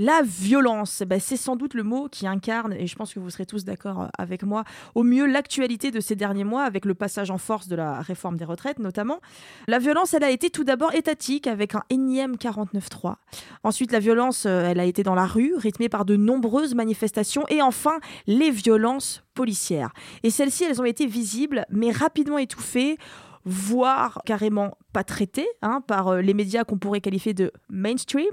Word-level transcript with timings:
La 0.00 0.22
violence, 0.22 1.02
bah, 1.04 1.18
c'est 1.18 1.36
sans 1.36 1.56
doute 1.56 1.74
le 1.74 1.82
mot 1.82 2.08
qui 2.08 2.28
incarne, 2.28 2.72
et 2.72 2.86
je 2.86 2.94
pense 2.94 3.12
que 3.12 3.18
vous 3.18 3.30
serez 3.30 3.46
tous 3.46 3.64
d'accord 3.64 4.02
euh, 4.02 4.06
avec 4.16 4.44
moi, 4.44 4.62
au 4.94 5.02
mieux 5.02 5.26
l'actualité 5.26 5.90
de 5.90 5.98
ces 5.98 6.14
derniers 6.14 6.44
mois, 6.44 6.62
avec 6.62 6.84
le 6.84 6.94
passage 6.94 7.32
en 7.32 7.38
force 7.38 7.66
de 7.66 7.74
la 7.74 8.00
réforme 8.00 8.36
des 8.36 8.44
retraites 8.44 8.78
notamment. 8.78 9.20
La 9.66 9.80
violence, 9.80 10.14
elle 10.14 10.22
a 10.22 10.30
été 10.30 10.50
tout 10.50 10.62
d'abord 10.62 10.94
étatique, 10.94 11.48
avec 11.48 11.74
un 11.74 11.82
énième 11.90 12.36
49-3. 12.36 13.16
Ensuite, 13.64 13.90
la 13.90 13.98
violence, 13.98 14.46
euh, 14.46 14.68
elle 14.68 14.78
a 14.78 14.84
été 14.84 15.02
dans 15.02 15.16
la 15.16 15.26
rue, 15.26 15.56
rythmée 15.56 15.88
par 15.88 16.04
de 16.04 16.14
nombreuses 16.14 16.76
manifestations. 16.76 17.44
Et 17.48 17.60
enfin, 17.60 17.98
les 18.28 18.52
violences 18.52 19.24
policières. 19.34 19.92
Et 20.22 20.30
celles-ci, 20.30 20.62
elles 20.62 20.80
ont 20.80 20.84
été 20.84 21.06
visibles, 21.06 21.64
mais 21.70 21.90
rapidement 21.90 22.38
étouffées 22.38 22.98
voire 23.44 24.20
carrément 24.26 24.76
pas 24.92 25.04
traitées 25.04 25.48
hein, 25.62 25.80
par 25.86 26.08
euh, 26.08 26.20
les 26.20 26.34
médias 26.34 26.64
qu'on 26.64 26.76
pourrait 26.76 27.00
qualifier 27.00 27.32
de 27.32 27.50
mainstream, 27.70 28.26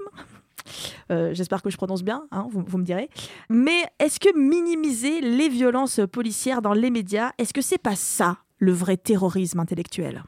euh, 1.10 1.34
j'espère 1.34 1.62
que 1.62 1.70
je 1.70 1.76
prononce 1.76 2.02
bien, 2.02 2.24
hein, 2.30 2.46
vous, 2.50 2.78
me 2.78 2.84
direz. 2.84 3.08
Mais 3.48 3.84
est-ce 3.98 4.20
que 4.20 4.36
minimiser 4.38 5.20
les 5.20 5.48
violences 5.48 6.00
policières 6.10 6.62
dans 6.62 6.72
les 6.72 6.90
médias, 6.90 7.32
est-ce 7.38 7.52
que 7.52 7.62
c'est 7.62 7.78
pas 7.78 7.96
ça 7.96 8.38
le 8.58 8.72
vrai 8.72 8.96
terrorisme 8.96 9.60
intellectuel? 9.60 10.22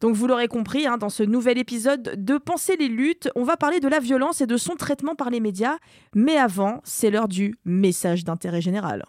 Donc 0.00 0.16
vous 0.16 0.26
l'aurez 0.26 0.48
compris, 0.48 0.86
hein, 0.86 0.98
dans 0.98 1.08
ce 1.08 1.22
nouvel 1.22 1.58
épisode 1.58 2.14
de 2.16 2.36
Penser 2.36 2.76
les 2.76 2.88
luttes, 2.88 3.30
on 3.36 3.44
va 3.44 3.56
parler 3.56 3.78
de 3.78 3.86
la 3.86 4.00
violence 4.00 4.40
et 4.40 4.46
de 4.46 4.56
son 4.56 4.74
traitement 4.74 5.14
par 5.14 5.30
les 5.30 5.38
médias. 5.38 5.76
Mais 6.14 6.36
avant, 6.36 6.80
c'est 6.82 7.10
l'heure 7.10 7.28
du 7.28 7.54
message 7.64 8.24
d'intérêt 8.24 8.60
général. 8.60 9.04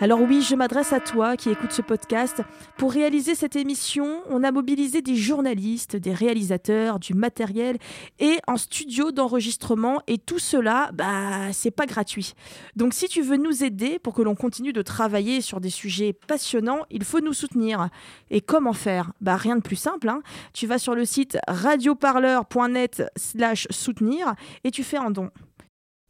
Alors 0.00 0.20
oui, 0.20 0.42
je 0.42 0.54
m'adresse 0.54 0.92
à 0.92 1.00
toi 1.00 1.36
qui 1.36 1.50
écoutes 1.50 1.72
ce 1.72 1.82
podcast. 1.82 2.40
Pour 2.76 2.92
réaliser 2.92 3.34
cette 3.34 3.56
émission, 3.56 4.22
on 4.30 4.44
a 4.44 4.52
mobilisé 4.52 5.02
des 5.02 5.16
journalistes, 5.16 5.96
des 5.96 6.14
réalisateurs, 6.14 7.00
du 7.00 7.14
matériel 7.14 7.78
et 8.20 8.38
un 8.46 8.56
studio 8.56 9.10
d'enregistrement 9.10 10.00
et 10.06 10.18
tout 10.18 10.38
cela, 10.38 10.92
bah, 10.94 11.52
c'est 11.52 11.72
pas 11.72 11.86
gratuit. 11.86 12.34
Donc 12.76 12.94
si 12.94 13.08
tu 13.08 13.22
veux 13.22 13.38
nous 13.38 13.64
aider 13.64 13.98
pour 13.98 14.14
que 14.14 14.22
l'on 14.22 14.36
continue 14.36 14.72
de 14.72 14.82
travailler 14.82 15.40
sur 15.40 15.60
des 15.60 15.70
sujets 15.70 16.12
passionnants, 16.12 16.84
il 16.90 17.02
faut 17.02 17.20
nous 17.20 17.32
soutenir. 17.32 17.88
Et 18.30 18.40
comment 18.40 18.74
faire? 18.74 19.10
Bah 19.20 19.34
rien 19.34 19.56
de 19.56 19.62
plus 19.62 19.74
simple, 19.74 20.08
hein. 20.08 20.22
Tu 20.52 20.68
vas 20.68 20.78
sur 20.78 20.94
le 20.94 21.04
site 21.04 21.38
radioparleur.net/soutenir 21.48 24.34
et 24.62 24.70
tu 24.70 24.84
fais 24.84 24.98
un 24.98 25.10
don. 25.10 25.30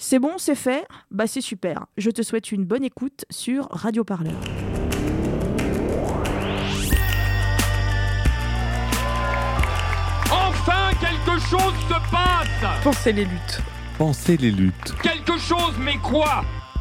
C'est 0.00 0.20
bon, 0.20 0.38
c'est 0.38 0.54
fait? 0.54 0.86
Bah 1.10 1.26
c'est 1.26 1.40
super. 1.40 1.86
Je 1.96 2.10
te 2.10 2.22
souhaite 2.22 2.52
une 2.52 2.64
bonne 2.64 2.84
écoute 2.84 3.24
sur 3.30 3.66
Radio 3.72 4.04
Parleur. 4.04 4.38
Enfin 10.30 10.90
quelque 11.00 11.40
chose 11.40 11.74
se 11.88 12.10
passe 12.12 12.82
Pensez 12.84 13.12
les 13.12 13.24
luttes. 13.24 13.60
Pensez 13.98 14.36
les 14.36 14.52
luttes. 14.52 14.94
Quelque 15.02 15.36
chose, 15.36 15.74
mais 15.80 15.96
quoi? 15.96 16.44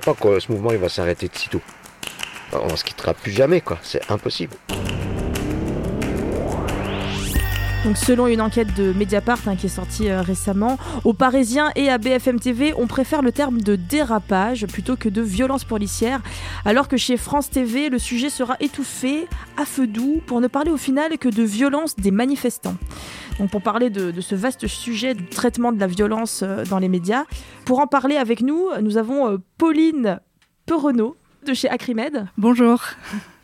crois 0.00 0.14
pas 0.14 0.20
que 0.20 0.40
ce 0.40 0.52
mouvement 0.52 0.72
il 0.72 0.78
va 0.78 0.88
s'arrêter 0.88 1.28
de 1.28 1.36
sitôt. 1.36 1.60
On 2.52 2.76
se 2.76 2.84
quittera 2.84 3.14
plus 3.14 3.32
jamais, 3.32 3.60
quoi. 3.60 3.78
C'est 3.82 4.10
impossible. 4.10 4.54
Donc, 7.86 7.98
selon 7.98 8.26
une 8.26 8.40
enquête 8.40 8.74
de 8.74 8.92
Mediapart 8.92 9.38
hein, 9.46 9.54
qui 9.54 9.66
est 9.66 9.68
sortie 9.68 10.08
euh, 10.08 10.20
récemment, 10.20 10.76
aux 11.04 11.12
Parisiens 11.12 11.70
et 11.76 11.88
à 11.88 11.98
BFM 11.98 12.40
TV, 12.40 12.74
on 12.76 12.88
préfère 12.88 13.22
le 13.22 13.30
terme 13.30 13.60
de 13.60 13.76
dérapage 13.76 14.66
plutôt 14.66 14.96
que 14.96 15.08
de 15.08 15.22
violence 15.22 15.62
policière, 15.62 16.20
alors 16.64 16.88
que 16.88 16.96
chez 16.96 17.16
France 17.16 17.48
TV, 17.48 17.88
le 17.88 18.00
sujet 18.00 18.28
sera 18.28 18.56
étouffé 18.58 19.28
à 19.56 19.64
feu 19.64 19.86
doux 19.86 20.20
pour 20.26 20.40
ne 20.40 20.48
parler 20.48 20.72
au 20.72 20.76
final 20.76 21.16
que 21.16 21.28
de 21.28 21.44
violence 21.44 21.94
des 21.94 22.10
manifestants. 22.10 22.74
Donc 23.38 23.52
pour 23.52 23.62
parler 23.62 23.88
de, 23.88 24.20
ce 24.20 24.34
vaste 24.34 24.66
sujet 24.66 25.14
du 25.14 25.26
traitement 25.26 25.70
de 25.70 25.78
la 25.78 25.86
violence 25.86 26.40
euh, 26.42 26.64
dans 26.64 26.80
les 26.80 26.88
médias, 26.88 27.22
pour 27.66 27.78
en 27.78 27.86
parler 27.86 28.16
avec 28.16 28.40
nous, 28.40 28.66
nous 28.82 28.96
avons 28.96 29.28
euh, 29.28 29.36
Pauline 29.58 30.18
Perenaud 30.66 31.16
de 31.46 31.54
chez 31.54 31.68
Acrimed. 31.68 32.26
Bonjour. 32.36 32.82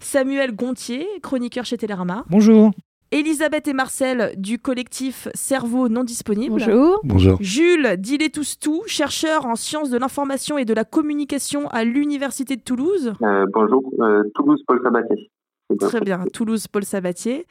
Samuel 0.01 0.53
Gontier, 0.53 1.07
chroniqueur 1.23 1.65
chez 1.65 1.79
Télérama. 1.79 2.25
Bonjour. 2.29 2.73
Elisabeth 3.13 3.69
et 3.69 3.75
Marcel 3.75 4.33
du 4.39 4.59
collectif 4.59 5.29
Cerveau 5.35 5.91
non 5.91 6.03
disponible. 6.03 6.53
Bonjour. 6.53 7.01
Bonjour. 7.05 7.37
Jules 7.41 7.97
Dillet 7.99 8.31
tout 8.31 8.83
chercheur 8.87 9.45
en 9.45 9.55
sciences 9.55 9.91
de 9.91 9.99
l'information 9.99 10.57
et 10.57 10.65
de 10.65 10.73
la 10.73 10.85
communication 10.85 11.69
à 11.69 11.85
l'Université 11.85 12.57
de 12.57 12.63
Toulouse. 12.63 13.13
Euh, 13.23 13.45
bonjour, 13.53 13.83
euh, 14.01 14.23
Toulouse 14.35 14.63
Paul 14.67 14.81
Sabatier. 14.83 15.31
Très 15.79 16.01
bien, 16.01 16.25
Toulouse 16.33 16.67
Paul 16.69 16.85
Sabatier 16.85 17.47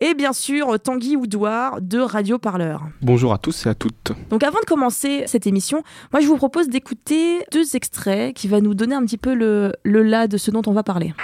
et 0.00 0.14
bien 0.14 0.32
sûr 0.32 0.78
Tanguy 0.80 1.16
Oudoir 1.16 1.80
de 1.80 1.98
Radio 1.98 2.38
Parleur. 2.38 2.82
Bonjour 3.02 3.32
à 3.32 3.38
tous 3.38 3.66
et 3.66 3.68
à 3.68 3.74
toutes. 3.74 4.12
Donc 4.30 4.42
avant 4.42 4.60
de 4.60 4.64
commencer 4.66 5.24
cette 5.26 5.46
émission, 5.46 5.82
moi 6.12 6.20
je 6.20 6.26
vous 6.26 6.36
propose 6.36 6.68
d'écouter 6.68 7.44
deux 7.52 7.76
extraits 7.76 8.34
qui 8.34 8.48
vont 8.48 8.60
nous 8.60 8.74
donner 8.74 8.94
un 8.94 9.04
petit 9.04 9.18
peu 9.18 9.34
le, 9.34 9.72
le 9.82 10.02
là 10.02 10.28
de 10.28 10.36
ce 10.36 10.50
dont 10.50 10.62
on 10.66 10.72
va 10.72 10.82
parler. 10.82 11.14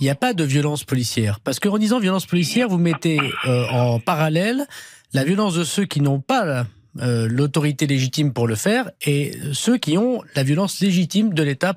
Il 0.00 0.04
n'y 0.04 0.10
a 0.10 0.14
pas 0.16 0.34
de 0.34 0.44
violence 0.44 0.84
policière 0.84 1.40
parce 1.40 1.60
qu'en 1.60 1.78
disant 1.78 2.00
violence 2.00 2.26
policière, 2.26 2.68
vous 2.68 2.78
mettez 2.78 3.20
euh, 3.46 3.66
en 3.70 4.00
parallèle 4.00 4.66
la 5.12 5.24
violence 5.24 5.54
de 5.54 5.64
ceux 5.64 5.84
qui 5.84 6.00
n'ont 6.00 6.20
pas 6.20 6.66
euh, 7.00 7.28
l'autorité 7.30 7.86
légitime 7.86 8.32
pour 8.32 8.46
le 8.48 8.56
faire 8.56 8.90
et 9.06 9.32
ceux 9.52 9.78
qui 9.78 9.96
ont 9.96 10.22
la 10.34 10.42
violence 10.42 10.80
légitime 10.80 11.32
de 11.32 11.42
l'État 11.42 11.74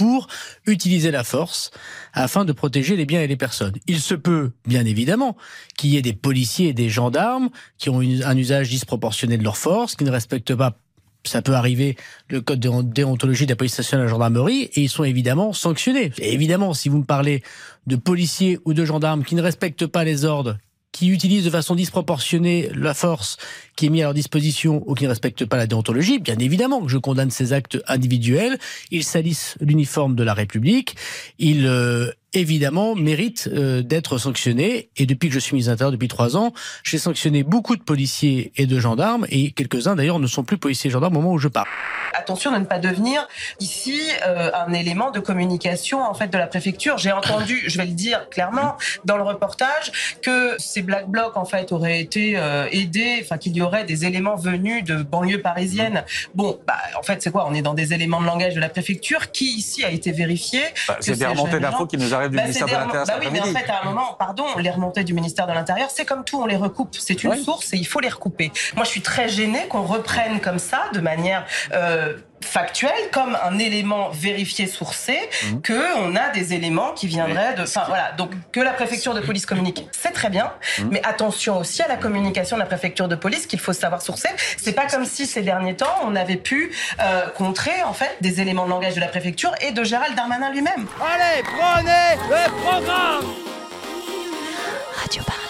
pour 0.00 0.28
utiliser 0.66 1.10
la 1.10 1.24
force 1.24 1.70
afin 2.14 2.46
de 2.46 2.52
protéger 2.52 2.96
les 2.96 3.04
biens 3.04 3.20
et 3.20 3.26
les 3.26 3.36
personnes. 3.36 3.74
Il 3.86 4.00
se 4.00 4.14
peut, 4.14 4.52
bien 4.66 4.86
évidemment, 4.86 5.36
qu'il 5.76 5.90
y 5.90 5.98
ait 5.98 6.02
des 6.02 6.14
policiers 6.14 6.68
et 6.68 6.72
des 6.72 6.88
gendarmes 6.88 7.50
qui 7.76 7.90
ont 7.90 8.00
un 8.00 8.36
usage 8.38 8.70
disproportionné 8.70 9.36
de 9.36 9.44
leur 9.44 9.58
force, 9.58 9.96
qui 9.96 10.04
ne 10.04 10.10
respectent 10.10 10.54
pas 10.54 10.78
ça 11.24 11.42
peut 11.42 11.52
arriver, 11.52 11.96
le 12.30 12.40
code 12.40 12.60
de 12.60 12.70
déontologie 12.80 13.44
de 13.44 13.52
la 13.52 13.56
police 13.56 13.76
nationale 13.76 14.04
et 14.04 14.06
de 14.06 14.08
la 14.08 14.14
gendarmerie, 14.14 14.70
et 14.72 14.80
ils 14.80 14.88
sont 14.88 15.04
évidemment 15.04 15.52
sanctionnés. 15.52 16.12
Et 16.16 16.32
évidemment, 16.32 16.72
si 16.72 16.88
vous 16.88 16.96
me 16.96 17.04
parlez 17.04 17.42
de 17.86 17.96
policiers 17.96 18.58
ou 18.64 18.72
de 18.72 18.86
gendarmes 18.86 19.22
qui 19.22 19.34
ne 19.34 19.42
respectent 19.42 19.86
pas 19.86 20.02
les 20.02 20.24
ordres, 20.24 20.56
qui 20.92 21.08
utilisent 21.08 21.44
de 21.44 21.50
façon 21.50 21.74
disproportionnée 21.74 22.70
la 22.74 22.94
force 22.94 23.36
qui 23.76 23.86
est 23.86 23.88
mise 23.88 24.02
à 24.02 24.04
leur 24.04 24.14
disposition 24.14 24.82
ou 24.86 24.94
qui 24.94 25.04
ne 25.04 25.08
respectent 25.08 25.46
pas 25.46 25.56
la 25.56 25.66
déontologie, 25.66 26.18
bien 26.18 26.38
évidemment 26.38 26.82
que 26.82 26.88
je 26.88 26.98
condamne 26.98 27.30
ces 27.30 27.52
actes 27.52 27.78
individuels. 27.86 28.58
Ils 28.90 29.04
salissent 29.04 29.56
l'uniforme 29.60 30.14
de 30.14 30.22
la 30.22 30.34
République. 30.34 30.96
Ils 31.38 31.66
euh, 31.66 32.10
évidemment, 32.32 32.94
mérite 32.94 33.48
euh, 33.52 33.82
d'être 33.82 34.18
sanctionné. 34.18 34.90
Et 34.96 35.06
depuis 35.06 35.28
que 35.28 35.34
je 35.34 35.40
suis 35.40 35.54
ministre 35.54 35.70
de 35.70 35.74
l'Intérieur, 35.74 35.92
depuis 35.92 36.08
trois 36.08 36.36
ans, 36.36 36.52
j'ai 36.82 36.98
sanctionné 36.98 37.42
beaucoup 37.42 37.76
de 37.76 37.82
policiers 37.82 38.52
et 38.56 38.66
de 38.66 38.78
gendarmes, 38.78 39.26
et 39.30 39.52
quelques-uns 39.52 39.96
d'ailleurs 39.96 40.18
ne 40.18 40.26
sont 40.26 40.44
plus 40.44 40.58
policiers 40.58 40.88
et 40.88 40.92
gendarmes 40.92 41.16
au 41.16 41.20
moment 41.20 41.32
où 41.34 41.38
je 41.38 41.48
parle. 41.48 41.66
Attention 42.14 42.52
de 42.52 42.58
ne 42.58 42.64
pas 42.64 42.78
devenir 42.78 43.26
ici 43.60 44.00
euh, 44.26 44.50
un 44.54 44.72
élément 44.72 45.10
de 45.10 45.20
communication 45.20 46.02
en 46.02 46.14
fait 46.14 46.28
de 46.28 46.38
la 46.38 46.46
préfecture. 46.46 46.98
J'ai 46.98 47.12
entendu, 47.12 47.62
je 47.66 47.78
vais 47.78 47.86
le 47.86 47.92
dire 47.92 48.28
clairement, 48.28 48.76
dans 49.04 49.16
le 49.16 49.22
reportage, 49.22 50.16
que 50.22 50.54
ces 50.58 50.82
black 50.82 51.08
blocs 51.08 51.36
en 51.36 51.44
fait 51.44 51.72
auraient 51.72 52.00
été 52.00 52.36
euh, 52.36 52.66
aidés, 52.72 53.20
enfin 53.22 53.38
qu'il 53.38 53.56
y 53.56 53.62
aurait 53.62 53.84
des 53.84 54.04
éléments 54.04 54.36
venus 54.36 54.84
de 54.84 55.02
banlieues 55.02 55.40
parisiennes. 55.40 56.04
Bon, 56.34 56.58
bah 56.66 56.74
en 56.98 57.02
fait 57.02 57.22
c'est 57.22 57.30
quoi? 57.30 57.46
On 57.48 57.54
est 57.54 57.62
dans 57.62 57.74
des 57.74 57.94
éléments 57.94 58.20
de 58.20 58.26
langage 58.26 58.54
de 58.54 58.60
la 58.60 58.68
préfecture 58.68 59.30
qui 59.30 59.56
ici 59.56 59.84
a 59.84 59.90
été 59.90 60.12
vérifié. 60.12 60.60
Bah, 60.88 60.98
c'est 61.00 61.18
des 61.18 61.26
remontées 61.26 61.60
d'infos 61.60 61.86
qui 61.86 61.96
nous 61.96 62.12
arrivent 62.12 62.19
du 62.28 62.36
bah, 62.36 62.42
ministère 62.42 62.66
de 62.66 62.72
l'Intérieur. 62.72 63.06
Bah 63.06 63.14
oui, 63.20 63.26
mais 63.32 63.40
en 63.40 63.44
fait 63.44 63.70
à 63.70 63.82
un 63.82 63.84
moment, 63.84 64.14
pardon, 64.18 64.44
les 64.58 64.70
remontées 64.70 65.04
du 65.04 65.14
ministère 65.14 65.46
de 65.46 65.52
l'Intérieur, 65.52 65.90
c'est 65.90 66.04
comme 66.04 66.24
tout, 66.24 66.40
on 66.40 66.46
les 66.46 66.56
recoupe. 66.56 66.96
C'est 66.98 67.22
une 67.24 67.36
source 67.36 67.72
et 67.72 67.76
il 67.76 67.86
faut 67.86 68.00
les 68.00 68.08
recouper. 68.08 68.52
Moi, 68.74 68.84
je 68.84 68.90
suis 68.90 69.02
très 69.02 69.28
gênée 69.28 69.66
qu'on 69.68 69.82
reprenne 69.82 70.40
comme 70.40 70.58
ça, 70.58 70.82
de 70.92 71.00
manière 71.00 71.44
euh, 71.72 72.14
factuel 72.42 72.92
comme 73.12 73.36
un 73.42 73.58
élément 73.58 74.10
vérifié 74.10 74.66
sourcé 74.66 75.18
mmh. 75.18 75.60
que 75.60 75.98
on 75.98 76.16
a 76.16 76.30
des 76.30 76.54
éléments 76.54 76.92
qui 76.92 77.06
viendraient 77.06 77.54
de 77.54 77.62
enfin 77.62 77.84
voilà. 77.86 78.12
Donc 78.12 78.30
que 78.52 78.60
la 78.60 78.72
préfecture 78.72 79.14
de 79.14 79.20
police 79.20 79.46
communique 79.46 79.86
c'est 79.92 80.12
très 80.12 80.30
bien 80.30 80.52
mmh. 80.78 80.88
mais 80.90 81.02
attention 81.04 81.58
aussi 81.58 81.82
à 81.82 81.88
la 81.88 81.96
communication 81.96 82.56
de 82.56 82.60
la 82.60 82.66
préfecture 82.66 83.08
de 83.08 83.14
police 83.14 83.46
qu'il 83.46 83.60
faut 83.60 83.72
savoir 83.72 84.02
sourcer. 84.02 84.28
C'est 84.56 84.72
pas 84.72 84.86
comme 84.86 85.04
si 85.04 85.26
ces 85.26 85.42
derniers 85.42 85.76
temps 85.76 85.94
on 86.04 86.16
avait 86.16 86.36
pu 86.36 86.72
euh, 87.00 87.28
contrer 87.30 87.82
en 87.84 87.92
fait 87.92 88.16
des 88.20 88.40
éléments 88.40 88.64
de 88.64 88.70
langage 88.70 88.94
de 88.94 89.00
la 89.00 89.08
préfecture 89.08 89.52
et 89.60 89.72
de 89.72 89.84
Gérald 89.84 90.14
Darmanin 90.14 90.50
lui-même. 90.50 90.86
Allez 91.00 91.42
prenez 91.42 92.16
le 92.28 92.50
programme 92.62 93.24
Radio 94.96 95.22
Parleur 95.24 95.49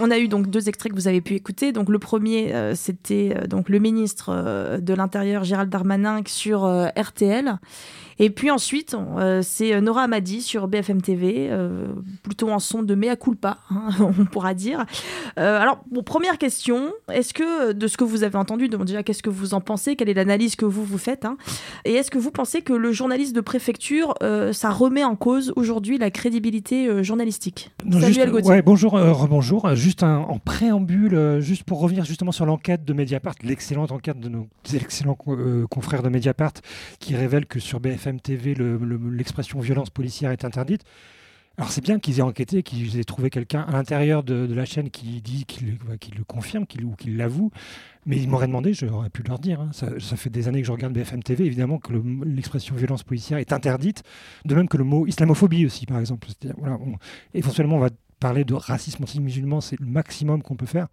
On 0.00 0.10
a 0.10 0.18
eu 0.18 0.28
donc 0.28 0.48
deux 0.48 0.68
extraits 0.68 0.92
que 0.92 0.96
vous 0.96 1.08
avez 1.08 1.20
pu 1.20 1.34
écouter. 1.34 1.72
Donc 1.72 1.88
le 1.88 1.98
premier, 1.98 2.54
euh, 2.54 2.74
c'était 2.74 3.34
euh, 3.36 3.46
donc 3.46 3.68
le 3.68 3.80
ministre 3.80 4.30
euh, 4.32 4.78
de 4.78 4.94
l'Intérieur 4.94 5.42
Gérald 5.44 5.70
Darmanin 5.70 6.22
sur 6.26 6.66
RTL. 6.96 7.58
Et 8.18 8.30
puis 8.30 8.50
ensuite, 8.50 8.96
c'est 9.42 9.80
Nora 9.80 10.02
Amadi 10.02 10.42
sur 10.42 10.68
BFM 10.68 11.02
TV, 11.02 11.50
plutôt 12.22 12.50
en 12.50 12.58
son 12.58 12.82
de 12.82 12.94
mea 12.94 13.16
culpa, 13.16 13.58
hein, 13.70 13.90
on 14.00 14.24
pourra 14.24 14.54
dire. 14.54 14.84
alors, 15.36 15.80
première 16.04 16.38
question, 16.38 16.92
est-ce 17.12 17.32
que 17.34 17.72
de 17.72 17.86
ce 17.86 17.96
que 17.96 18.04
vous 18.04 18.24
avez 18.24 18.36
entendu, 18.36 18.68
donc 18.68 18.84
déjà 18.84 19.02
qu'est-ce 19.02 19.22
que 19.22 19.30
vous 19.30 19.54
en 19.54 19.60
pensez, 19.60 19.96
quelle 19.96 20.08
est 20.08 20.14
l'analyse 20.14 20.56
que 20.56 20.64
vous 20.64 20.84
vous 20.84 20.98
faites, 20.98 21.24
hein, 21.24 21.36
et 21.84 21.94
est-ce 21.94 22.10
que 22.10 22.18
vous 22.18 22.30
pensez 22.30 22.62
que 22.62 22.72
le 22.72 22.92
journaliste 22.92 23.34
de 23.34 23.40
préfecture, 23.40 24.14
ça 24.52 24.70
remet 24.70 25.04
en 25.04 25.16
cause 25.16 25.52
aujourd'hui 25.56 25.98
la 25.98 26.10
crédibilité 26.10 27.02
journalistique? 27.04 27.70
Samuel 27.90 28.30
Gauthier. 28.30 28.62
bonjour, 28.62 28.92
rebonjour 28.92 29.68
juste 29.74 30.02
en 30.02 30.38
préambule, 30.38 31.14
euh, 31.14 31.40
juste 31.40 31.64
pour 31.64 31.80
revenir 31.80 32.04
justement 32.04 32.32
sur 32.32 32.46
l'enquête 32.46 32.84
de 32.84 32.92
Mediapart, 32.92 33.34
l'excellente 33.42 33.92
enquête 33.92 34.18
de 34.18 34.28
nos 34.28 34.48
excellents 34.74 35.16
euh, 35.28 35.66
confrères 35.66 36.02
de 36.02 36.08
Mediapart, 36.08 36.52
qui 36.98 37.14
révèle 37.16 37.46
que 37.46 37.60
sur 37.60 37.80
BFM 37.80 38.07
TV, 38.16 38.54
l'expression 39.12 39.60
violence 39.60 39.90
policière 39.90 40.30
est 40.30 40.44
interdite. 40.44 40.84
Alors 41.58 41.72
c'est 41.72 41.80
bien 41.80 41.98
qu'ils 41.98 42.20
aient 42.20 42.22
enquêté, 42.22 42.62
qu'ils 42.62 43.00
aient 43.00 43.04
trouvé 43.04 43.30
quelqu'un 43.30 43.62
à 43.62 43.72
l'intérieur 43.72 44.22
de, 44.22 44.46
la 44.54 44.64
chaîne 44.64 44.90
qui 44.90 45.20
dit, 45.20 45.44
qui 45.44 45.64
le, 45.64 46.24
confirme, 46.24 46.66
qui, 46.66 46.84
ou 46.84 46.94
qui 46.94 47.10
l'avoue. 47.10 47.50
Mais 48.06 48.16
ils 48.16 48.28
m'auraient 48.28 48.46
demandé, 48.46 48.72
j'aurais 48.74 49.10
pu 49.10 49.24
leur 49.24 49.40
dire. 49.40 49.60
Hein. 49.60 49.70
Ça, 49.72 50.16
fait 50.16 50.30
des 50.30 50.46
années 50.46 50.60
que 50.60 50.66
je 50.68 50.72
regarde 50.72 50.92
BFM 50.92 51.20
TV, 51.22 51.44
évidemment 51.44 51.78
que 51.78 51.92
l'expression 52.24 52.76
violence 52.76 53.02
policière 53.02 53.38
est 53.38 53.52
interdite, 53.52 54.04
de 54.44 54.54
même 54.54 54.68
que 54.68 54.76
le 54.76 54.84
mot 54.84 55.06
islamophobie 55.08 55.66
aussi, 55.66 55.84
par 55.84 55.98
exemple. 55.98 56.28
Éventuellement, 57.34 57.76
on 57.76 57.80
va 57.80 57.90
parler 58.18 58.44
de 58.44 58.54
racisme 58.54 59.02
anti-musulman, 59.02 59.60
c'est 59.60 59.78
le 59.78 59.86
maximum 59.86 60.42
qu'on 60.42 60.56
peut 60.56 60.66
faire. 60.66 60.88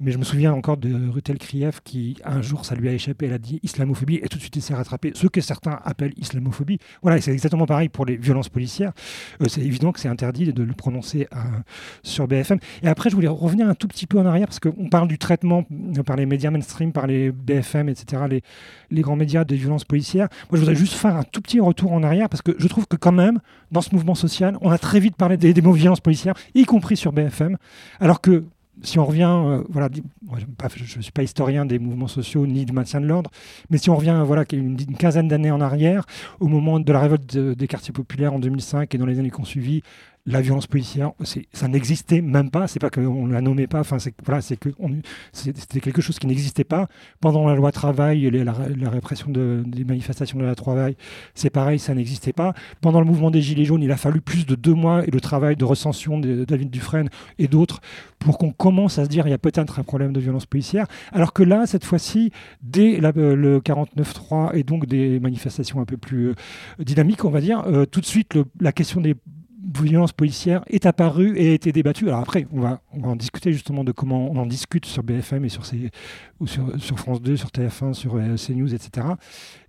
Mais 0.00 0.10
je 0.10 0.18
me 0.18 0.24
souviens 0.24 0.52
encore 0.52 0.76
de 0.76 1.08
Rutel 1.08 1.38
Krief 1.38 1.80
qui, 1.84 2.16
un 2.24 2.42
jour, 2.42 2.64
ça 2.64 2.74
lui 2.74 2.88
a 2.88 2.92
échappé, 2.92 3.26
elle 3.26 3.32
a 3.32 3.38
dit 3.38 3.60
islamophobie 3.62 4.16
et 4.22 4.28
tout 4.28 4.38
de 4.38 4.42
suite 4.42 4.56
il 4.56 4.62
s'est 4.62 4.74
rattrapé. 4.74 5.12
Ce 5.14 5.28
que 5.28 5.40
certains 5.40 5.78
appellent 5.84 6.14
islamophobie. 6.16 6.78
Voilà, 7.02 7.20
c'est 7.20 7.32
exactement 7.32 7.66
pareil 7.66 7.88
pour 7.88 8.04
les 8.04 8.16
violences 8.16 8.48
policières. 8.48 8.92
Euh, 9.40 9.46
c'est 9.48 9.60
évident 9.60 9.92
que 9.92 10.00
c'est 10.00 10.08
interdit 10.08 10.52
de 10.52 10.62
le 10.62 10.72
prononcer 10.72 11.28
euh, 11.32 11.38
sur 12.02 12.26
BFM. 12.26 12.58
Et 12.82 12.88
après, 12.88 13.08
je 13.08 13.14
voulais 13.14 13.28
revenir 13.28 13.68
un 13.68 13.74
tout 13.74 13.86
petit 13.86 14.06
peu 14.06 14.18
en 14.18 14.26
arrière 14.26 14.48
parce 14.48 14.60
qu'on 14.60 14.88
parle 14.88 15.06
du 15.06 15.18
traitement 15.18 15.64
par 16.04 16.16
les 16.16 16.26
médias 16.26 16.50
mainstream, 16.50 16.92
par 16.92 17.06
les 17.06 17.30
BFM, 17.30 17.88
etc., 17.88 18.24
les, 18.28 18.42
les 18.90 19.00
grands 19.00 19.16
médias 19.16 19.44
des 19.44 19.56
violences 19.56 19.84
policières. 19.84 20.28
Moi, 20.50 20.56
je 20.56 20.58
voudrais 20.58 20.74
juste 20.74 20.94
faire 20.94 21.16
un 21.16 21.22
tout 21.22 21.40
petit 21.40 21.60
retour 21.60 21.92
en 21.92 22.02
arrière 22.02 22.28
parce 22.28 22.42
que 22.42 22.52
je 22.58 22.66
trouve 22.66 22.86
que 22.86 22.96
quand 22.96 23.12
même, 23.12 23.38
dans 23.70 23.80
ce 23.80 23.94
mouvement 23.94 24.14
social, 24.14 24.56
on 24.60 24.70
a 24.70 24.78
très 24.78 24.98
vite 24.98 25.16
parlé 25.16 25.36
des 25.36 25.62
mots 25.62 25.72
violences 25.72 26.00
policières, 26.00 26.34
y 26.64 26.66
compris 26.66 26.96
sur 26.96 27.12
BFM, 27.12 27.56
alors 28.00 28.20
que 28.20 28.44
si 28.82 28.98
on 28.98 29.04
revient, 29.04 29.30
euh, 29.30 29.62
voilà, 29.68 29.88
je 30.74 30.98
ne 30.98 31.02
suis 31.02 31.12
pas 31.12 31.22
historien 31.22 31.64
des 31.64 31.78
mouvements 31.78 32.08
sociaux 32.08 32.46
ni 32.46 32.64
du 32.64 32.72
maintien 32.72 33.00
de 33.00 33.06
l'ordre, 33.06 33.30
mais 33.70 33.78
si 33.78 33.88
on 33.88 33.96
revient 33.96 34.22
voilà, 34.26 34.44
une, 34.52 34.76
une 34.80 34.96
quinzaine 34.96 35.28
d'années 35.28 35.52
en 35.52 35.60
arrière, 35.60 36.04
au 36.40 36.48
moment 36.48 36.80
de 36.80 36.92
la 36.92 37.00
révolte 37.00 37.36
des 37.36 37.66
quartiers 37.68 37.92
populaires 37.92 38.34
en 38.34 38.40
2005 38.40 38.92
et 38.94 38.98
dans 38.98 39.06
les 39.06 39.18
années 39.18 39.30
qui 39.30 39.40
ont 39.40 39.44
suivi, 39.44 39.82
la 40.26 40.40
violence 40.40 40.66
policière, 40.66 41.12
ça 41.52 41.68
n'existait 41.68 42.22
même 42.22 42.50
pas. 42.50 42.66
C'est 42.66 42.78
pas 42.78 42.88
qu'on 42.88 43.26
la 43.26 43.42
nommait 43.42 43.66
pas. 43.66 43.82
Que 43.84 44.40
c'était 45.32 45.80
quelque 45.80 46.00
chose 46.00 46.18
qui 46.18 46.26
n'existait 46.26 46.64
pas 46.64 46.88
pendant 47.20 47.46
la 47.46 47.54
loi 47.54 47.72
travail, 47.72 48.30
la, 48.30 48.44
la, 48.44 48.90
répression 48.90 49.30
de, 49.30 49.62
des 49.66 49.84
manifestations 49.84 50.38
de 50.38 50.44
la 50.44 50.54
travail. 50.54 50.96
C'est 51.34 51.50
pareil, 51.50 51.78
ça 51.78 51.94
n'existait 51.94 52.32
pas. 52.32 52.54
Pendant 52.80 53.00
le 53.00 53.06
mouvement 53.06 53.30
des 53.30 53.42
gilets 53.42 53.66
jaunes, 53.66 53.82
il 53.82 53.92
a 53.92 53.98
fallu 53.98 54.22
plus 54.22 54.46
de 54.46 54.54
deux 54.54 54.72
mois 54.72 55.06
et 55.06 55.10
le 55.10 55.20
travail 55.20 55.56
de 55.56 55.64
recension 55.64 56.18
de 56.18 56.44
David 56.44 56.70
Dufresne 56.70 57.10
et 57.38 57.46
d'autres 57.46 57.80
pour 58.18 58.38
qu'on 58.38 58.52
commence 58.52 58.98
à 58.98 59.04
se 59.04 59.10
dire 59.10 59.26
il 59.26 59.30
y 59.30 59.34
a 59.34 59.38
peut-être 59.38 59.78
un 59.78 59.82
problème 59.82 60.14
de 60.14 60.20
violence 60.20 60.46
policière. 60.46 60.86
Alors 61.12 61.34
que 61.34 61.42
là, 61.42 61.66
cette 61.66 61.84
fois-ci, 61.84 62.30
dès 62.62 62.98
le 62.98 63.60
49-3 63.60 64.56
et 64.56 64.62
donc 64.62 64.86
des 64.86 65.20
manifestations 65.20 65.80
un 65.80 65.84
peu 65.84 65.98
plus 65.98 66.28
euh, 66.28 66.34
dynamiques, 66.78 67.24
on 67.26 67.30
va 67.30 67.42
dire, 67.42 67.62
euh, 67.66 67.84
tout 67.84 68.00
de 68.00 68.06
suite 68.06 68.38
la 68.60 68.72
question 68.72 69.02
des 69.02 69.14
violence 69.82 70.12
policière 70.12 70.62
est 70.68 70.86
apparue 70.86 71.36
et 71.36 71.50
a 71.50 71.54
été 71.54 71.72
débattue. 71.72 72.08
Alors 72.08 72.20
après, 72.20 72.46
on 72.52 72.60
va, 72.60 72.80
on 72.92 73.04
en 73.04 73.16
discuter 73.16 73.52
justement 73.52 73.84
de 73.84 73.92
comment 73.92 74.30
on 74.30 74.36
en 74.36 74.46
discute 74.46 74.86
sur 74.86 75.02
BFM 75.02 75.44
et 75.44 75.48
sur, 75.48 75.62
ou 76.40 76.46
sur, 76.46 76.98
France 76.98 77.20
2, 77.22 77.36
sur 77.36 77.48
TF1, 77.48 77.94
sur 77.94 78.16
euh, 78.16 78.36
CNews, 78.36 78.74
etc. 78.74 79.06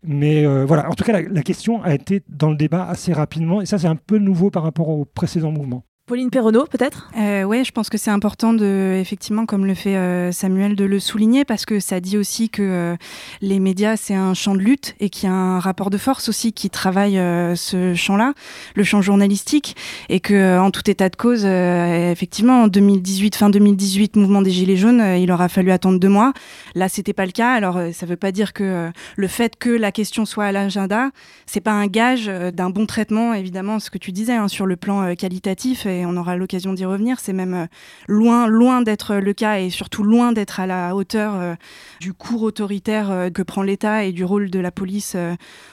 Mais 0.04 0.46
euh, 0.46 0.66
voilà, 0.66 0.90
en 0.90 0.94
tout 0.94 1.04
cas, 1.04 1.14
la, 1.14 1.22
la, 1.22 1.44
question 1.44 1.82
a 1.84 1.94
été 1.94 2.22
dans 2.30 2.50
le 2.50 2.58
débat 2.58 2.88
assez 2.88 3.14
rapidement 3.14 3.62
et 3.62 3.66
ça, 3.66 3.78
c'est 3.78 3.88
un 3.88 3.96
peu 3.96 4.18
nouveau 4.18 4.52
par 4.52 4.64
rapport 4.64 4.90
au 4.90 5.06
précédent 5.06 5.52
mouvement. 5.52 5.84
Pauline 6.08 6.30
Perronneau, 6.30 6.66
peut-être? 6.70 7.10
Euh, 7.18 7.42
Oui, 7.46 7.66
je 7.66 7.72
pense 7.72 7.90
que 7.90 7.98
c'est 7.98 8.12
important, 8.12 8.54
de, 8.54 8.96
effectivement, 9.02 9.48
comme 9.48 9.66
le 9.66 9.74
fait 9.74 9.96
euh, 9.96 10.32
Samuel, 10.32 10.76
de 10.76 10.86
le 10.86 11.00
souligner, 11.00 11.46
parce 11.46 11.66
que 11.66 11.80
ça 11.80 12.00
dit 12.00 12.16
aussi 12.16 12.52
que 12.52 12.62
euh, 12.62 12.96
les 13.42 13.60
médias, 13.60 13.98
c'est 13.98 14.14
un 14.14 14.36
champ 14.36 14.54
de 14.54 14.60
lutte 14.60 14.94
et 15.00 15.10
qu'il 15.10 15.28
y 15.28 15.32
a 15.32 15.34
un 15.34 15.60
rapport 15.60 15.90
de 15.90 15.98
force 15.98 16.30
aussi 16.30 16.54
qui 16.54 16.70
travaille 16.70 17.18
euh, 17.18 17.56
ce 17.56 17.96
champ-là, 17.96 18.36
le 18.76 18.84
champ 18.84 19.02
journalistique, 19.02 19.76
et 20.10 20.20
que 20.20 20.60
en 20.60 20.70
tout 20.70 20.88
état 20.92 21.10
de 21.10 21.16
cause, 21.16 21.44
effectivement, 21.44 22.62
en 22.62 22.68
2018, 22.68 23.36
fin 23.36 23.50
2018, 23.50 24.16
mouvement 24.16 24.44
des 24.44 24.52
Gilets 24.52 24.78
jaunes, 24.78 25.02
il 25.18 25.32
aura 25.32 25.50
fallu 25.50 25.72
attendre 25.72 26.00
deux 26.00 26.10
mois. 26.10 26.34
Là, 26.76 26.88
c'était 26.88 27.14
pas 27.14 27.26
le 27.26 27.32
cas. 27.32 27.52
Alors, 27.54 27.80
ça 27.94 28.06
veut 28.06 28.16
pas 28.16 28.32
dire 28.32 28.54
que 28.54 28.92
le 29.16 29.28
fait 29.28 29.56
que 29.56 29.72
la 29.72 29.92
question 29.92 30.26
soit 30.26 30.46
à 30.46 30.52
l'agenda, 30.52 31.10
c'est 31.48 31.62
pas 31.62 31.72
un 31.72 31.88
gage 31.88 32.28
d'un 32.28 32.70
bon 32.70 32.86
traitement, 32.86 33.34
évidemment, 33.34 33.80
ce 33.80 33.90
que 33.90 33.98
tu 33.98 34.12
disais, 34.12 34.34
hein, 34.34 34.48
sur 34.48 34.68
le 34.68 34.76
plan 34.76 35.16
qualitatif 35.16 35.88
on 36.06 36.18
aura 36.18 36.36
l'occasion 36.36 36.74
d'y 36.74 36.86
revenir. 36.86 37.20
C'est 37.20 37.34
même 37.34 37.54
euh, 37.54 37.66
loin, 38.08 38.48
loin 38.48 38.82
d'être 38.82 39.16
le 39.16 39.34
cas 39.34 39.60
et 39.60 39.70
surtout 39.70 40.04
loin 40.04 40.32
d'être 40.32 40.60
à 40.60 40.68
la 40.68 40.96
hauteur 40.96 41.36
euh, 41.36 41.56
du 42.02 42.14
cours 42.14 42.44
autoritaire 42.44 43.12
euh, 43.12 43.30
que 43.30 43.42
prend 43.42 43.62
l'État 43.62 44.04
et 44.04 44.12
du 44.12 44.24
rôle 44.24 44.50
de 44.50 44.60
la 44.60 44.72
police 44.72 45.16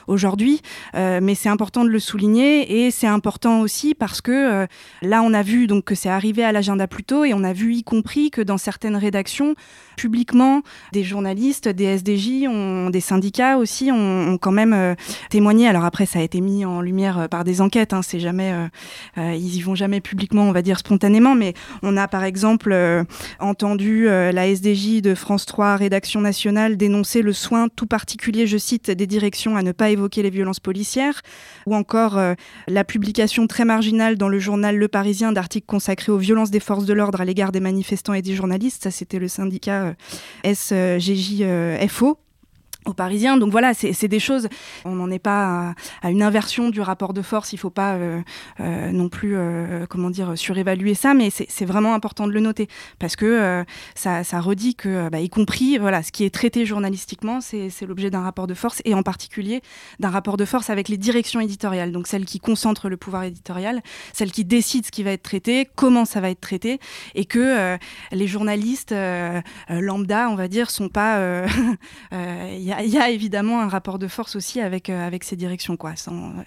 aujourd'hui. 0.07 0.61
mais 0.93 1.35
c'est 1.35 1.49
important 1.49 1.83
de 1.83 1.89
le 1.89 1.99
souligner 1.99 2.85
et 2.85 2.91
c'est 2.91 3.07
important 3.07 3.61
aussi 3.61 3.95
parce 3.95 4.21
que 4.21 4.67
là, 5.01 5.21
on 5.23 5.33
a 5.33 5.41
vu 5.41 5.67
que 5.81 5.95
c'est 5.95 6.09
arrivé 6.09 6.43
à 6.43 6.51
l'agenda 6.51 6.87
plus 6.87 7.03
tôt 7.03 7.25
et 7.25 7.33
on 7.33 7.43
a 7.43 7.53
vu 7.53 7.73
y 7.73 7.83
compris 7.83 8.29
que 8.29 8.41
dans 8.41 8.57
certaines 8.57 8.95
rédactions, 8.95 9.55
publiquement, 9.97 10.61
des 10.91 11.03
journalistes, 11.03 11.67
des 11.67 11.85
SDJ, 11.85 12.47
ont, 12.47 12.89
des 12.89 13.01
syndicats 13.01 13.57
aussi 13.57 13.91
ont, 13.91 14.37
quand 14.37 14.51
même 14.51 14.95
témoigné. 15.29 15.67
Alors 15.67 15.85
après, 15.85 16.05
ça 16.05 16.19
a 16.19 16.21
été 16.21 16.41
mis 16.41 16.65
en 16.65 16.81
lumière 16.81 17.27
par 17.29 17.43
des 17.43 17.61
enquêtes. 17.61 17.93
Hein, 17.93 18.01
c'est 18.01 18.19
jamais, 18.19 18.53
ils 19.17 19.55
y 19.55 19.61
vont 19.61 19.75
jamais 19.75 20.01
publiquement, 20.01 20.43
on 20.43 20.51
va 20.51 20.61
dire 20.61 20.79
spontanément, 20.79 21.35
mais 21.35 21.53
on 21.81 21.97
a 21.97 22.07
par 22.07 22.23
exemple 22.23 22.71
euh, 22.71 23.03
entendu 23.39 24.07
euh, 24.07 24.31
la 24.31 24.47
SDJ 24.47 25.01
de 25.01 25.15
France 25.15 25.45
3, 25.45 25.75
rédaction 25.75 26.21
nationale, 26.21 26.77
dénoncer 26.77 27.21
le 27.21 27.33
soin 27.33 27.67
tout 27.69 27.87
particulier, 27.87 28.47
je 28.47 28.57
cite, 28.57 28.91
des 28.91 29.07
directions 29.07 29.55
à 29.55 29.63
ne 29.63 29.71
pas 29.71 29.89
évoquer 29.89 30.23
les 30.23 30.29
violences 30.29 30.59
policières, 30.59 31.21
ou 31.65 31.75
encore 31.75 32.17
euh, 32.17 32.33
la 32.67 32.83
publication 32.83 33.47
très 33.47 33.65
marginale 33.65 34.17
dans 34.17 34.29
le 34.29 34.39
journal 34.39 34.77
Le 34.77 34.87
Parisien 34.87 35.31
d'articles 35.31 35.65
consacrés 35.65 36.11
aux 36.11 36.17
violences 36.17 36.51
des 36.51 36.59
forces 36.59 36.85
de 36.85 36.93
l'ordre 36.93 37.21
à 37.21 37.25
l'égard 37.25 37.51
des 37.51 37.59
manifestants 37.59 38.13
et 38.13 38.21
des 38.21 38.35
journalistes. 38.35 38.83
Ça, 38.83 38.91
c'était 38.91 39.19
le 39.19 39.27
syndicat 39.27 39.82
SGJFO 40.43 42.17
Parisiens. 42.91 43.37
Donc 43.37 43.51
voilà, 43.51 43.73
c'est 43.73 44.07
des 44.07 44.19
choses, 44.19 44.49
on 44.83 44.95
n'en 44.95 45.09
est 45.09 45.19
pas 45.19 45.73
à, 46.01 46.11
une 46.11 46.21
inversion 46.21 46.69
du 46.69 46.81
rapport 46.81 47.13
de 47.13 47.21
force, 47.21 47.53
il 47.53 47.55
ne 47.55 47.59
faut 47.61 47.69
pas 47.69 47.93
euh, 47.93 48.21
euh, 48.59 48.91
non 48.91 49.07
plus, 49.09 49.35
euh, 49.37 49.85
comment 49.89 50.09
dire, 50.09 50.37
surévaluer 50.37 50.93
ça, 50.93 51.13
mais 51.13 51.29
c'est 51.29 51.65
vraiment 51.65 51.93
important 51.93 52.27
de 52.27 52.33
le 52.33 52.39
noter, 52.39 52.67
parce 52.99 53.15
que 53.15 53.63
ça, 53.95 54.23
redit 54.41 54.75
que, 54.75 55.09
bah, 55.09 55.19
y 55.19 55.29
compris, 55.29 55.77
voilà, 55.77 56.03
ce 56.03 56.11
qui 56.11 56.25
est 56.25 56.33
traité 56.33 56.65
journalistiquement, 56.65 57.39
c'est 57.41 57.69
l'objet 57.87 58.09
d'un 58.09 58.21
rapport 58.21 58.47
de 58.47 58.53
force, 58.53 58.81
et 58.85 58.93
en 58.93 59.03
particulier 59.03 59.61
d'un 59.99 60.09
rapport 60.09 60.37
de 60.37 60.45
force 60.45 60.69
avec 60.69 60.89
les 60.89 60.97
directions 60.97 61.39
éditoriales, 61.39 61.91
donc 61.91 62.07
celles 62.07 62.25
qui 62.25 62.39
concentrent 62.39 62.89
le 62.89 62.97
pouvoir 62.97 63.23
éditorial, 63.23 63.81
celles 64.11 64.31
qui 64.31 64.43
décident 64.43 64.85
ce 64.85 64.91
qui 64.91 65.03
va 65.03 65.11
être 65.11 65.23
traité, 65.23 65.67
comment 65.75 66.05
ça 66.05 66.19
va 66.19 66.29
être 66.29 66.41
traité, 66.41 66.79
et 67.15 67.25
que 67.25 67.77
les 68.11 68.27
journalistes 68.27 68.93
lambda, 69.69 70.29
on 70.29 70.35
va 70.35 70.47
dire, 70.47 70.69
sont 70.69 70.89
pas... 70.89 71.45
y, 72.81 72.97
a 72.97 73.09
évidemment 73.09 73.61
un 73.61 73.67
rapport 73.67 73.99
de 73.99 74.07
force 74.07 74.35
aussi 74.35 74.61
avec, 74.61 74.89
euh, 74.89 75.07
avec 75.07 75.23
ces 75.23 75.35
directions. 75.35 75.77
Quoi. 75.77 75.91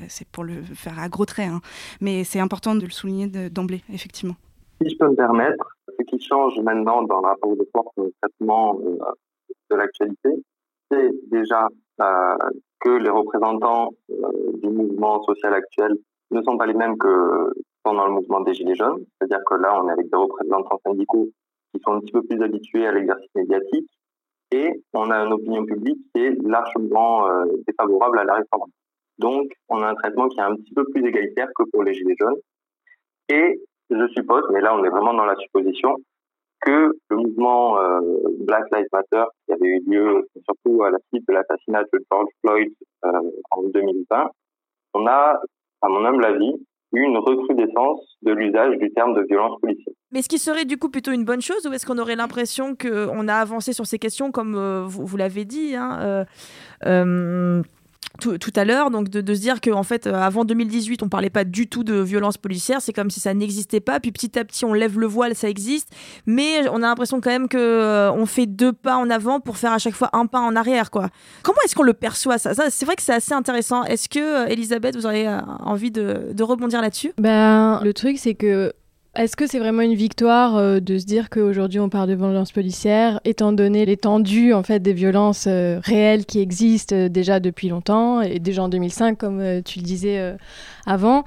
C'est 0.08 0.28
pour 0.28 0.44
le 0.44 0.62
faire 0.62 0.98
à 0.98 1.08
gros 1.08 1.24
traits. 1.24 1.48
Hein. 1.48 1.60
Mais 2.00 2.24
c'est 2.24 2.40
important 2.40 2.74
de 2.74 2.84
le 2.84 2.90
souligner 2.90 3.26
d'emblée, 3.50 3.82
effectivement. 3.92 4.34
Si 4.80 4.90
je 4.90 4.96
peux 4.98 5.08
me 5.08 5.14
permettre, 5.14 5.76
ce 5.88 6.04
qui 6.04 6.20
change 6.20 6.58
maintenant 6.60 7.02
dans 7.02 7.20
le 7.20 7.26
rapport 7.26 7.56
de 7.56 7.66
force 7.72 7.92
au 7.96 8.10
traitement 8.20 8.78
euh, 8.84 8.98
de 9.70 9.76
l'actualité, 9.76 10.30
c'est 10.90 11.10
déjà 11.30 11.68
euh, 12.00 12.36
que 12.80 12.90
les 12.90 13.10
représentants 13.10 13.92
du 14.62 14.68
mouvement 14.68 15.22
social 15.24 15.54
actuel 15.54 15.96
ne 16.30 16.42
sont 16.42 16.56
pas 16.56 16.66
les 16.66 16.74
mêmes 16.74 16.98
que 16.98 17.52
pendant 17.82 18.06
le 18.06 18.12
mouvement 18.12 18.40
des 18.40 18.54
Gilets 18.54 18.74
jaunes. 18.74 19.04
C'est-à-dire 19.18 19.44
que 19.46 19.54
là, 19.54 19.80
on 19.80 19.88
est 19.88 19.92
avec 19.92 20.10
des 20.10 20.16
représentants 20.16 20.80
syndicaux 20.84 21.28
qui 21.72 21.80
sont 21.84 21.92
un 21.92 22.00
petit 22.00 22.12
peu 22.12 22.22
plus 22.22 22.42
habitués 22.42 22.86
à 22.86 22.92
l'exercice 22.92 23.30
médiatique, 23.34 23.88
et 24.52 24.82
on 24.92 25.10
a 25.10 25.24
une 25.24 25.32
opinion 25.32 25.64
publique 25.64 25.98
qui 26.14 26.22
est 26.22 26.36
largement 26.42 27.28
euh, 27.28 27.44
défavorable 27.66 28.18
à 28.18 28.24
la 28.24 28.34
réforme. 28.34 28.70
Donc, 29.18 29.50
on 29.68 29.82
a 29.82 29.88
un 29.88 29.94
traitement 29.94 30.28
qui 30.28 30.38
est 30.38 30.42
un 30.42 30.54
petit 30.56 30.74
peu 30.74 30.84
plus 30.92 31.06
égalitaire 31.06 31.48
que 31.56 31.64
pour 31.72 31.82
les 31.82 31.94
Gilets 31.94 32.16
jaunes. 32.18 32.38
Et 33.28 33.60
je 33.90 34.08
suppose, 34.08 34.44
mais 34.52 34.60
là 34.60 34.76
on 34.76 34.84
est 34.84 34.88
vraiment 34.88 35.14
dans 35.14 35.24
la 35.24 35.36
supposition, 35.36 35.96
que 36.60 36.92
le 37.10 37.16
mouvement 37.16 37.78
euh, 37.80 38.00
Black 38.40 38.64
Lives 38.72 38.88
Matter 38.92 39.24
qui 39.46 39.52
avait 39.52 39.68
eu 39.68 39.82
lieu 39.86 40.28
surtout 40.44 40.82
à 40.84 40.90
la 40.90 40.98
suite 41.12 41.24
de 41.28 41.34
l'assassinat 41.34 41.84
de 41.92 42.00
George 42.10 42.28
Floyd 42.40 42.72
euh, 43.04 43.30
en 43.50 43.62
2020, 43.62 44.30
on 44.94 45.06
a, 45.06 45.40
à 45.82 45.88
mon 45.88 46.04
humble 46.04 46.24
avis, 46.24 46.54
eu 46.92 47.02
une 47.02 47.18
recrudescence 47.18 48.16
de 48.22 48.32
l'usage 48.32 48.78
du 48.78 48.90
terme 48.92 49.14
de 49.14 49.22
violence 49.22 49.60
policière. 49.60 49.94
Mais 50.12 50.22
ce 50.22 50.28
qui 50.28 50.38
serait 50.38 50.64
du 50.64 50.76
coup 50.76 50.88
plutôt 50.88 51.12
une 51.12 51.24
bonne 51.24 51.42
chose 51.42 51.66
ou 51.66 51.72
est-ce 51.72 51.84
qu'on 51.84 51.98
aurait 51.98 52.16
l'impression 52.16 52.76
qu'on 52.76 53.28
a 53.28 53.34
avancé 53.34 53.72
sur 53.72 53.86
ces 53.86 53.98
questions 53.98 54.30
comme 54.30 54.84
vous, 54.86 55.06
vous 55.06 55.16
l'avez 55.16 55.44
dit 55.44 55.74
hein, 55.74 56.26
tout, 58.18 58.52
à 58.56 58.64
l'heure, 58.64 58.90
donc 58.90 59.08
de, 59.08 59.34
se 59.34 59.40
dire 59.40 59.60
qu'en 59.60 59.82
fait, 59.82 60.06
euh, 60.06 60.14
avant 60.14 60.44
2018, 60.44 61.02
on 61.02 61.08
parlait 61.08 61.30
pas 61.30 61.44
du 61.44 61.66
tout 61.66 61.84
de 61.84 61.94
violence 62.00 62.38
policière, 62.38 62.80
c'est 62.80 62.92
comme 62.92 63.10
si 63.10 63.20
ça 63.20 63.34
n'existait 63.34 63.80
pas, 63.80 64.00
puis 64.00 64.12
petit 64.12 64.38
à 64.38 64.44
petit, 64.44 64.64
on 64.64 64.72
lève 64.72 64.98
le 64.98 65.06
voile, 65.06 65.34
ça 65.34 65.48
existe, 65.48 65.90
mais 66.26 66.68
on 66.70 66.76
a 66.76 66.86
l'impression 66.86 67.20
quand 67.20 67.30
même 67.30 67.48
que 67.48 67.56
euh, 67.58 68.12
on 68.12 68.26
fait 68.26 68.46
deux 68.46 68.72
pas 68.72 68.96
en 68.96 69.10
avant 69.10 69.40
pour 69.40 69.56
faire 69.56 69.72
à 69.72 69.78
chaque 69.78 69.94
fois 69.94 70.10
un 70.12 70.26
pas 70.26 70.40
en 70.40 70.56
arrière, 70.56 70.90
quoi. 70.90 71.08
Comment 71.42 71.58
est-ce 71.64 71.74
qu'on 71.74 71.82
le 71.82 71.94
perçoit 71.94 72.38
ça, 72.38 72.52
C'est 72.70 72.86
vrai 72.86 72.96
que 72.96 73.02
c'est 73.02 73.14
assez 73.14 73.34
intéressant. 73.34 73.84
Est-ce 73.84 74.08
que, 74.08 74.18
euh, 74.18 74.46
Elisabeth, 74.46 74.96
vous 74.96 75.06
auriez 75.06 75.28
envie 75.60 75.90
de, 75.90 76.32
de 76.32 76.42
rebondir 76.42 76.80
là-dessus? 76.80 77.12
Ben, 77.18 77.80
le 77.82 77.92
truc, 77.92 78.18
c'est 78.18 78.34
que 78.34 78.72
est-ce 79.16 79.36
que 79.36 79.46
c'est 79.46 79.58
vraiment 79.58 79.82
une 79.82 79.94
victoire 79.94 80.56
euh, 80.56 80.80
de 80.80 80.98
se 80.98 81.04
dire 81.04 81.30
qu'aujourd'hui 81.30 81.80
on 81.80 81.88
parle 81.88 82.08
de 82.08 82.14
violence 82.14 82.52
policière, 82.52 83.20
étant 83.24 83.52
donné 83.52 83.86
l'étendue 83.86 84.52
en 84.52 84.62
fait 84.62 84.80
des 84.80 84.92
violences 84.92 85.46
euh, 85.48 85.80
réelles 85.82 86.26
qui 86.26 86.40
existent 86.40 86.94
euh, 86.94 87.08
déjà 87.08 87.40
depuis 87.40 87.68
longtemps 87.68 88.20
et 88.20 88.38
déjà 88.38 88.62
en 88.62 88.68
2005 88.68 89.16
comme 89.16 89.62
tu 89.64 89.78
le 89.78 89.84
disais 89.84 90.36
avant, 90.86 91.24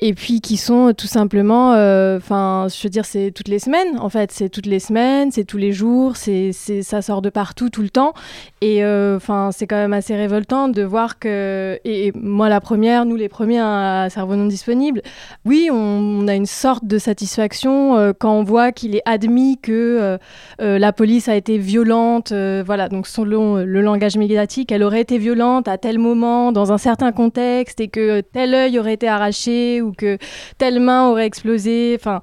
et 0.00 0.14
puis 0.14 0.40
qui 0.40 0.56
sont 0.56 0.92
tout 0.96 1.06
simplement, 1.06 1.70
enfin, 1.70 2.66
je 2.68 2.82
veux 2.82 2.90
dire, 2.90 3.04
c'est 3.04 3.32
toutes 3.32 3.48
les 3.48 3.58
semaines 3.58 3.98
en 3.98 4.08
fait, 4.08 4.30
c'est 4.32 4.48
toutes 4.48 4.66
les 4.66 4.78
semaines, 4.78 5.32
c'est 5.32 5.44
tous 5.44 5.56
les 5.56 5.72
jours, 5.72 6.16
c'est, 6.16 6.52
ça 6.52 7.02
sort 7.02 7.22
de 7.22 7.30
partout 7.30 7.70
tout 7.70 7.82
le 7.82 7.90
temps, 7.90 8.12
et 8.60 8.84
enfin, 8.84 9.50
c'est 9.52 9.66
quand 9.66 9.76
même 9.76 9.92
assez 9.92 10.14
révoltant 10.14 10.68
de 10.68 10.82
voir 10.82 11.18
que, 11.18 11.78
et, 11.84 12.12
moi 12.14 12.48
la 12.48 12.60
première, 12.60 13.04
nous 13.04 13.16
les 13.16 13.28
premiers 13.28 13.60
à 13.60 14.08
cerveau 14.10 14.36
non 14.36 14.46
disponible, 14.46 15.02
oui, 15.44 15.68
on, 15.72 15.76
on 15.76 16.28
a 16.28 16.34
une 16.34 16.46
sorte 16.46 16.84
de 16.84 16.98
satisfaction 16.98 17.29
euh, 17.38 18.12
quand 18.18 18.32
on 18.32 18.42
voit 18.42 18.72
qu'il 18.72 18.96
est 18.96 19.02
admis 19.04 19.58
que 19.58 19.72
euh, 19.72 20.18
euh, 20.60 20.78
la 20.78 20.92
police 20.92 21.28
a 21.28 21.36
été 21.36 21.58
violente. 21.58 22.32
voilà, 22.32 22.88
donc 22.88 23.06
selon 23.06 23.56
le 23.56 23.80
langage 23.80 24.16
médiatique, 24.16 24.72
elle 24.72 24.82
aurait 24.82 25.00
été 25.00 25.18
violente 25.18 25.68
à 25.68 25.78
tel 25.78 25.98
moment, 25.98 26.52
dans 26.52 26.72
un 26.72 26.78
certain 26.78 27.12
contexte, 27.12 27.80
et 27.80 27.88
que 27.88 28.20
tel 28.20 28.54
œil 28.54 28.78
aurait 28.78 28.94
été 28.94 29.08
arraché 29.08 29.82
ou 29.82 29.92
que 29.92 30.18
telle 30.58 30.80
main 30.80 31.08
aurait 31.08 31.26
explosé. 31.26 31.96
Enfin. 31.98 32.20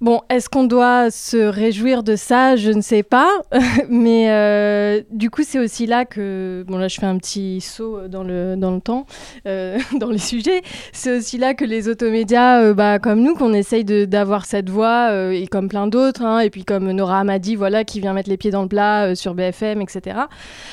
Bon, 0.00 0.20
est-ce 0.30 0.48
qu'on 0.48 0.62
doit 0.62 1.10
se 1.10 1.36
réjouir 1.36 2.04
de 2.04 2.14
ça? 2.14 2.54
Je 2.54 2.70
ne 2.70 2.80
sais 2.80 3.02
pas. 3.02 3.42
Mais 3.90 4.30
euh, 4.30 5.02
du 5.10 5.28
coup, 5.28 5.42
c'est 5.44 5.58
aussi 5.58 5.86
là 5.86 6.04
que. 6.04 6.64
Bon, 6.68 6.78
là, 6.78 6.86
je 6.86 7.00
fais 7.00 7.06
un 7.06 7.18
petit 7.18 7.60
saut 7.60 8.06
dans 8.06 8.22
le, 8.22 8.54
dans 8.54 8.70
le 8.70 8.80
temps, 8.80 9.06
euh, 9.46 9.76
dans 9.98 10.10
les 10.10 10.18
sujets. 10.18 10.62
C'est 10.92 11.16
aussi 11.16 11.36
là 11.36 11.54
que 11.54 11.64
les 11.64 11.88
automédias, 11.88 12.60
euh, 12.62 12.74
bah, 12.74 13.00
comme 13.00 13.20
nous, 13.22 13.34
qu'on 13.34 13.52
essaye 13.52 13.84
d'avoir 13.84 14.44
cette 14.44 14.70
voix, 14.70 15.10
et 15.32 15.48
comme 15.48 15.68
plein 15.68 15.88
d'autres, 15.88 16.22
hein, 16.22 16.38
et 16.40 16.50
puis 16.50 16.64
comme 16.64 16.92
Nora 16.92 17.18
Hamadi, 17.18 17.56
voilà, 17.56 17.82
qui 17.82 17.98
vient 17.98 18.12
mettre 18.12 18.30
les 18.30 18.36
pieds 18.36 18.52
dans 18.52 18.62
le 18.62 18.68
plat 18.68 19.16
sur 19.16 19.34
BFM, 19.34 19.82
etc. 19.82 20.16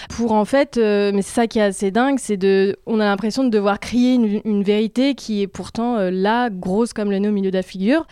Pour 0.09 0.33
en 0.33 0.45
fait. 0.45 0.77
mais 0.77 1.23
c'est 1.23 1.33
ça 1.33 1.47
qui 1.47 1.57
est 1.57 1.63
assez 1.63 1.89
dingue, 1.89 2.19
c'est 2.19 2.37
de. 2.37 2.75
On 2.85 2.99
a 2.99 3.05
l'impression 3.05 3.43
de 3.43 3.49
devoir 3.49 3.79
crier 3.79 4.13
une, 4.13 4.41
une, 4.45 4.61
vérité 4.61 5.15
qui 5.15 5.41
est 5.41 5.47
pourtant 5.47 5.97
là, 6.11 6.51
grosse 6.51 6.93
comme 6.93 7.09
le 7.09 7.17
nez 7.17 7.27
au 7.27 7.31
milieu 7.31 7.49
de 7.49 7.57
la 7.57 7.63
figure 7.63 8.05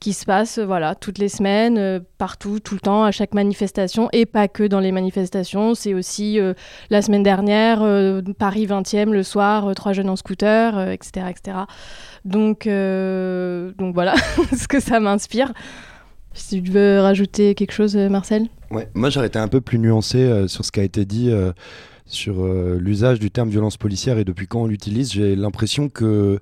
qui 0.00 0.12
se 0.12 0.24
passe 0.24 0.58
voilà, 0.58 0.94
toutes 0.94 1.18
les 1.18 1.28
semaines, 1.28 1.78
euh, 1.78 2.00
partout, 2.18 2.60
tout 2.60 2.74
le 2.74 2.80
temps, 2.80 3.04
à 3.04 3.10
chaque 3.10 3.34
manifestation, 3.34 4.08
et 4.12 4.26
pas 4.26 4.48
que 4.48 4.62
dans 4.62 4.80
les 4.80 4.92
manifestations. 4.92 5.74
C'est 5.74 5.94
aussi 5.94 6.38
euh, 6.38 6.54
la 6.90 7.02
semaine 7.02 7.22
dernière, 7.22 7.82
euh, 7.82 8.20
Paris 8.38 8.66
20e, 8.66 9.10
le 9.10 9.22
soir, 9.22 9.74
trois 9.74 9.92
jeunes 9.92 10.10
en 10.10 10.16
scooter, 10.16 10.90
etc., 10.90 11.26
etc. 11.30 11.58
Donc, 12.24 12.66
donc 12.66 13.94
voilà 13.94 14.14
ce 14.56 14.66
que 14.66 14.80
ça 14.80 15.00
m'inspire. 15.00 15.52
Si 16.34 16.62
tu 16.62 16.70
veux 16.70 17.00
rajouter 17.00 17.54
quelque 17.54 17.72
chose, 17.72 17.96
Marcel? 17.96 18.48
Ouais, 18.70 18.88
moi 18.94 19.10
j'aurais 19.10 19.28
été 19.28 19.38
un 19.38 19.48
peu 19.48 19.60
plus 19.60 19.78
nuancé 19.78 20.48
sur 20.48 20.64
ce 20.64 20.72
qui 20.72 20.80
a 20.80 20.82
été 20.82 21.04
dit 21.04 21.32
sur 22.04 22.44
l'usage 22.44 23.20
du 23.20 23.30
terme 23.30 23.48
violence 23.48 23.76
policière 23.76 24.18
et 24.18 24.24
depuis 24.24 24.46
quand 24.46 24.62
on 24.62 24.66
l'utilise. 24.66 25.12
J'ai 25.12 25.36
l'impression 25.36 25.88
que 25.88 26.40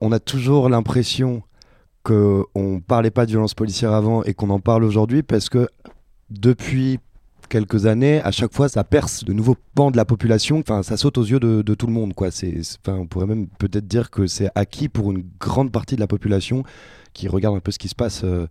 on 0.00 0.12
a 0.12 0.20
toujours 0.20 0.68
l'impression 0.68 1.42
qu'on 2.02 2.46
ne 2.56 2.80
parlait 2.80 3.10
pas 3.10 3.26
de 3.26 3.30
violence 3.30 3.54
policière 3.54 3.92
avant 3.92 4.22
et 4.24 4.34
qu'on 4.34 4.50
en 4.50 4.60
parle 4.60 4.84
aujourd'hui 4.84 5.22
parce 5.22 5.48
que 5.48 5.68
depuis 6.30 6.98
quelques 7.48 7.84
années, 7.84 8.20
à 8.22 8.30
chaque 8.30 8.54
fois, 8.54 8.68
ça 8.68 8.82
perce 8.82 9.24
de 9.24 9.32
nouveaux 9.34 9.56
pans 9.74 9.90
de 9.90 9.96
la 9.96 10.06
population. 10.06 10.58
Enfin, 10.60 10.82
ça 10.82 10.96
saute 10.96 11.18
aux 11.18 11.24
yeux 11.24 11.38
de, 11.38 11.74
tout 11.74 11.86
le 11.86 11.92
monde. 11.92 12.14
Quoi. 12.14 12.30
C'est, 12.30 12.60
enfin, 12.80 12.96
on 12.98 13.06
pourrait 13.06 13.26
même 13.26 13.46
peut-être 13.58 13.86
dire 13.86 14.10
que 14.10 14.26
c'est 14.26 14.48
acquis 14.54 14.88
pour 14.88 15.12
une 15.12 15.24
grande 15.38 15.70
partie 15.70 15.94
de 15.94 16.00
la 16.00 16.06
population 16.06 16.64
qui 17.12 17.28
regarde 17.28 17.54
un 17.54 17.60
peu 17.60 17.70
ce 17.70 17.78
qui 17.78 17.88
se 17.88 17.94
passe 17.94 18.22
euh, 18.24 18.46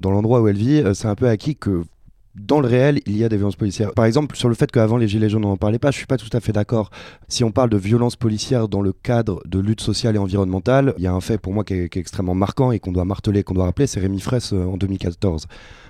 dans 0.00 0.10
l'endroit 0.10 0.40
où 0.40 0.48
elle 0.48 0.56
vit. 0.56 0.80
Euh, 0.80 0.94
c'est 0.94 1.06
un 1.06 1.14
peu 1.14 1.28
acquis 1.28 1.54
que 1.54 1.82
dans 2.38 2.60
le 2.60 2.68
réel, 2.68 3.00
il 3.06 3.16
y 3.16 3.24
a 3.24 3.28
des 3.28 3.36
violences 3.36 3.56
policières. 3.56 3.92
Par 3.92 4.04
exemple, 4.04 4.36
sur 4.36 4.48
le 4.48 4.54
fait 4.54 4.70
qu'avant 4.70 4.98
les 4.98 5.08
Gilets 5.08 5.30
jaunes, 5.30 5.44
on 5.44 5.50
n'en 5.50 5.56
parlait 5.56 5.78
pas, 5.78 5.90
je 5.90 5.96
suis 5.96 6.06
pas 6.06 6.18
tout 6.18 6.28
à 6.32 6.40
fait 6.40 6.52
d'accord. 6.52 6.90
Si 7.28 7.44
on 7.44 7.50
parle 7.50 7.70
de 7.70 7.78
violences 7.78 8.16
policières 8.16 8.68
dans 8.68 8.82
le 8.82 8.92
cadre 8.92 9.40
de 9.46 9.58
lutte 9.58 9.80
sociale 9.80 10.16
et 10.16 10.18
environnementale, 10.18 10.94
il 10.98 11.04
y 11.04 11.06
a 11.06 11.12
un 11.12 11.20
fait 11.20 11.38
pour 11.38 11.52
moi 11.54 11.64
qui 11.64 11.74
est, 11.74 11.96
extrêmement 11.96 12.34
marquant 12.34 12.72
et 12.72 12.78
qu'on 12.78 12.92
doit 12.92 13.06
marteler, 13.06 13.42
qu'on 13.42 13.54
doit 13.54 13.64
rappeler, 13.64 13.86
c'est 13.86 14.00
Rémi 14.00 14.20
Fraisse 14.20 14.52
euh, 14.52 14.64
en 14.64 14.76
2014. 14.76 15.46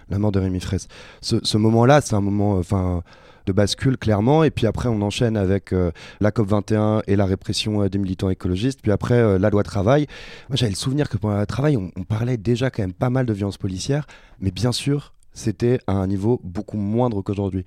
La 0.08 0.18
mort 0.20 0.30
de 0.30 0.38
Rémi 0.38 0.60
Fraisse. 0.60 0.86
Ce, 1.20 1.56
moment-là, 1.56 2.00
c'est 2.00 2.14
un 2.14 2.20
moment 2.20 2.58
enfin, 2.58 3.02
de 3.46 3.52
bascule, 3.52 3.98
clairement. 3.98 4.44
Et 4.44 4.52
puis 4.52 4.68
après, 4.68 4.88
on 4.88 5.02
enchaîne 5.02 5.36
avec 5.36 5.72
euh, 5.72 5.90
la 6.20 6.30
COP21 6.30 7.02
et 7.08 7.16
la 7.16 7.26
répression 7.26 7.82
euh, 7.82 7.88
des 7.88 7.98
militants 7.98 8.30
écologistes. 8.30 8.80
Puis 8.82 8.92
après, 8.92 9.36
la 9.40 9.50
loi 9.50 9.64
travail. 9.64 10.06
Moi, 10.48 10.54
j'avais 10.54 10.70
le 10.70 10.76
souvenir 10.76 11.08
que 11.08 11.16
pendant 11.16 11.36
la 11.36 11.46
travail, 11.46 11.76
on, 11.76 11.90
on 11.96 12.04
parlait 12.04 12.36
déjà 12.36 12.70
quand 12.70 12.84
même 12.84 12.92
pas 12.92 13.10
mal 13.10 13.26
de 13.26 13.32
violences 13.32 13.58
policières. 13.58 14.06
Mais 14.38 14.52
bien 14.52 14.70
sûr, 14.70 15.12
c'était 15.36 15.78
à 15.86 15.92
un 15.92 16.08
niveau 16.08 16.40
beaucoup 16.42 16.78
moindre 16.78 17.22
qu'aujourd'hui. 17.22 17.64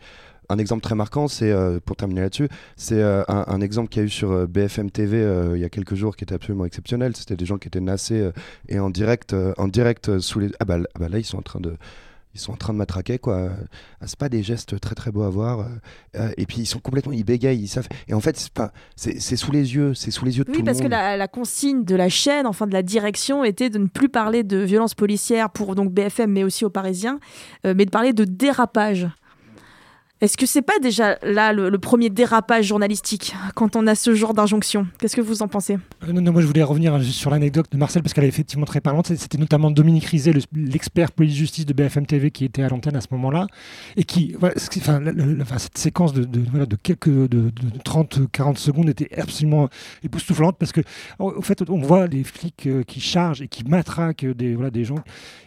Un 0.51 0.57
exemple 0.57 0.81
très 0.81 0.95
marquant, 0.95 1.27
c'est 1.27 1.51
euh, 1.51 1.79
pour 1.79 1.95
terminer 1.95 2.21
là-dessus, 2.21 2.49
c'est 2.75 2.99
euh, 2.99 3.23
un, 3.27 3.61
exemple 3.61 3.89
qu'il 3.89 4.01
y 4.01 4.03
a 4.03 4.07
eu 4.07 4.09
sur 4.09 4.31
euh, 4.31 4.47
BFM 4.47 4.89
TV 4.89 5.19
il 5.53 5.61
y 5.61 5.63
a 5.63 5.69
quelques 5.69 5.93
jours 5.93 6.15
qui 6.15 6.23
était 6.23 6.33
absolument 6.33 6.65
exceptionnel. 6.65 7.15
C'était 7.15 7.35
des 7.35 7.45
gens 7.45 7.59
qui 7.59 7.67
étaient 7.67 7.79
nassés 7.79 8.31
et 8.67 8.79
en 8.79 8.89
direct, 8.89 9.35
en 9.57 9.67
direct 9.67 10.19
sous 10.19 10.39
les. 10.39 10.49
Ah 10.59 10.65
bah, 10.65 10.79
ah 10.95 10.99
bah, 10.99 11.07
là, 11.07 11.19
ils 11.19 11.23
sont 11.23 11.38
en 11.38 11.43
train 11.43 11.59
de 11.59 11.75
ils 12.33 12.39
sont 12.39 12.51
en 12.51 12.57
train 12.57 12.74
de 12.74 12.77
matraquer 12.77 13.17
quoi. 13.17 13.50
C'est 14.05 14.17
pas 14.17 14.29
des 14.29 14.43
gestes 14.43 14.79
très 14.79 14.95
très 14.95 15.12
beaux 15.12 15.24
à 15.24 15.29
voir. 15.29 15.65
Euh, 16.15 16.31
et 16.38 16.45
puis 16.45 16.57
ils 16.59 16.65
sont 16.65 16.79
complètement, 16.79 17.12
ils 17.12 17.24
bégayent, 17.24 17.59
ils 17.59 17.67
savent. 17.67 17.88
Et 18.07 18.13
en 18.13 18.19
fait, 18.19 18.50
c'est 18.95 19.36
sous 19.36 19.51
les 19.51 19.75
yeux, 19.75 19.93
c'est 19.93 20.12
sous 20.12 20.25
les 20.25 20.38
yeux 20.38 20.43
de 20.43 20.51
tout 20.51 20.53
le 20.53 20.59
monde. 20.59 20.67
Oui, 20.67 20.74
parce 20.74 20.81
que 20.81 20.88
la, 20.88 21.17
la, 21.17 21.27
consigne 21.27 21.83
de 21.83 21.95
la 21.95 22.09
chaîne, 22.09 22.45
enfin 22.45 22.67
de 22.67 22.74
la 22.74 22.83
direction, 22.83 23.43
était 23.43 23.69
de 23.69 23.79
ne 23.79 23.88
plus 23.88 24.09
parler 24.09 24.43
de 24.43 24.57
violence 24.57 24.93
policière 24.93 25.50
pour 25.50 25.75
donc 25.75 25.91
BFM, 25.91 26.31
mais 26.31 26.43
aussi 26.43 26.65
aux 26.65 26.69
Parisiens, 26.69 27.19
euh, 27.65 27.74
mais 27.75 27.86
de 27.86 27.91
parler 27.91 28.13
de 28.13 28.25
dérapage. 28.25 29.07
Est-ce 30.21 30.35
que 30.35 30.45
c'est 30.45 30.61
pas 30.61 30.77
déjà 30.79 31.17
là 31.23 31.53
le, 31.53 31.77
premier 31.79 32.09
dérapage 32.09 32.65
journalistique 32.65 33.33
quand 33.55 33.77
on 33.77 33.88
a 33.88 33.95
ce 33.95 34.13
genre 34.13 34.33
d'injonction? 34.33 34.85
Qu'est-ce 34.99 35.15
que 35.15 35.21
vous 35.21 35.41
en 35.43 35.47
pensez? 35.47 35.77
Euh, 36.03 36.11
non, 36.11 36.33
moi 36.33 36.41
je 36.41 36.47
voulais 36.47 36.61
revenir 36.61 37.01
sur 37.03 37.31
l'anecdote 37.31 37.67
de 37.71 37.77
Marcel 37.77 38.03
parce 38.03 38.13
qu'elle 38.13 38.25
est 38.25 38.29
effectivement 38.29 38.65
très 38.65 38.81
parlante. 38.81 39.07
C'était 39.15 39.38
notamment 39.38 39.71
Dominique 39.71 40.03
Rizet, 40.03 40.33
l'expert 40.53 41.13
police-justice 41.13 41.65
de 41.65 41.71
BFM 41.71 42.05
TV 42.05 42.31
qui 42.31 42.43
était 42.43 42.63
à 42.63 42.67
l'antenne 42.67 42.97
à 42.97 43.01
ce 43.01 43.07
moment-là 43.11 43.47
et 43.95 44.03
qui, 44.03 44.35
cette 44.57 45.77
séquence 45.77 46.11
de, 46.11 46.27
quelques 46.83 47.07
de, 47.07 47.49
30-40 47.85 48.57
secondes 48.57 48.89
était 48.89 49.17
absolument 49.17 49.69
époustouflante 50.03 50.57
parce 50.57 50.73
que 50.73 50.81
au 51.19 51.41
fait 51.41 51.63
on 51.69 51.79
voit 51.79 52.07
les 52.07 52.25
flics 52.25 52.67
euh, 52.67 52.83
qui 52.83 52.99
chargent 52.99 53.41
et 53.41 53.47
qui 53.47 53.63
matraquent 53.63 54.25
des, 54.25 54.55
voilà, 54.55 54.69
des 54.69 54.83
gens. 54.83 54.99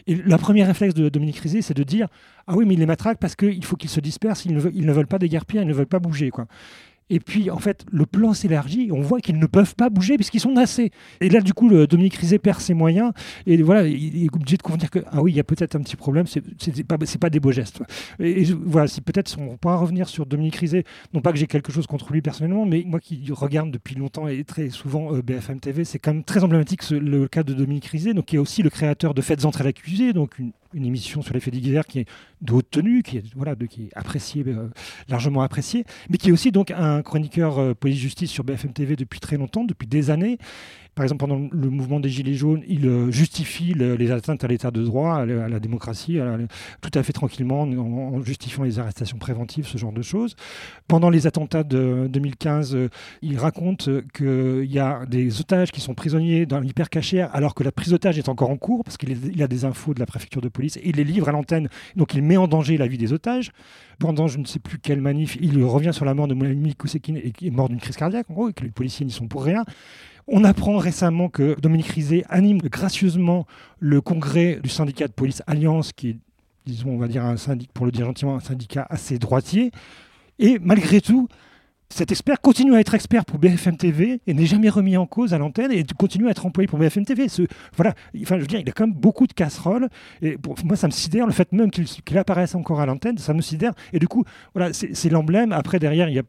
Et 0.07 0.15
le 0.15 0.37
premier 0.39 0.65
réflexe 0.65 0.95
de 0.95 1.11
Dominique 1.11 1.39
Rizet, 1.41 1.61
c'est 1.61 1.77
de 1.77 1.83
dire 1.83 2.09
ah 2.47 2.57
oui, 2.57 2.65
mais 2.67 2.75
ils 2.75 2.81
les 2.81 2.87
matraquent 2.87 3.19
parce 3.19 3.37
qu'il 3.37 3.65
faut 3.65 3.77
qu'ils 3.77 3.91
se 3.91 4.01
dispersent, 4.01 4.45
ils 4.45 4.55
ne, 4.55 4.61
veulent, 4.61 4.73
ils 4.75 4.87
ne 4.87 4.93
veulent 4.93 5.07
pas 5.07 5.19
déguerpir, 5.19 5.63
ils 5.63 5.69
ne 5.69 5.75
veulent 5.75 5.87
pas 5.87 5.99
bouger. 5.99 6.31
Quoi. 6.31 6.47
Et 7.13 7.21
puis, 7.21 7.51
en 7.51 7.59
fait, 7.59 7.85
le 7.93 8.07
plan 8.07 8.33
s'élargit 8.33 8.91
on 8.91 9.03
voit 9.03 9.21
qu'ils 9.21 9.39
ne 9.39 9.47
peuvent 9.47 9.75
pas 9.75 9.91
bouger 9.91 10.17
puisqu'ils 10.17 10.41
sont 10.41 10.53
nassés. 10.53 10.91
Et 11.21 11.29
là, 11.29 11.43
du 11.43 11.53
coup, 11.53 11.69
le 11.69 11.87
Dominique 11.87 12.15
Rizet 12.15 12.39
perd 12.39 12.61
ses 12.61 12.73
moyens. 12.73 13.13
Et 13.47 13.61
voilà, 13.63 13.87
il 13.87 14.25
est 14.25 14.35
obligé 14.35 14.57
de 14.57 14.63
convenir 14.63 14.91
que, 14.91 15.01
ah 15.11 15.21
oui, 15.23 15.33
il 15.33 15.37
y 15.37 15.41
a 15.41 15.45
peut-être 15.45 15.77
un 15.77 15.81
petit 15.81 15.97
problème, 15.97 16.27
c'est 16.27 16.43
pas, 16.85 16.97
pas 16.97 17.31
des 17.31 17.39
beaux 17.39 17.53
gestes. 17.53 17.83
Et, 18.19 18.45
voilà, 18.45 18.87
si 18.87 19.03
peut-être 19.03 19.37
on 19.39 19.59
pourra 19.59 19.77
revenir 19.77 20.09
sur 20.09 20.25
Dominique 20.25 20.57
Rizet, 20.57 20.85
non 21.13 21.21
pas 21.21 21.33
que 21.33 21.39
j'ai 21.39 21.47
quelque 21.47 21.71
chose 21.71 21.87
contre 21.87 22.13
lui 22.13 22.23
personnellement, 22.23 22.65
mais 22.65 22.83
moi 22.87 22.99
qui 22.99 23.23
regarde 23.31 23.71
depuis 23.71 23.95
longtemps 23.95 24.27
et 24.27 24.43
très 24.45 24.71
souvent 24.71 25.15
euh, 25.15 25.21
BFM 25.21 25.61
TV, 25.61 25.85
c'est 25.85 25.99
quand 25.99 26.15
même 26.15 26.25
très 26.25 26.43
emblématique 26.43 26.89
le 26.91 27.29
cas 27.29 27.43
de 27.43 27.53
Dominique 27.53 27.87
Rizet, 27.87 28.15
donc 28.15 28.27
qui 28.27 28.37
est 28.37 28.39
aussi 28.39 28.63
le 28.63 28.71
créateur 28.71 29.13
de 29.13 29.21
Faites 29.21 29.45
entrer 29.45 29.65
l'accusé, 29.65 30.15
donc 30.15 30.39
une, 30.39 30.53
une 30.75 30.87
émission 30.87 31.23
sur 31.23 31.35
les 31.35 31.41
faits 31.41 31.55
divers 31.55 31.87
qui 31.87 32.01
est 32.01 32.09
de 32.41 32.53
haute 32.53 32.71
tenue, 32.71 33.03
qui 33.03 33.19
est, 33.19 33.25
voilà, 33.35 33.55
de, 33.55 33.67
qui 33.67 33.85
est 33.85 33.89
appréciée, 33.95 34.45
euh, 34.47 34.69
largement 35.09 35.43
appréciée, 35.43 35.85
mais 36.11 36.19
qui 36.19 36.31
est 36.31 36.33
aussi 36.33 36.53
donc 36.53 36.71
un 36.71 37.03
chroniqueur 37.03 37.59
euh, 37.59 37.75
police-justice 37.75 38.31
sur 38.31 38.45
BFM 38.45 38.73
TV 38.73 38.97
depuis 38.97 39.21
très 39.21 39.37
longtemps, 39.37 39.65
depuis 39.65 39.87
des 39.87 40.11
années, 40.11 40.39
par 40.95 41.05
exemple, 41.05 41.21
pendant 41.21 41.49
le 41.51 41.71
mouvement 41.71 42.01
des 42.01 42.11
Gilets 42.11 42.35
jaunes, 42.35 42.63
il 42.69 42.87
euh, 42.87 43.11
justifie 43.11 43.73
les 43.75 44.11
atteintes 44.11 44.45
à 44.45 44.47
l'état 44.47 44.71
de 44.71 44.83
droit, 44.83 45.15
à 45.15 45.25
la, 45.25 45.61
démocratie, 45.61 46.19
tout 46.81 46.91
à 46.95 47.03
fait 47.03 47.13
tranquillement, 47.13 47.63
en, 47.63 48.23
justifiant 48.23 48.65
les 48.65 48.79
arrestations 48.79 49.17
préventives, 49.17 49.67
ce 49.67 49.79
genre 49.79 49.93
de 49.93 50.03
choses. 50.03 50.37
Pendant 50.89 51.09
les 51.09 51.27
attentats 51.27 51.65
de 51.65 52.09
2015, 52.11 52.75
euh, 52.75 52.89
il 53.23 53.39
raconte 53.39 53.89
qu'il 54.13 54.71
y 54.71 54.79
a 54.79 55.07
des 55.07 55.41
otages 55.41 55.73
qui 55.73 55.81
sont 55.81 55.95
prisonniers 55.95 56.45
dans 56.45 56.61
l'hypercachère, 56.61 57.35
alors 57.35 57.55
que 57.55 57.65
la 57.65 57.73
prise 57.73 57.91
d'otage 57.91 58.19
est 58.19 58.29
encore 58.29 58.51
en 58.51 58.57
cours, 58.57 58.85
parce 58.85 58.99
qu'il 58.99 59.43
a 59.43 59.49
des 59.49 59.65
infos 59.65 59.95
de 59.95 60.01
la 60.01 60.07
préfecture 60.07 60.43
de 60.43 60.49
police, 60.49 60.77
et 60.77 60.91
il 60.91 60.97
les 60.97 61.05
livre 61.05 61.29
à 61.29 61.33
l'antenne, 61.33 61.69
donc 61.97 62.15
il 62.15 62.23
met 62.23 62.37
en 62.37 62.49
danger 62.49 62.77
la 62.77 62.87
vie 62.87 62.99
des 62.99 63.15
otages. 63.15 63.51
Pendant 63.99 64.27
je 64.27 64.39
ne 64.39 64.45
sais 64.45 64.59
plus 64.59 64.79
quelle 64.79 65.01
manif, 65.01 65.39
il 65.41 65.63
revient 65.65 65.93
sur 65.93 66.05
la 66.05 66.13
mort 66.13 66.29
de 66.29 66.35
Moulami 66.35 66.75
Koussekine, 66.75 67.17
et 67.17 67.31
qui 67.31 67.47
est 67.47 67.51
mort 67.51 67.69
d'une 67.69 67.81
crise 67.81 67.97
cardiaque, 67.97 68.29
en 68.31 68.35
gros, 68.35 68.49
et 68.51 68.53
que 68.53 68.65
les 68.65 68.71
policiers 68.71 69.07
n'y 69.07 69.13
sont 69.13 69.29
pour 69.29 69.45
rien. 69.45 69.65
On 70.29 70.45
apprend 70.45 70.79
récemment 70.79 71.29
que 71.29 71.61
Dominique 71.61 71.89
Rizet 71.89 72.25
anime 72.29 72.59
gracieusement 72.59 73.47
le 73.81 74.01
congrès 74.01 74.61
du 74.63 74.69
syndicat 74.69 75.09
de 75.09 75.13
police 75.13 75.43
Alliance, 75.47 75.93
qui 75.93 76.11
est, 76.11 76.17
disons, 76.65 76.91
on 76.91 76.99
va 76.99 77.09
dire, 77.09 77.25
un 77.25 77.37
syndicat, 77.37 77.73
pour 77.75 77.87
le 77.87 77.93
dire 77.93 78.07
gentiment, 78.07 78.37
un 78.37 78.41
syndicat 78.41 78.87
assez 78.89 79.19
droitier. 79.19 79.73
Et 80.39 80.59
malgré 80.61 81.01
tout, 81.01 81.29
cet 81.91 82.11
expert 82.11 82.41
continue 82.41 82.75
à 82.75 82.81
être 82.81 82.95
expert 82.95 83.27
pour 83.27 83.39
BFM 83.39 83.77
TV 83.77 84.21
et 84.27 84.33
n'est 84.33 84.47
jamais 84.47 84.71
remis 84.71 84.97
en 84.97 85.07
cause 85.07 85.35
à 85.35 85.39
l'antenne 85.39 85.71
et 85.73 85.85
continue 85.99 86.29
à 86.29 86.31
être 86.31 86.47
employé 86.47 86.67
pour 86.67 86.79
BFM 86.79 87.05
TV. 87.05 87.27
Voilà, 87.77 87.93
enfin, 88.23 88.37
je 88.37 88.41
veux 88.41 88.47
dire, 88.47 88.61
il 88.61 88.69
a 88.69 88.73
quand 88.73 88.87
même 88.87 88.97
beaucoup 88.97 89.27
de 89.27 89.35
casseroles. 89.35 89.89
Et 90.23 90.39
pour 90.39 90.57
moi, 90.65 90.77
ça 90.77 90.87
me 90.87 90.93
sidère. 90.93 91.27
Le 91.27 91.33
fait 91.33 91.53
même 91.53 91.71
qu'il 91.71 92.17
apparaisse 92.17 92.55
encore 92.55 92.81
à 92.81 92.87
l'antenne, 92.87 93.19
ça 93.19 93.35
me 93.35 93.43
sidère. 93.43 93.73
Et 93.93 93.99
du 93.99 94.09
coup, 94.09 94.25
voilà, 94.55 94.73
c'est 94.73 95.11
l'emblème. 95.11 95.53
Après, 95.53 95.79
derrière, 95.79 96.09
il 96.09 96.15
y 96.15 96.19
a 96.19 96.23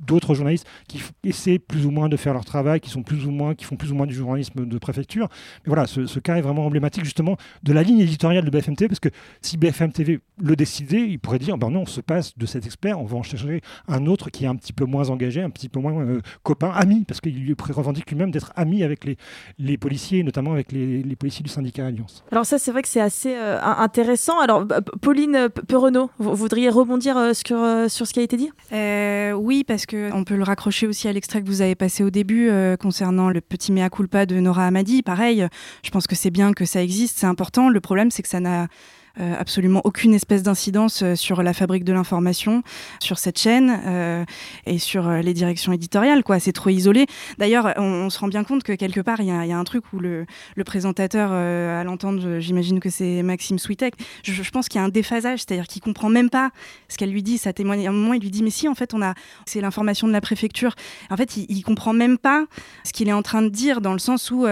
d'autres 0.00 0.34
journalistes 0.34 0.66
qui 0.88 1.00
essaient 1.24 1.58
plus 1.58 1.86
ou 1.86 1.90
moins 1.90 2.08
de 2.08 2.16
faire 2.16 2.32
leur 2.32 2.44
travail, 2.44 2.80
qui 2.80 2.90
sont 2.90 3.02
plus 3.02 3.26
ou 3.26 3.30
moins, 3.30 3.54
qui 3.54 3.64
font 3.64 3.76
plus 3.76 3.92
ou 3.92 3.94
moins 3.94 4.06
du 4.06 4.14
journalisme 4.14 4.66
de 4.66 4.78
préfecture. 4.78 5.28
Mais 5.64 5.68
voilà, 5.68 5.86
ce, 5.86 6.18
cas 6.18 6.36
est 6.36 6.40
vraiment 6.40 6.66
emblématique 6.66 7.04
justement 7.04 7.36
de 7.62 7.72
la 7.72 7.82
ligne 7.82 8.00
éditoriale 8.00 8.44
de 8.44 8.50
BFM 8.50 8.76
TV, 8.76 8.88
parce 8.88 9.00
que 9.00 9.10
si 9.42 9.56
BFM 9.56 9.92
TV 9.92 10.20
le 10.42 10.56
décidait, 10.56 11.02
il 11.08 11.18
pourrait 11.18 11.38
dire, 11.38 11.58
ben 11.58 11.70
non, 11.70 11.82
on 11.82 11.86
se 11.86 12.00
passe 12.00 12.36
de 12.36 12.46
cet 12.46 12.66
expert, 12.66 13.00
on 13.00 13.04
va 13.04 13.16
en 13.16 13.22
chercher 13.22 13.60
un 13.88 14.06
autre 14.06 14.30
qui 14.30 14.44
est 14.44 14.48
un 14.48 14.56
petit 14.56 14.72
peu 14.72 14.84
moins 14.84 15.10
engagé, 15.10 15.42
un 15.42 15.50
petit 15.50 15.68
peu 15.68 15.80
moins 15.80 16.00
euh, 16.00 16.20
copain, 16.42 16.70
ami, 16.70 17.04
parce 17.04 17.20
qu'il 17.20 17.54
revendique 17.58 18.10
lui-même 18.10 18.30
d'être 18.30 18.52
ami 18.56 18.82
avec 18.82 19.04
les, 19.04 19.16
les 19.58 19.76
policiers, 19.76 20.22
notamment 20.22 20.52
avec 20.52 20.72
les, 20.72 21.02
les, 21.02 21.16
policiers 21.16 21.42
du 21.42 21.50
syndicat 21.50 21.86
Alliance. 21.86 22.24
Alors 22.32 22.46
ça, 22.46 22.58
c'est 22.58 22.72
vrai 22.72 22.82
que 22.82 22.88
c'est 22.88 23.00
assez 23.00 23.34
euh, 23.34 23.60
intéressant. 23.60 24.40
Alors, 24.40 24.66
Pauline 25.00 25.48
Perrenot, 25.68 26.10
vous 26.18 26.34
voudriez 26.34 26.70
rebondir 26.70 27.16
euh, 27.16 27.32
sur, 27.34 27.58
sur 27.90 28.06
ce 28.06 28.12
qui 28.12 28.20
a 28.20 28.22
été 28.22 28.36
dit? 28.36 28.50
Oui, 29.36 29.64
parce 29.64 29.86
que 29.86 29.89
on 30.12 30.24
peut 30.24 30.36
le 30.36 30.42
raccrocher 30.42 30.86
aussi 30.86 31.08
à 31.08 31.12
l'extrait 31.12 31.40
que 31.42 31.46
vous 31.46 31.62
avez 31.62 31.74
passé 31.74 32.02
au 32.02 32.10
début 32.10 32.48
euh, 32.48 32.76
concernant 32.76 33.30
le 33.30 33.40
petit 33.40 33.72
mea 33.72 33.88
culpa 33.90 34.26
de 34.26 34.38
Nora 34.40 34.66
Hamadi. 34.66 35.02
Pareil, 35.02 35.46
je 35.82 35.90
pense 35.90 36.06
que 36.06 36.14
c'est 36.14 36.30
bien 36.30 36.52
que 36.52 36.64
ça 36.64 36.82
existe, 36.82 37.18
c'est 37.18 37.26
important. 37.26 37.68
Le 37.68 37.80
problème, 37.80 38.10
c'est 38.10 38.22
que 38.22 38.28
ça 38.28 38.40
n'a 38.40 38.68
absolument 39.16 39.80
aucune 39.84 40.14
espèce 40.14 40.42
d'incidence 40.42 41.02
euh, 41.02 41.14
sur 41.14 41.42
la 41.42 41.52
fabrique 41.52 41.84
de 41.84 41.92
l'information, 41.92 42.62
sur 43.00 43.18
cette 43.18 43.38
chaîne 43.38 43.80
euh, 43.86 44.24
et 44.66 44.78
sur 44.78 45.10
les 45.10 45.34
directions 45.34 45.72
éditoriales. 45.72 46.22
Quoi. 46.22 46.38
C'est 46.38 46.52
trop 46.52 46.70
isolé. 46.70 47.06
D'ailleurs, 47.38 47.72
on, 47.76 48.10
se 48.10 48.18
rend 48.18 48.28
bien 48.28 48.44
compte 48.44 48.62
que 48.62 48.72
quelque 48.72 49.00
part, 49.00 49.20
il 49.20 49.26
y, 49.26 49.30
a 49.30 49.58
un 49.58 49.64
truc 49.64 49.84
où 49.92 49.98
le, 49.98 50.26
présentateur, 50.64 51.32
à 51.32 51.84
l'entendre, 51.84 52.38
j'imagine 52.38 52.80
que 52.80 52.90
c'est 52.90 53.22
Maxime 53.22 53.58
Switek, 53.58 53.94
je, 54.22 54.50
pense 54.50 54.68
qu'il 54.68 54.80
y 54.80 54.82
a 54.82 54.84
un 54.84 54.88
déphasage, 54.88 55.40
c'est-à-dire 55.40 55.66
qu'il 55.66 55.82
comprend 55.82 56.08
même 56.08 56.30
pas 56.30 56.50
ce 56.88 56.96
qu'elle 56.96 57.10
lui 57.10 57.22
dit. 57.22 57.38
Ça 57.38 57.52
témoigne. 57.52 57.86
À 57.86 57.90
un 57.90 57.92
moment, 57.92 58.14
il 58.14 58.22
lui 58.22 58.30
dit 58.30 58.42
Mais 58.42 58.50
si, 58.50 58.68
en 58.68 58.74
fait, 58.74 58.94
on 58.94 59.02
a, 59.02 59.14
c'est 59.46 59.60
l'information 59.60 60.06
de 60.06 60.12
la 60.12 60.20
préfecture. 60.20 60.74
En 61.10 61.16
fait, 61.16 61.36
il, 61.36 61.46
il 61.48 61.62
comprend 61.62 61.92
même 61.92 62.18
pas 62.18 62.46
ce 62.84 62.92
qu'il 62.92 63.08
est 63.08 63.12
en 63.12 63.22
train 63.22 63.42
de 63.42 63.48
dire, 63.48 63.80
dans 63.80 63.92
le 63.92 63.98
sens 63.98 64.30
où 64.30 64.46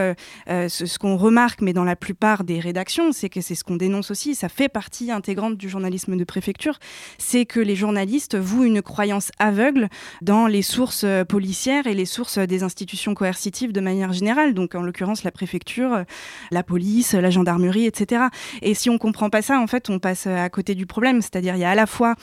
ce, 0.48 0.98
qu'on 0.98 1.16
remarque, 1.16 1.60
mais 1.62 1.72
dans 1.72 1.84
la 1.84 1.96
plupart 1.96 2.44
des 2.44 2.60
rédactions, 2.60 3.12
c'est 3.12 3.28
que 3.28 3.40
c'est 3.40 3.54
ce 3.54 3.64
qu'on 3.64 3.76
dénonce 3.76 4.10
aussi. 4.10 4.34
Fait 4.48 4.68
partie 4.68 5.10
intégrante 5.10 5.56
du 5.56 5.68
journalisme 5.68 6.16
de 6.16 6.24
préfecture, 6.24 6.78
c'est 7.18 7.46
que 7.46 7.60
les 7.60 7.76
journalistes 7.76 8.36
vouent 8.36 8.64
une 8.64 8.82
croyance 8.82 9.30
aveugle 9.38 9.88
dans 10.22 10.46
les 10.46 10.62
sources 10.62 11.04
euh, 11.04 11.24
policières 11.24 11.86
et 11.86 11.94
les 11.94 12.04
sources 12.04 12.38
des 12.38 12.62
institutions 12.62 13.14
coercitives 13.14 13.72
de 13.72 13.80
manière 13.80 14.12
générale, 14.12 14.54
donc 14.54 14.74
en 14.74 14.82
l'occurrence 14.82 15.24
la 15.24 15.30
préfecture, 15.30 15.92
euh, 15.92 16.02
la 16.50 16.62
police, 16.62 17.14
la 17.14 17.30
gendarmerie, 17.30 17.86
etc. 17.86 18.24
Et 18.62 18.74
si 18.74 18.90
on 18.90 18.98
comprend 18.98 19.30
pas 19.30 19.42
ça, 19.42 19.60
en 19.60 19.66
fait, 19.66 19.90
on 19.90 19.98
passe 19.98 20.26
à 20.26 20.48
côté 20.48 20.74
du 20.74 20.86
problème, 20.86 21.22
c'est-à-dire 21.22 21.54
il 21.54 21.60
y 21.60 21.64
a 21.64 21.70
à 21.70 21.74
la 21.74 21.86
fois 21.86 22.14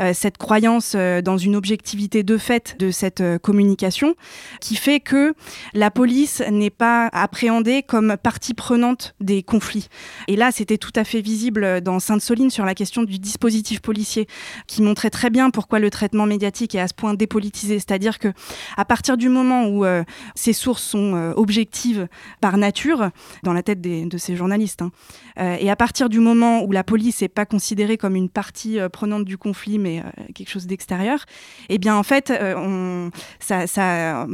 euh, 0.00 0.12
cette 0.12 0.38
croyance 0.38 0.94
dans 0.94 1.38
une 1.38 1.56
objectivité 1.56 2.22
de 2.22 2.38
fait 2.38 2.76
de 2.78 2.90
cette 2.90 3.22
communication 3.42 4.14
qui 4.60 4.76
fait 4.76 5.00
que 5.00 5.34
la 5.74 5.90
police 5.90 6.42
n'est 6.50 6.70
pas 6.70 7.08
appréhendée 7.12 7.82
comme 7.82 8.16
partie 8.16 8.54
prenante 8.54 9.14
des 9.20 9.42
conflits. 9.42 9.88
Et 10.26 10.36
là, 10.36 10.50
c'était 10.52 10.78
tout 10.78 10.92
à 10.94 11.04
fait 11.04 11.20
visible 11.20 11.64
dans 11.82 12.00
Sainte-Soline 12.00 12.50
sur 12.50 12.64
la 12.64 12.74
question 12.74 13.02
du 13.02 13.18
dispositif 13.18 13.80
policier, 13.80 14.26
qui 14.66 14.82
montrait 14.82 15.10
très 15.10 15.30
bien 15.30 15.50
pourquoi 15.50 15.78
le 15.78 15.90
traitement 15.90 16.26
médiatique 16.26 16.74
est 16.74 16.80
à 16.80 16.88
ce 16.88 16.94
point 16.94 17.14
dépolitisé. 17.14 17.78
C'est-à-dire 17.78 18.18
que 18.18 18.28
à 18.76 18.84
partir 18.84 19.16
du 19.16 19.28
moment 19.28 19.66
où 19.66 19.84
euh, 19.84 20.04
ces 20.34 20.52
sources 20.52 20.82
sont 20.82 21.14
euh, 21.14 21.32
objectives 21.36 22.08
par 22.40 22.56
nature, 22.56 23.10
dans 23.42 23.52
la 23.52 23.62
tête 23.62 23.80
de 23.80 24.18
ces 24.18 24.36
journalistes, 24.36 24.82
hein, 24.82 24.90
euh, 25.38 25.56
et 25.60 25.70
à 25.70 25.76
partir 25.76 26.08
du 26.08 26.20
moment 26.20 26.62
où 26.62 26.72
la 26.72 26.84
police 26.84 27.22
n'est 27.22 27.28
pas 27.28 27.46
considérée 27.46 27.96
comme 27.96 28.16
une 28.16 28.28
partie 28.28 28.78
prenante 28.92 29.24
du 29.24 29.38
conflit, 29.38 29.78
mais 29.78 30.02
quelque 30.34 30.50
chose 30.50 30.66
d'extérieur, 30.66 31.24
eh 31.68 31.78
bien 31.78 31.96
en 31.96 32.02
fait, 32.02 32.32
ça, 33.40 33.66
ça, 33.66 34.26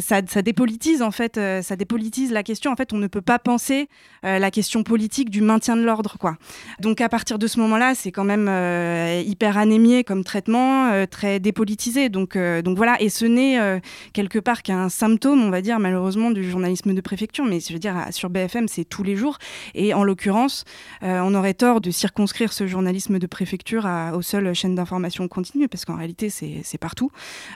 ça, 0.00 0.20
ça, 0.26 0.42
dépolitise 0.42 1.02
en 1.02 1.10
fait, 1.10 1.40
ça 1.62 1.76
dépolitise 1.76 2.32
la 2.32 2.42
question. 2.42 2.70
En 2.70 2.76
fait, 2.76 2.92
on 2.92 2.98
ne 2.98 3.06
peut 3.06 3.20
pas 3.20 3.38
penser 3.38 3.88
la 4.22 4.50
question 4.50 4.82
politique 4.82 5.30
du 5.30 5.40
maintien 5.40 5.76
de 5.76 5.82
l'ordre, 5.82 6.16
quoi. 6.18 6.36
Donc 6.80 7.00
à 7.00 7.08
partir 7.08 7.38
de 7.38 7.46
ce 7.46 7.60
moment-là, 7.60 7.94
c'est 7.94 8.12
quand 8.12 8.24
même 8.24 8.46
euh, 8.48 9.22
hyper 9.24 9.58
anémié 9.58 10.04
comme 10.04 10.24
traitement, 10.24 10.90
euh, 10.90 11.06
très 11.06 11.40
dépolitisé. 11.40 12.08
Donc, 12.08 12.36
euh, 12.36 12.62
donc 12.62 12.76
voilà, 12.76 13.00
et 13.00 13.08
ce 13.08 13.24
n'est 13.24 13.58
quelque 14.12 14.38
part 14.38 14.62
qu'un 14.62 14.88
symptôme, 14.88 15.42
on 15.42 15.50
va 15.50 15.60
dire, 15.60 15.78
malheureusement, 15.78 16.30
du 16.30 16.48
journalisme 16.48 16.94
de 16.94 17.00
préfecture. 17.00 17.44
Mais 17.44 17.60
je 17.60 17.72
veux 17.72 17.78
dire, 17.78 17.96
sur 18.10 18.30
BFM, 18.30 18.68
c'est 18.68 18.84
tous 18.84 19.02
les 19.02 19.16
jours. 19.16 19.38
Et 19.74 19.92
en 19.94 20.04
l'occurrence, 20.04 20.64
on 21.02 21.34
aurait 21.34 21.54
tort 21.54 21.80
de 21.80 21.90
circonscrire 21.90 22.52
ce 22.52 22.66
journalisme 22.66 23.18
de 23.18 23.26
préfecture 23.26 23.88
aux 24.14 24.22
seules 24.22 24.54
chaînes 24.54 24.74
d'information 24.74 25.28
continue, 25.28 25.68
parce 25.68 25.84
qu'en 25.84 25.96
réalité, 25.96 26.30
c'est 26.30 26.78
partout. 26.78 27.10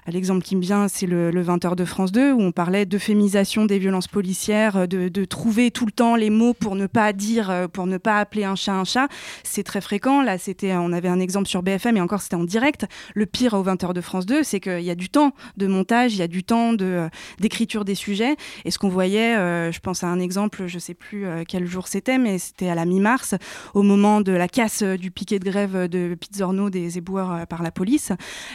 L'exemple 0.06 0.42
qui 0.42 0.56
me 0.56 0.62
vient, 0.62 0.88
c'est 0.88 1.06
le, 1.06 1.30
20h 1.30 1.76
de 1.76 1.84
France 1.84 2.12
2, 2.12 2.32
où 2.32 2.40
on 2.40 2.52
parlait 2.52 2.86
d'euphémisation 2.86 3.64
des 3.64 3.78
violences 3.78 4.08
policières, 4.08 4.88
de, 4.88 5.08
de 5.08 5.24
trouver 5.24 5.70
tout 5.70 5.86
le 5.86 5.92
temps 5.92 6.16
les 6.16 6.30
mots 6.30 6.54
pour 6.54 6.76
ne 6.76 6.86
pas 6.86 7.12
dire, 7.12 7.68
pour 7.72 7.86
ne 7.86 7.98
pas 7.98 8.18
appeler 8.18 8.44
un 8.44 8.56
chat 8.56 8.74
un 8.74 8.83
chat. 8.84 9.08
C'est 9.42 9.62
très 9.62 9.80
fréquent. 9.80 10.22
Là, 10.22 10.38
c'était, 10.38 10.74
on 10.74 10.92
avait 10.92 11.08
un 11.08 11.20
exemple 11.20 11.48
sur 11.48 11.62
BFM 11.62 11.96
et 11.96 12.00
encore 12.00 12.22
c'était 12.22 12.36
en 12.36 12.44
direct. 12.44 12.86
Le 13.14 13.26
pire 13.26 13.54
aux 13.54 13.64
20h 13.64 13.92
de 13.92 14.00
France 14.00 14.26
2, 14.26 14.42
c'est 14.42 14.60
qu'il 14.60 14.82
y 14.82 14.90
a 14.90 14.94
du 14.94 15.08
temps 15.08 15.32
de 15.56 15.66
montage, 15.66 16.14
il 16.14 16.18
y 16.18 16.22
a 16.22 16.28
du 16.28 16.44
temps 16.44 16.74
euh, 16.80 17.08
d'écriture 17.40 17.84
des 17.84 17.94
sujets. 17.94 18.36
Et 18.64 18.70
ce 18.70 18.78
qu'on 18.78 18.88
voyait, 18.88 19.36
euh, 19.36 19.72
je 19.72 19.80
pense 19.80 20.04
à 20.04 20.08
un 20.08 20.20
exemple, 20.20 20.66
je 20.66 20.78
sais 20.78 20.94
plus 20.94 21.26
euh, 21.26 21.44
quel 21.46 21.66
jour 21.66 21.88
c'était, 21.88 22.18
mais 22.18 22.38
c'était 22.38 22.68
à 22.68 22.74
la 22.74 22.84
mi-mars, 22.84 23.34
au 23.74 23.82
moment 23.82 24.20
de 24.20 24.32
la 24.32 24.48
casse 24.48 24.82
du 24.82 25.10
piquet 25.10 25.38
de 25.38 25.44
grève 25.44 25.88
de 25.88 26.16
Pizzorno 26.18 26.70
des 26.70 26.98
éboueurs 26.98 27.46
par 27.46 27.62
la 27.62 27.70
police. 27.70 28.10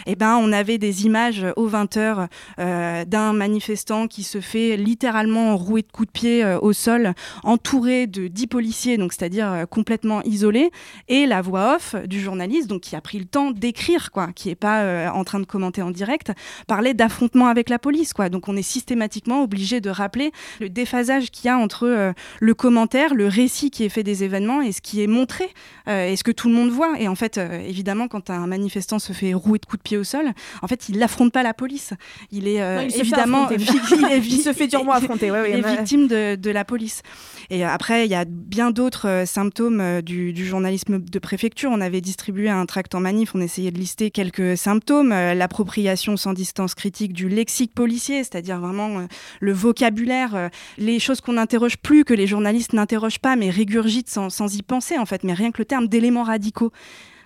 Et 0.06 0.12
eh 0.12 0.16
ben, 0.16 0.38
on 0.42 0.52
avait 0.52 0.78
des 0.78 1.06
images 1.06 1.46
aux 1.56 1.70
20h 1.70 2.28
d'un 2.58 3.34
manifestant 3.34 4.08
qui 4.08 4.24
se 4.24 4.42
fait 4.42 4.78
littéralement 4.78 5.56
rouer 5.58 5.82
de 5.82 5.92
coups 5.92 6.08
de 6.08 6.12
pied 6.12 6.58
au 6.62 6.74
sol, 6.74 7.14
entouré 7.44 8.08
de 8.08 8.28
10 8.28 8.48
policiers, 8.48 8.98
donc 8.98 9.14
c'est-à-dire 9.14 9.66
complètement 9.70 10.19
isolé, 10.24 10.72
et 11.08 11.26
la 11.26 11.42
voix 11.42 11.76
off 11.76 11.96
du 12.06 12.20
journaliste, 12.20 12.68
donc 12.68 12.82
qui 12.82 12.96
a 12.96 13.02
pris 13.02 13.20
le 13.20 13.26
temps 13.26 13.52
d'écrire, 13.52 14.12
quoi, 14.12 14.30
qui 14.34 14.50
n'est 14.50 14.56
pas 14.56 14.82
euh, 14.82 15.10
en 15.10 15.24
train 15.24 15.40
de 15.40 15.46
commenter 15.46 15.82
en 15.82 15.92
direct, 15.92 16.32
parlait 16.68 16.94
d'affrontement 16.94 17.48
avec 17.48 17.70
la 17.70 17.80
police, 17.80 18.14
quoi. 18.14 18.30
Donc 18.30 18.48
on 18.48 18.56
est 18.56 18.62
systématiquement 18.62 19.44
obligé 19.44 19.82
de 19.82 19.90
rappeler 19.90 20.32
le 20.60 20.70
déphasage 20.70 21.32
qu'il 21.32 21.46
y 21.46 21.50
a 21.50 21.58
entre 21.58 21.88
euh, 21.88 22.14
le 22.40 22.54
commentaire, 22.54 23.14
le 23.14 23.28
récit 23.28 23.72
qui 23.72 23.84
est 23.84 23.90
fait 23.90 24.04
des 24.04 24.24
événements 24.24 24.62
et 24.62 24.72
ce 24.72 24.82
qui 24.82 25.02
est 25.02 25.08
montré, 25.08 25.50
euh, 25.88 26.08
et 26.08 26.16
ce 26.16 26.24
que 26.24 26.32
tout 26.32 26.50
le 26.50 26.56
monde 26.56 26.70
voit. 26.70 27.00
Et 27.00 27.08
en 27.08 27.16
fait, 27.16 27.38
évidemment, 27.38 28.08
quand 28.08 28.30
un 28.30 28.48
manifestant 28.48 29.00
se 29.00 29.14
fait 29.14 29.34
rouer 29.34 29.60
de 29.60 29.66
coups 29.66 29.80
de 29.80 29.84
pied 29.84 29.98
au 29.98 30.04
sol, 30.04 30.26
en 30.62 30.68
fait, 30.68 30.90
il 30.90 30.98
n'affronte 30.98 31.32
pas 31.32 31.44
la 31.44 31.54
police. 31.54 31.94
Il 32.32 32.48
est 32.48 32.60
évidemment, 32.96 33.50
il, 33.52 34.42
se 34.42 34.54
fait 34.54 34.68
durement 34.68 34.94
affronter. 34.94 35.32
Ouais, 35.32 35.52
il 35.52 35.66
est 35.66 35.78
victime 35.78 36.08
de, 36.08 36.36
de 36.36 36.52
la 36.52 36.66
police. 36.66 37.02
Et 37.50 37.64
après, 37.64 38.06
il 38.06 38.12
y 38.12 38.16
a 38.16 38.26
bien 38.26 38.72
d'autres 38.72 39.24
symptômes 39.26 40.02
du 40.10 40.46
journalisme 40.46 41.00
de 41.00 41.20
préfecture. 41.20 41.70
On 41.72 41.82
avait 41.82 42.02
distribué 42.02 42.50
un 42.50 42.66
tract 42.66 42.96
en 42.96 43.00
manif, 43.00 43.36
on 43.36 43.42
essayait 43.42 43.72
de 43.72 43.78
lister 43.78 44.12
quelques 44.12 44.58
symptômes. 44.58 45.12
Euh, 45.12 45.34
l'appropriation 45.34 46.18
sans 46.18 46.34
distance 46.34 46.76
critique 46.76 47.14
du 47.14 47.30
lexique 47.30 47.74
policier, 47.74 48.24
c'est-à-dire 48.24 48.60
vraiment 48.60 49.00
euh, 49.00 49.06
le 49.40 49.54
vocabulaire, 49.54 50.36
euh, 50.36 50.50
les 50.78 51.00
choses 51.00 51.22
qu'on 51.22 51.34
n'interroge 51.34 51.78
plus, 51.78 52.04
que 52.04 52.14
les 52.14 52.28
journalistes 52.28 52.74
n'interrogent 52.74 53.20
pas, 53.20 53.36
mais 53.36 53.50
régurgitent 53.50 54.10
sans, 54.10 54.30
sans 54.30 54.56
y 54.56 54.62
penser 54.62 54.98
en 54.98 55.06
fait. 55.06 55.24
Mais 55.24 55.34
rien 55.34 55.52
que 55.52 55.60
le 55.60 55.66
terme 55.66 55.88
d'éléments 55.88 56.24
radicaux 56.24 56.72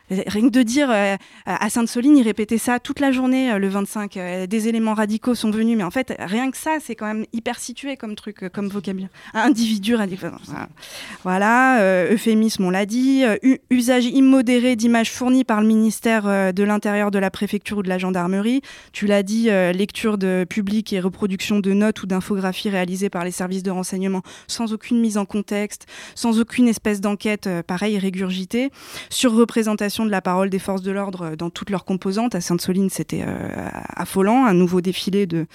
Rien 0.10 0.48
que 0.48 0.54
de 0.54 0.62
dire 0.64 0.92
à 1.46 1.70
Sainte-Soline, 1.70 2.18
il 2.18 2.24
répétait 2.24 2.58
ça 2.58 2.80
toute 2.80 3.00
la 3.00 3.12
journée 3.12 3.58
le 3.58 3.68
25. 3.68 4.48
des 4.48 4.68
éléments 4.68 4.94
radicaux 4.94 5.34
sont 5.34 5.50
venus, 5.50 5.78
mais 5.78 5.84
en 5.84 5.92
fait, 5.92 6.14
rien 6.20 6.52
que 6.52 6.58
ça, 6.58 6.78
c'est 6.82 6.96
quand 6.96 7.08
même 7.08 7.26
hyper 7.32 7.58
situé 7.60 7.96
comme 7.96 8.16
truc, 8.16 8.50
comme 8.54 8.68
vocabulaire. 8.68 9.10
Individu 9.34 9.96
radical. 9.96 10.34
Voilà, 11.24 11.82
euphémisme, 12.12 12.66
on 12.66 12.70
l'a 12.70 12.86
dit. 12.86 13.24
usage 13.72 14.06
immodéré 14.06 14.76
d'images 14.76 15.12
fournies 15.12 15.46
par 15.46 15.62
le 15.62 15.68
ministère 15.68 16.54
de 16.54 16.64
l'Intérieur, 16.64 17.10
de 17.10 17.20
la 17.20 17.32
préfecture 17.32 17.78
ou 17.78 17.84
de 17.84 17.90
la 17.90 17.98
gendarmerie. 17.98 18.62
Tu 18.92 19.08
l'as 19.08 19.24
dit, 19.24 19.46
lecture 19.46 20.18
de 20.18 20.46
public 20.48 20.92
et 20.94 21.00
reproduction 21.00 21.60
de 21.60 21.72
notes 21.72 22.04
ou 22.04 22.08
d'infographies 22.08 22.70
réalisées 22.70 23.10
par 23.10 23.24
les 23.24 23.32
services 23.32 23.64
de 23.64 23.72
renseignement 23.72 24.22
sans 24.48 24.74
aucune 24.74 25.00
mise 25.00 25.18
en 25.18 25.26
contexte, 25.26 25.88
sans 26.14 26.40
aucune 26.40 26.68
espèce 26.68 27.02
d'enquête, 27.02 27.50
pareil, 27.66 27.98
régurgitée. 27.98 28.70
Sur 29.10 29.34
de 30.02 30.10
la 30.10 30.22
parole 30.22 30.50
des 30.50 30.60
forces 30.60 30.82
de 30.82 30.92
l'ordre 30.92 31.36
dans 31.36 31.50
toutes 31.52 31.70
leurs 31.70 31.86
composantes. 31.86 32.34
À 32.34 32.42
Sainte-Soline, 32.42 32.90
c'était 32.90 33.24
euh, 33.26 33.70
affolant, 33.96 34.46
un 34.46 34.54
nouveau 34.54 34.82
défilé 34.82 35.28
de, 35.28 35.46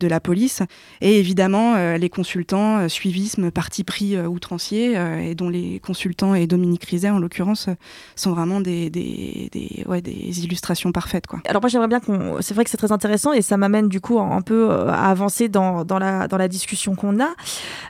de 0.00 0.06
la 0.06 0.20
police. 0.20 0.62
Et 1.00 1.18
évidemment, 1.18 1.74
euh, 1.76 1.96
les 1.96 2.10
consultants, 2.10 2.78
euh, 2.78 2.88
suivisme, 2.88 3.50
parti 3.50 3.84
pris 3.84 4.18
outrancier, 4.18 4.96
et 5.22 5.34
dont 5.34 5.48
les 5.48 5.80
consultants 5.80 6.34
et 6.34 6.46
Dominique 6.46 6.84
Rizet, 6.84 7.08
en 7.08 7.18
l'occurrence, 7.18 7.68
sont 8.16 8.32
vraiment 8.32 8.60
des, 8.60 8.90
des, 8.90 9.48
des, 9.52 9.84
ouais, 9.86 10.02
des 10.02 10.44
illustrations 10.44 10.92
parfaites. 10.92 11.26
Quoi. 11.26 11.40
Alors 11.48 11.62
moi, 11.62 11.68
j'aimerais 11.70 11.88
bien 11.88 12.00
qu'on... 12.00 12.36
C'est 12.40 12.52
vrai 12.52 12.64
que 12.64 12.70
c'est 12.70 12.76
très 12.76 12.92
intéressant 12.92 13.32
et 13.32 13.40
ça 13.40 13.56
m'amène 13.56 13.88
du 13.88 14.00
coup 14.00 14.20
un 14.20 14.42
peu 14.42 14.70
à 14.70 15.08
avancer 15.08 15.48
dans, 15.48 15.84
dans, 15.84 15.98
la, 15.98 16.28
dans 16.28 16.36
la 16.36 16.48
discussion 16.48 16.94
qu'on 16.94 17.20
a 17.20 17.30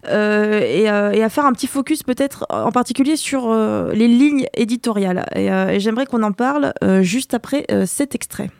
et, 0.09 0.83
et, 0.83 0.89
à 0.89 1.29
faire 1.29 1.47
un 1.47 1.53
petit 1.53 1.67
focus 1.67 2.03
peut-être 2.03 2.47
en 2.51 2.71
particulier 2.71 3.17
sur 3.17 3.53
les 3.93 4.09
lignes 4.09 4.47
éditoriales. 4.55 5.27
Et, 5.35 5.47
et 5.47 5.81
j'aimerais 5.81 5.96
qu'on 6.05 6.23
en 6.23 6.33
parle 6.33 6.75
euh, 6.85 7.03
juste 7.03 7.33
après 7.33 7.65
euh, 7.71 7.87
cet 7.87 8.15
extrait. 8.15 8.51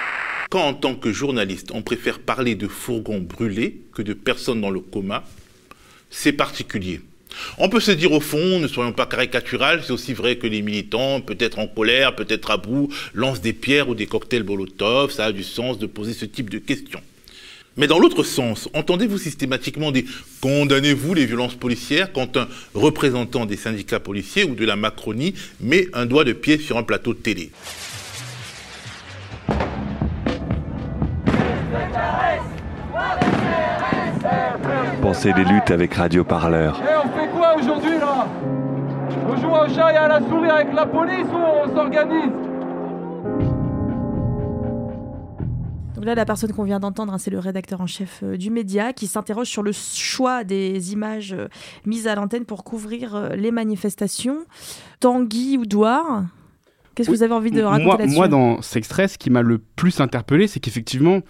Quand 0.49 0.63
en 0.63 0.75
tant 0.75 0.95
que 0.95 1.13
journaliste, 1.13 1.71
on 1.75 1.83
préfère 1.83 2.21
parler 2.21 2.55
de 2.55 2.69
fourgons 2.69 3.19
brûlés 3.19 3.83
que 3.93 4.03
de 4.03 4.15
personnes 4.15 4.61
dans 4.61 4.71
le 4.71 4.81
coma, 4.81 5.25
c'est 6.09 6.33
particulier. 6.33 7.01
On 7.59 7.69
peut 7.69 7.81
se 7.81 7.91
dire 7.91 8.13
au 8.13 8.21
fond, 8.21 8.61
ne 8.61 8.69
soyons 8.69 8.93
pas 8.93 9.07
caricatural, 9.07 9.83
c'est 9.85 9.93
aussi 9.93 10.15
vrai 10.15 10.37
que 10.37 10.47
les 10.47 10.63
militants, 10.63 11.21
peut-être 11.21 11.59
en 11.59 11.67
colère, 11.67 12.15
peut-être 12.15 12.51
à 12.51 12.57
bout, 12.57 12.89
lancent 13.13 13.43
des 13.43 13.53
pierres 13.53 13.89
ou 13.89 13.95
des 13.95 14.07
cocktails 14.07 14.45
Molotov, 14.45 15.11
ça 15.11 15.27
a 15.27 15.33
du 15.33 15.43
sens 15.43 15.79
de 15.79 15.87
poser 15.87 16.15
ce 16.15 16.25
type 16.25 16.49
de 16.49 16.59
questions. 16.59 17.03
Mais 17.79 17.87
dans 17.87 17.99
l'autre 17.99 18.23
sens, 18.23 18.71
entendez-vous 18.73 19.19
systématiquement 19.19 19.91
des 19.91 20.07
condamnez-vous 20.41 21.13
les 21.13 21.27
violences 21.27 21.57
policières 21.57 22.11
quand 22.11 22.39
un 22.39 22.49
représentant 22.75 23.45
des 23.45 23.59
syndicats 23.59 24.01
policiers 24.01 24.45
ou 24.45 24.55
de 24.55 24.65
la 24.65 24.77
Macronie 24.77 25.35
met 25.61 25.89
un 25.93 26.07
doigt 26.07 26.25
de 26.25 26.33
pied 26.33 26.57
sur 26.57 26.79
un 26.79 26.83
plateau 26.83 27.13
de 27.13 27.19
télé? 27.19 27.51
Pensez 35.03 35.35
des 35.35 35.45
luttes 35.45 35.71
avec 35.71 35.93
Radio 35.93 36.25
Parleur. 36.25 36.81
Et 36.81 36.97
on 36.97 37.21
fait 37.21 37.29
quoi 37.29 37.57
aujourd'hui 37.57 37.99
là? 38.01 38.27
On 39.29 39.37
joue 39.37 39.51
au 39.51 39.75
chat 39.75 39.93
et 39.93 39.97
à 39.97 40.09
la 40.09 40.21
souris 40.21 40.49
avec 40.49 40.73
la 40.75 40.87
police 40.87 41.27
ou 41.31 41.37
on 41.37 41.75
s'organise? 41.75 42.46
Là, 46.07 46.15
la 46.15 46.25
personne 46.25 46.53
qu'on 46.53 46.65
vient 46.65 46.81
d'entendre, 46.81 47.13
hein, 47.13 47.19
c'est 47.19 47.31
le 47.31 47.39
rédacteur 47.39 47.81
en 47.81 47.87
chef 47.87 48.21
euh, 48.23 48.37
du 48.37 48.51
média 48.51 48.93
qui 48.93 49.07
s'interroge 49.07 49.49
sur 49.49 49.63
le 49.63 49.73
choix 49.73 50.45
des 50.45 50.93
images 50.93 51.35
euh, 51.35 51.49
mises 51.85 52.07
à 52.07 52.15
l'antenne 52.15 52.45
pour 52.45 52.65
couvrir 52.65 53.15
euh, 53.15 53.29
les 53.31 53.51
manifestations. 53.51 54.39
Tanguy 55.01 55.59
ou 55.59 55.67
Douard 55.67 56.25
Qu'est-ce 56.95 57.11
que 57.11 57.15
vous 57.15 57.23
avez 57.23 57.35
envie 57.35 57.51
de 57.51 57.61
raconter 57.61 57.85
moi, 57.85 57.97
là-dessus? 57.99 58.17
moi, 58.17 58.27
dans 58.27 58.63
Sextress, 58.63 59.13
ce 59.13 59.19
qui 59.19 59.29
m'a 59.29 59.43
le 59.43 59.59
plus 59.59 60.01
interpellé, 60.01 60.47
c'est 60.47 60.61
qu'effectivement, 60.61 61.21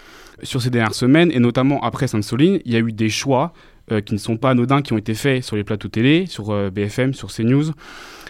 sur 0.45 0.63
ces 0.63 0.71
dernières 0.71 0.95
semaines, 0.95 1.33
et 1.33 1.41
notamment 1.41 1.83
après 1.83 2.07
Sainte-Soline, 2.07 2.61
il 2.65 2.73
y 2.73 2.77
a 2.77 2.79
eu 2.79 2.93
des 2.93 3.09
choix 3.09 3.53
qui 4.05 4.15
ne 4.15 4.19
sont 4.19 4.37
pas 4.37 4.51
anodins, 4.51 4.81
qui 4.81 4.93
ont 4.93 4.99
été 4.99 5.15
faits 5.15 5.43
sur 5.43 5.57
les 5.57 5.65
plateaux 5.65 5.89
télé, 5.89 6.27
sur 6.27 6.71
BFM, 6.71 7.15
sur 7.15 7.33
CNews, 7.33 7.73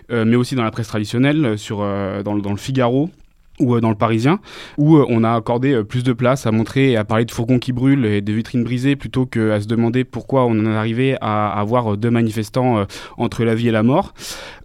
mais 0.08 0.36
aussi 0.36 0.54
dans 0.54 0.64
la 0.64 0.70
presse 0.70 0.88
traditionnelle, 0.88 1.58
sur, 1.58 1.80
dans, 1.80 2.38
dans 2.38 2.52
le 2.52 2.56
Figaro, 2.56 3.10
ou 3.60 3.74
euh, 3.74 3.80
dans 3.80 3.90
le 3.90 3.96
Parisien, 3.96 4.40
où 4.78 4.96
euh, 4.96 5.06
on 5.08 5.24
a 5.24 5.32
accordé 5.32 5.72
euh, 5.72 5.84
plus 5.84 6.02
de 6.02 6.12
place 6.12 6.46
à 6.46 6.52
montrer 6.52 6.92
et 6.92 6.96
à 6.96 7.04
parler 7.04 7.24
de 7.24 7.30
fourgons 7.30 7.58
qui 7.58 7.72
brûlent 7.72 8.04
et 8.04 8.20
de 8.20 8.32
vitrines 8.32 8.64
brisées 8.64 8.96
plutôt 8.96 9.26
qu'à 9.26 9.60
se 9.60 9.66
demander 9.66 10.04
pourquoi 10.04 10.44
on 10.44 10.50
en 10.50 10.66
est 10.66 10.76
arrivé 10.76 11.16
à 11.20 11.48
avoir 11.58 11.96
deux 11.96 12.10
manifestants 12.10 12.86
entre 13.16 13.44
la 13.44 13.54
vie 13.54 13.68
et 13.68 13.70
la 13.72 13.82
mort. 13.82 14.14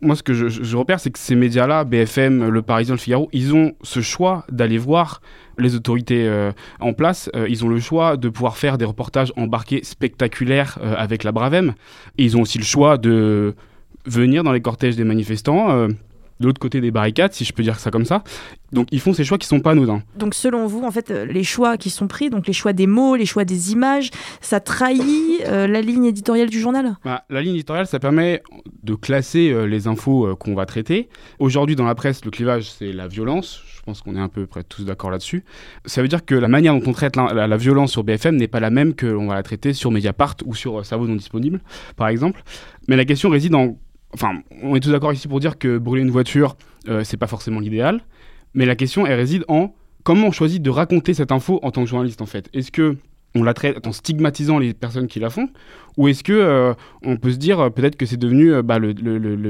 Moi, 0.01 0.15
ce 0.15 0.23
que 0.23 0.33
je, 0.33 0.77
repère, 0.77 0.99
c'est 0.99 1.11
que 1.11 1.19
ces 1.19 1.35
médias-là, 1.35 1.83
BFM, 1.83 2.49
Le 2.49 2.61
Parisien, 2.61 2.95
Le 2.95 2.99
Figaro, 2.99 3.29
ils 3.31 3.53
ont 3.53 3.73
ce 3.81 4.01
choix 4.01 4.45
d'aller 4.51 4.77
voir 4.77 5.21
les 5.57 5.75
autorités 5.75 6.29
en 6.79 6.93
place, 6.93 7.29
ils 7.47 7.63
ont 7.65 7.69
le 7.69 7.79
choix 7.79 8.17
de 8.17 8.29
pouvoir 8.29 8.57
faire 8.57 8.77
des 8.77 8.85
reportages 8.85 9.31
embarqués 9.37 9.81
spectaculaires 9.83 10.79
avec 10.97 11.23
la 11.23 11.31
Bravem. 11.31 11.73
Ils 12.17 12.37
ont 12.37 12.41
aussi 12.41 12.57
le 12.57 12.63
choix 12.63 12.97
de 12.97 13.53
venir 14.05 14.43
dans 14.43 14.53
les 14.53 14.61
cortèges 14.61 14.95
des 14.95 15.03
manifestants 15.03 15.87
de 16.41 16.47
l'autre 16.47 16.59
côté 16.59 16.81
des 16.81 16.91
barricades, 16.91 17.31
si 17.33 17.45
je 17.45 17.53
peux 17.53 17.63
dire 17.63 17.79
ça 17.79 17.91
comme 17.91 18.05
ça. 18.05 18.23
Donc 18.71 18.87
ils 18.91 18.99
font 18.99 19.13
ces 19.13 19.23
choix 19.23 19.37
qui 19.37 19.47
sont 19.47 19.59
pas 19.59 19.71
anodins. 19.71 20.01
Donc 20.17 20.33
selon 20.33 20.65
vous, 20.65 20.83
en 20.83 20.91
fait, 20.91 21.11
euh, 21.11 21.25
les 21.25 21.43
choix 21.43 21.77
qui 21.77 21.89
sont 21.89 22.07
pris, 22.07 22.29
donc 22.29 22.47
les 22.47 22.53
choix 22.53 22.73
des 22.73 22.87
mots, 22.87 23.15
les 23.15 23.25
choix 23.25 23.45
des 23.45 23.71
images, 23.71 24.09
ça 24.41 24.59
trahit 24.59 25.01
euh, 25.45 25.67
la 25.67 25.81
ligne 25.81 26.05
éditoriale 26.05 26.49
du 26.49 26.59
journal? 26.59 26.97
Bah, 27.03 27.23
La 27.29 27.41
ligne 27.41 27.55
éditoriale, 27.55 27.87
ça 27.87 27.99
permet 27.99 28.41
de 28.83 28.95
classer 28.95 29.51
euh, 29.51 29.65
les 29.65 29.87
infos 29.87 30.35
qu'on 30.37 30.55
va 30.55 30.65
traiter. 30.65 31.09
Aujourd'hui, 31.39 31.75
dans 31.75 31.85
la 31.85 31.95
presse, 31.95 32.25
le 32.25 32.31
clivage, 32.31 32.71
c'est 32.71 32.91
la 32.91 33.07
violence. 33.07 33.61
Je 33.75 33.81
pense 33.81 34.01
qu'on 34.01 34.15
est 34.15 34.21
un 34.21 34.29
peu 34.29 34.45
près 34.45 34.63
tous 34.63 34.85
d'accord 34.85 35.11
là-dessus. 35.11 35.43
Ça 35.85 36.01
veut 36.01 36.07
dire 36.07 36.23
que 36.23 36.35
la 36.35 36.47
manière 36.47 36.73
dont 36.73 36.83
on 36.85 36.93
traite 36.93 37.15
la, 37.15 37.47
la, 37.47 37.57
violence 37.57 37.91
sur 37.91 38.03
BFM 38.03 38.35
n'est 38.35 38.47
pas 38.47 38.59
la 38.59 38.69
même 38.69 38.93
que 38.93 39.07
l'on 39.07 39.27
va 39.27 39.35
la 39.35 39.43
traiter 39.43 39.73
sur 39.73 39.91
Mediapart 39.91 40.35
ou 40.45 40.53
sur 40.53 40.85
Cerveau 40.85 41.07
non 41.07 41.15
disponible, 41.15 41.61
par 41.95 42.07
exemple. 42.07 42.43
Mais 42.87 42.95
la 42.95 43.05
question 43.05 43.29
réside 43.29 43.55
en 43.55 43.75
Enfin, 44.13 44.41
on 44.61 44.75
est 44.75 44.79
tous 44.79 44.91
d'accord 44.91 45.13
ici 45.13 45.27
pour 45.27 45.39
dire 45.39 45.57
que 45.57 45.77
brûler 45.77 46.01
une 46.01 46.11
voiture, 46.11 46.55
euh, 46.87 47.03
c'est 47.03 47.17
pas 47.17 47.27
forcément 47.27 47.59
l'idéal. 47.59 48.01
Mais 48.53 48.65
la 48.65 48.75
question, 48.75 49.07
elle 49.07 49.15
réside 49.15 49.45
en 49.47 49.73
comment 50.03 50.27
on 50.27 50.31
choisit 50.31 50.61
de 50.61 50.69
raconter 50.69 51.13
cette 51.13 51.31
info 51.31 51.59
en 51.63 51.71
tant 51.71 51.83
que 51.83 51.89
journaliste, 51.89 52.21
en 52.21 52.25
fait. 52.25 52.49
Est-ce 52.53 52.71
que 52.71 52.97
on 53.33 53.43
la 53.43 53.53
traite 53.53 53.87
en 53.87 53.93
stigmatisant 53.93 54.59
les 54.59 54.73
personnes 54.73 55.07
qui 55.07 55.19
la 55.19 55.29
font 55.29 55.47
ou 55.97 56.07
est-ce 56.07 56.23
que 56.23 56.33
euh, 56.33 56.73
on 57.03 57.17
peut 57.17 57.31
se 57.31 57.37
dire 57.37 57.59
euh, 57.59 57.69
peut-être 57.69 57.95
que 57.95 58.05
c'est 58.05 58.17
devenu 58.17 58.53
euh, 58.53 58.61
bah, 58.61 58.79
le, 58.79 58.93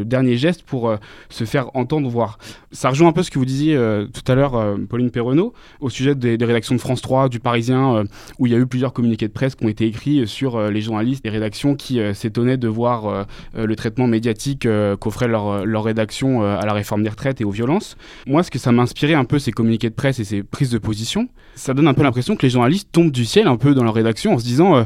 dernier 0.05 0.37
geste 0.37 0.63
pour 0.63 0.95
se 1.29 1.43
faire 1.45 1.75
entendre, 1.75 2.09
voir 2.09 2.37
Ça 2.71 2.89
rejoint 2.89 3.09
un 3.09 3.11
peu 3.11 3.23
ce 3.23 3.31
que 3.31 3.39
vous 3.39 3.45
disiez 3.45 3.75
tout 3.75 4.31
à 4.31 4.35
l'heure, 4.35 4.77
Pauline 4.89 5.11
Perronneau, 5.11 5.53
au 5.79 5.89
sujet 5.89 6.15
des, 6.15 6.37
rédactions 6.43 6.75
de 6.75 6.79
France 6.79 7.01
3, 7.01 7.29
du 7.29 7.39
Parisien, 7.39 8.03
où 8.39 8.47
il 8.47 8.51
y 8.51 8.55
a 8.55 8.57
eu 8.57 8.65
plusieurs 8.65 8.93
communiqués 8.93 9.27
de 9.27 9.33
presse 9.33 9.55
qui 9.55 9.65
ont 9.65 9.69
été 9.69 9.85
écrits 9.85 10.27
sur 10.27 10.59
les 10.69 10.81
journalistes 10.81 11.25
et 11.25 11.29
rédactions 11.29 11.75
qui 11.75 11.99
s'étonnaient 12.13 12.57
de 12.57 12.67
voir 12.67 13.27
le 13.55 13.75
traitement 13.75 14.07
médiatique 14.07 14.67
qu'offrait 14.99 15.27
leur, 15.27 15.65
leur, 15.65 15.83
rédaction 15.83 16.43
à 16.43 16.65
la 16.65 16.73
réforme 16.73 17.03
des 17.03 17.09
retraites 17.09 17.41
et 17.41 17.43
aux 17.43 17.51
violences. 17.51 17.95
Moi, 18.25 18.43
ce 18.43 18.51
que 18.51 18.59
ça 18.59 18.71
m'a 18.71 18.83
inspiré 18.83 19.13
un 19.13 19.25
peu, 19.25 19.39
ces 19.39 19.51
communiqués 19.51 19.89
de 19.89 19.95
presse 19.95 20.19
et 20.19 20.23
ces 20.23 20.43
prises 20.43 20.71
de 20.71 20.77
position, 20.77 21.29
ça 21.55 21.73
donne 21.73 21.87
un 21.87 21.93
peu 21.93 22.03
l'impression 22.03 22.35
que 22.35 22.45
les 22.45 22.49
journalistes 22.49 22.89
tombent 22.91 23.11
du 23.11 23.25
ciel 23.25 23.47
un 23.47 23.57
peu 23.57 23.73
dans 23.73 23.83
leur 23.83 23.93
rédaction 23.93 24.33
en 24.33 24.39
se 24.39 24.43
disant 24.43 24.85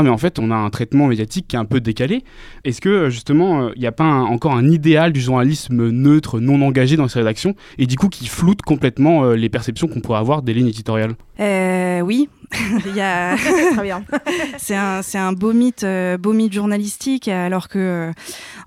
ah 0.00 0.02
mais 0.02 0.08
en 0.08 0.16
fait 0.16 0.38
on 0.38 0.50
a 0.50 0.54
un 0.54 0.70
traitement 0.70 1.08
médiatique 1.08 1.46
qui 1.46 1.56
est 1.56 1.58
un 1.58 1.66
peu 1.66 1.78
décalé. 1.78 2.24
Est-ce 2.64 2.80
que 2.80 3.10
justement 3.10 3.64
euh, 3.64 3.72
il 3.76 3.80
n'y 3.80 3.86
a 3.86 3.92
pas 3.92 4.04
encore 4.04 4.54
un 4.54 4.66
idéal 4.70 5.12
du 5.12 5.20
journalisme 5.20 5.90
neutre, 5.90 6.40
non 6.40 6.62
engagé 6.62 6.96
dans 6.96 7.06
ces 7.06 7.18
rédactions 7.18 7.54
et 7.76 7.86
du 7.86 7.96
coup 7.96 8.08
qui 8.08 8.26
floute 8.26 8.62
complètement 8.62 9.24
euh, 9.24 9.34
les 9.34 9.50
perceptions 9.50 9.88
qu'on 9.88 10.00
pourrait 10.00 10.18
avoir 10.18 10.40
des 10.40 10.54
lignes 10.54 10.68
éditoriales? 10.68 11.16
Euh, 11.38 12.00
Oui, 12.00 12.30
a... 13.00 13.36
Très 13.36 13.82
bien. 13.82 14.04
c'est 14.58 14.76
un, 14.76 15.00
un, 15.14 15.32
beau 15.32 15.52
mythe, 15.52 15.86
beau 16.18 16.32
mythe 16.32 16.52
journalistique, 16.52 17.28
alors 17.28 17.68
que 17.68 18.10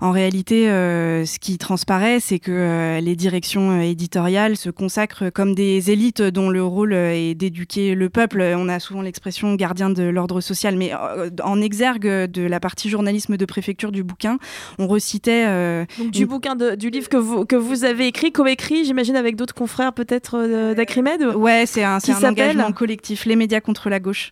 en 0.00 0.10
réalité, 0.10 0.66
ce 0.66 1.38
qui 1.38 1.58
transparaît, 1.58 2.20
c'est 2.20 2.38
que 2.38 2.98
les 3.00 3.16
directions 3.16 3.80
éditoriales 3.80 4.56
se 4.56 4.70
consacrent 4.70 5.30
comme 5.32 5.54
des 5.54 5.90
élites 5.90 6.22
dont 6.22 6.50
le 6.50 6.62
rôle 6.64 6.94
est 6.94 7.34
d'éduquer 7.34 7.94
le 7.94 8.08
peuple. 8.10 8.42
On 8.56 8.68
a 8.68 8.80
souvent 8.80 9.02
l'expression 9.02 9.54
gardien 9.54 9.90
de 9.90 10.02
l'ordre 10.02 10.40
social, 10.40 10.76
mais 10.76 10.92
euh, 10.94 11.30
en 11.42 11.60
exergue 11.60 12.06
de 12.06 12.42
la 12.42 12.60
partie 12.60 12.88
journalisme 12.88 13.36
de 13.36 13.44
préfecture 13.44 13.92
du 13.92 14.02
bouquin, 14.02 14.38
on 14.78 14.86
recitait... 14.86 15.44
Euh, 15.46 15.84
du 15.98 16.26
bouquin, 16.26 16.54
du 16.54 16.90
livre 16.90 17.08
que 17.08 17.16
vous, 17.16 17.44
que 17.44 17.56
vous 17.56 17.84
avez 17.84 18.06
écrit, 18.06 18.32
co-écrit, 18.32 18.84
j'imagine 18.84 19.16
avec 19.16 19.36
d'autres 19.36 19.54
confrères 19.54 19.92
peut-être 19.92 20.38
euh, 20.38 20.74
d'Acrimed 20.74 21.22
Ouais, 21.36 21.64
c'est 21.66 21.84
un, 21.84 21.98
un 21.98 22.28
engagement 22.28 22.72
collectif. 22.72 23.24
Les 23.24 23.36
médias 23.36 23.60
contre 23.74 23.90
la 23.90 23.98
gauche. 23.98 24.30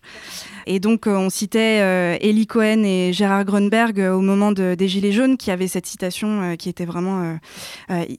Et 0.65 0.79
donc, 0.79 1.07
on 1.07 1.29
citait 1.29 2.17
Eli 2.21 2.47
Cohen 2.47 2.83
et 2.85 3.11
Gérard 3.11 3.43
Grunberg 3.43 3.99
au 3.99 4.21
moment 4.21 4.53
des 4.53 4.87
Gilets 4.87 5.11
jaunes, 5.11 5.35
qui 5.35 5.51
avaient 5.51 5.67
cette 5.67 5.85
citation 5.85 6.55
qui 6.55 6.69
était 6.69 6.85
vraiment 6.85 7.37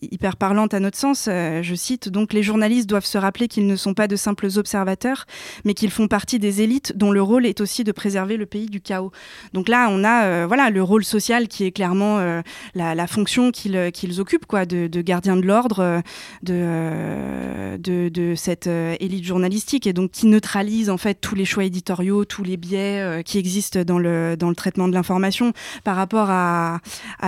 hyper 0.02 0.36
parlante 0.36 0.74
à 0.74 0.80
notre 0.80 0.98
sens. 0.98 1.24
je 1.24 1.74
cite 1.74 2.10
Donc, 2.10 2.34
les 2.34 2.42
journalistes 2.42 2.86
doivent 2.86 3.06
se 3.06 3.16
rappeler 3.16 3.48
qu'ils 3.48 3.66
ne 3.66 3.76
sont 3.76 3.94
pas 3.94 4.08
de 4.08 4.16
simples 4.16 4.48
observateurs, 4.56 5.24
mais 5.64 5.72
qu'ils 5.72 5.90
font 5.90 6.06
partie 6.06 6.38
des 6.38 6.60
élites 6.60 6.94
dont 6.94 7.12
le 7.12 7.22
rôle 7.22 7.46
est 7.46 7.62
aussi 7.62 7.82
de 7.82 7.92
préserver 7.92 8.36
le 8.36 8.44
pays 8.44 8.66
du 8.66 8.82
chaos. 8.82 9.10
Donc 9.54 9.70
là, 9.70 9.88
on 9.90 10.04
a 10.04 10.46
voilà 10.46 10.68
le 10.68 10.82
rôle 10.82 11.04
social 11.04 11.48
qui 11.48 11.64
est 11.64 11.72
clairement 11.72 12.42
la, 12.74 13.06
fonction 13.06 13.52
qu'ils 13.52 14.20
occupent, 14.20 14.46
quoi, 14.46 14.66
de, 14.66 15.00
gardien 15.00 15.36
de 15.36 15.46
l'ordre 15.46 16.02
de, 16.42 17.78
de, 17.78 18.34
cette 18.36 18.66
élite 18.66 19.24
journalistique 19.24 19.86
et 19.86 19.94
donc 19.94 20.10
qui 20.10 20.26
neutralise 20.26 20.90
en 20.90 20.98
fait 20.98 21.13
tous 21.20 21.34
les 21.34 21.44
choix 21.44 21.64
éditoriaux, 21.64 22.24
tous 22.24 22.42
les 22.42 22.56
biais 22.56 23.00
euh, 23.00 23.22
qui 23.22 23.38
existent 23.38 23.82
dans 23.82 23.98
le, 23.98 24.36
dans 24.36 24.48
le 24.48 24.54
traitement 24.54 24.88
de 24.88 24.94
l'information. 24.94 25.52
Par 25.84 25.96
rapport 25.96 26.28
à, 26.30 26.80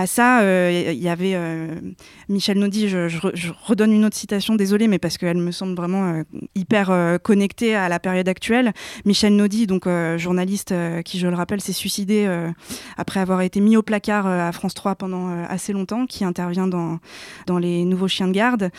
ça, 0.05 0.41
euh, 0.41 0.91
il 0.93 1.01
y 1.01 1.09
avait 1.09 1.33
euh, 1.35 1.75
Michel 2.29 2.59
Naudy, 2.59 2.89
je, 2.89 3.07
je, 3.07 3.19
redonne 3.63 3.91
une 3.91 4.05
autre 4.05 4.15
citation, 4.15 4.55
désolée, 4.55 4.87
mais 4.87 4.99
parce 4.99 5.17
qu'elle 5.17 5.37
me 5.37 5.51
semble 5.51 5.75
vraiment 5.75 6.23
hyper 6.55 7.17
connectée 7.23 7.75
à 7.75 7.89
la 7.89 7.99
période 7.99 8.27
actuelle. 8.27 8.73
Michel 9.05 9.35
Naudy, 9.35 9.67
donc 9.67 9.87
journaliste 10.17 10.73
qui, 11.03 11.19
je 11.19 11.27
le 11.27 11.35
rappelle, 11.35 11.61
s'est 11.61 11.73
suicidé 11.73 12.29
après 12.97 13.19
avoir 13.19 13.41
été 13.41 13.59
mis 13.59 13.77
au 13.77 13.81
placard 13.81 14.27
à 14.27 14.51
France 14.51 14.73
3 14.73 14.95
pendant 14.95 15.43
assez 15.45 15.73
longtemps, 15.73 16.05
qui 16.05 16.23
intervient 16.23 16.67
dans, 16.67 16.99
dans 17.45 17.57
Les 17.57 17.85
Nouveaux 17.85 18.07
Chiens 18.07 18.27
de 18.27 18.33
Garde, 18.33 18.69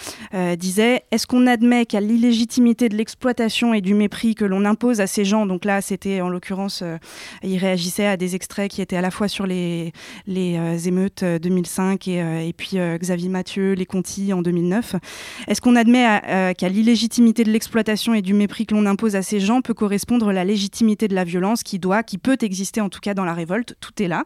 disait 0.57 1.03
Est-ce 1.11 1.27
qu'on 1.27 1.47
admet 1.47 1.87
qu'à 1.87 2.01
l'illégitimité 2.01 2.89
de 2.89 2.97
l'exploitation 2.97 3.75
et 3.75 3.81
du 3.81 3.95
mépris 3.95 4.35
que 4.35 4.45
l'on 4.45 4.65
impose 4.65 4.98
à 5.01 5.07
ces 5.07 5.25
gens. 5.25 5.47
Donc 5.47 5.65
là, 5.65 5.81
c'était 5.81 6.21
en 6.21 6.29
l'occurrence, 6.29 6.81
euh, 6.83 6.97
il 7.43 7.59
réagissait 7.59 8.07
à 8.07 8.17
des 8.17 8.35
extraits 8.35 8.71
qui 8.71 8.83
étaient 8.83 8.97
à 8.97 9.01
la 9.01 9.11
fois 9.11 9.29
sur 9.29 9.47
les, 9.47 9.93
les 10.27 10.57
euh, 10.57 10.79
émeutes 10.79 11.25
2005 11.25 12.09
euh, 12.09 12.41
et, 12.41 12.49
et 12.49 12.53
puis 12.53 12.77
Xavier 12.99 13.29
Mathieu, 13.29 13.73
les 13.73 13.87
Conti 13.87 14.33
en 14.33 14.43
2009. 14.43 14.97
Est-ce 15.47 15.61
qu'on 15.61 15.77
admet 15.77 16.55
qu'à 16.57 16.69
l'illégitimité 16.69 17.45
de 17.45 17.51
l'exploitation 17.51 18.15
et 18.15 18.23
du 18.23 18.35
mépris 18.35 18.67
que 18.67 18.75
l'on 18.75 18.87
impose 18.87 19.17
à 19.17 19.23
ces 19.23 19.41
gens 19.41 19.61
peut 19.61 19.75
correspondre 19.75 20.33
la 20.33 20.45
légitimité 20.45 21.09
de 21.09 21.15
la 21.15 21.25
violence 21.25 21.63
qui 21.63 21.79
doit, 21.79 22.03
qui 22.03 22.19
peut 22.19 22.39
exister 22.41 22.81
en 22.81 22.89
tout 22.89 23.01
cas 23.01 23.15
dans 23.15 23.25
la 23.25 23.35
révolte? 23.35 23.75
Tout 23.81 24.03
est 24.03 24.09
là. 24.09 24.25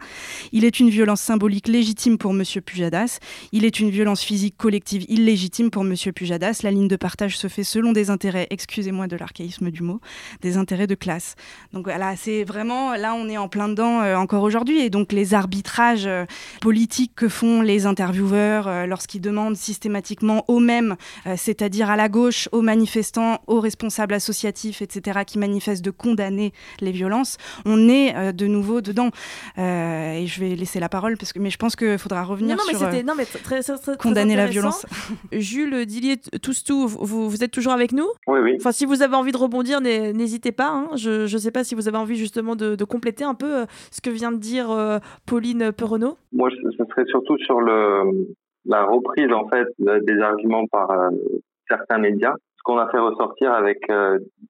Il 0.52 0.64
est 0.64 0.80
une 0.80 0.90
violence 0.90 1.20
symbolique 1.20 1.68
légitime 1.68 2.18
pour 2.18 2.32
Monsieur 2.32 2.61
Pujadas. 2.61 3.18
Il 3.52 3.64
est 3.64 3.80
une 3.80 3.90
violence 3.90 4.22
physique 4.22 4.56
collective 4.56 5.04
illégitime 5.08 5.70
pour 5.70 5.85
Monsieur 5.85 6.12
Pujadas. 6.12 6.61
La 6.62 6.70
ligne 6.70 6.88
de 6.88 6.96
partage 6.96 7.37
se 7.37 7.48
fait 7.48 7.64
selon 7.64 7.92
des 7.92 8.11
intérêts, 8.11 8.46
excusez-moi 8.50 9.06
de 9.06 9.16
l'archaïsme 9.16 9.70
du 9.70 9.82
mot, 9.82 10.00
des 10.40 10.56
intérêts 10.62 10.87
de 10.87 10.94
classe. 10.94 11.35
Donc 11.72 11.85
voilà, 11.85 12.14
c'est 12.16 12.44
vraiment, 12.44 12.94
là 12.94 13.14
on 13.14 13.29
est 13.29 13.37
en 13.37 13.48
plein 13.48 13.68
dedans 13.68 14.01
euh, 14.01 14.16
encore 14.16 14.42
aujourd'hui. 14.42 14.81
Et 14.81 14.90
donc 14.90 15.12
les 15.12 15.35
arbitrages 15.35 16.07
euh, 16.07 16.25
politiques 16.61 17.12
que 17.16 17.29
font 17.29 17.61
les 17.61 17.85
intervieweurs 17.85 18.68
euh, 18.68 18.87
lorsqu'ils 18.87 19.20
demandent 19.20 19.57
systématiquement 19.57 20.44
aux 20.48 20.61
mêmes, 20.61 20.96
c'est-à-dire 21.37 21.90
à 21.90 21.96
la 21.96 22.09
gauche, 22.09 22.48
aux 22.53 22.62
manifestants, 22.62 23.40
aux 23.46 23.61
responsables 23.61 24.14
associatifs, 24.14 24.83
etc., 24.83 25.20
qui 25.27 25.38
manifestent 25.38 25.85
de 25.85 25.90
condamner 25.90 26.53
les 26.81 26.92
violences, 26.92 27.37
on 27.64 27.88
est 27.88 28.33
de 28.33 28.46
nouveau 28.46 28.81
dedans. 28.81 29.11
et 29.57 30.25
je 30.27 30.40
vais 30.40 30.55
laisser 30.55 30.81
la 30.81 30.88
parole, 30.88 31.16
parce 31.16 31.33
que, 31.33 31.38
mais 31.38 31.51
je 31.51 31.57
pense 31.57 31.77
qu'il 31.77 31.98
faudra 31.98 32.22
revenir 32.22 32.57
non, 32.57 32.62
sur 32.64 32.81
non, 33.05 33.14
mais 33.16 33.25
très, 33.25 33.62
très, 33.62 33.96
condamner 33.98 34.37
la 34.37 34.46
violence. 34.46 34.87
Jules 35.33 35.87
Dillier, 35.87 36.18
tous 36.40 36.64
tout, 36.64 36.87
vous, 36.87 37.29
vous 37.29 37.44
êtes 37.44 37.51
toujours 37.51 37.72
avec 37.72 37.92
nous? 37.92 38.09
Oui, 38.27 38.40
oui. 38.40 38.57
Enfin, 38.59 38.72
si 38.72 38.85
vous 38.85 39.03
avez 39.03 39.16
envie 39.16 39.33
de 39.33 39.37
rebondir, 39.37 39.81
n'hésitez 39.81 40.51
pas. 40.52 40.70
Hein. 40.70 40.96
Je 40.96 41.22
ne 41.22 41.38
sais 41.38 41.50
pas 41.50 41.64
si 41.64 41.74
vous 41.74 41.88
avez 41.88 41.98
envie 41.98 42.16
justement 42.16 42.56
de, 42.56 42.84
compléter 42.84 43.24
un 43.24 43.34
peu 43.34 43.62
euh, 43.62 43.66
ce 43.90 44.00
que 44.00 44.10
vient 44.10 44.32
de 44.32 44.38
dire 44.38 44.70
euh, 44.70 44.98
Pauline 45.26 45.72
Perronneau. 45.72 46.16
Moi, 46.32 46.50
ce 46.50 46.84
serait 46.84 47.06
surtout 47.06 47.38
sur 47.38 47.60
le, 47.60 48.28
la 48.64 48.84
reprise 48.84 49.32
en 49.32 49.48
fait 49.48 49.66
des 49.78 50.20
arguments 50.20 50.66
par 50.66 50.90
euh, 50.90 51.10
certains 51.68 51.98
médias. 51.98 52.34
Ce 52.56 52.62
qu'on 52.64 52.78
a 52.78 52.88
fait 52.90 52.98
ressortir 52.98 53.52
avec 53.52 53.90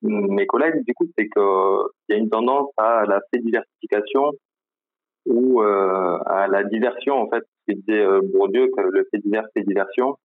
mes 0.02 0.44
collègues, 0.44 0.84
du 0.86 0.92
coup, 0.92 1.06
c'est 1.16 1.28
qu'il 1.28 1.82
y 2.10 2.12
a 2.12 2.16
une 2.16 2.28
tendance 2.28 2.68
à 2.76 3.06
la 3.06 3.20
diversification 3.32 4.32
ou 5.24 5.62
à 5.62 6.46
la 6.46 6.62
diversion 6.64 7.14
en 7.14 7.30
fait. 7.30 7.42
Ce 7.42 7.72
que 7.72 7.78
disait 7.78 8.04
Bourdieu, 8.34 8.66
que 8.76 8.82
le 8.82 9.08
fait 9.10 9.18
divers, 9.18 9.46
c'est 9.56 9.66
diversion. 9.66 10.18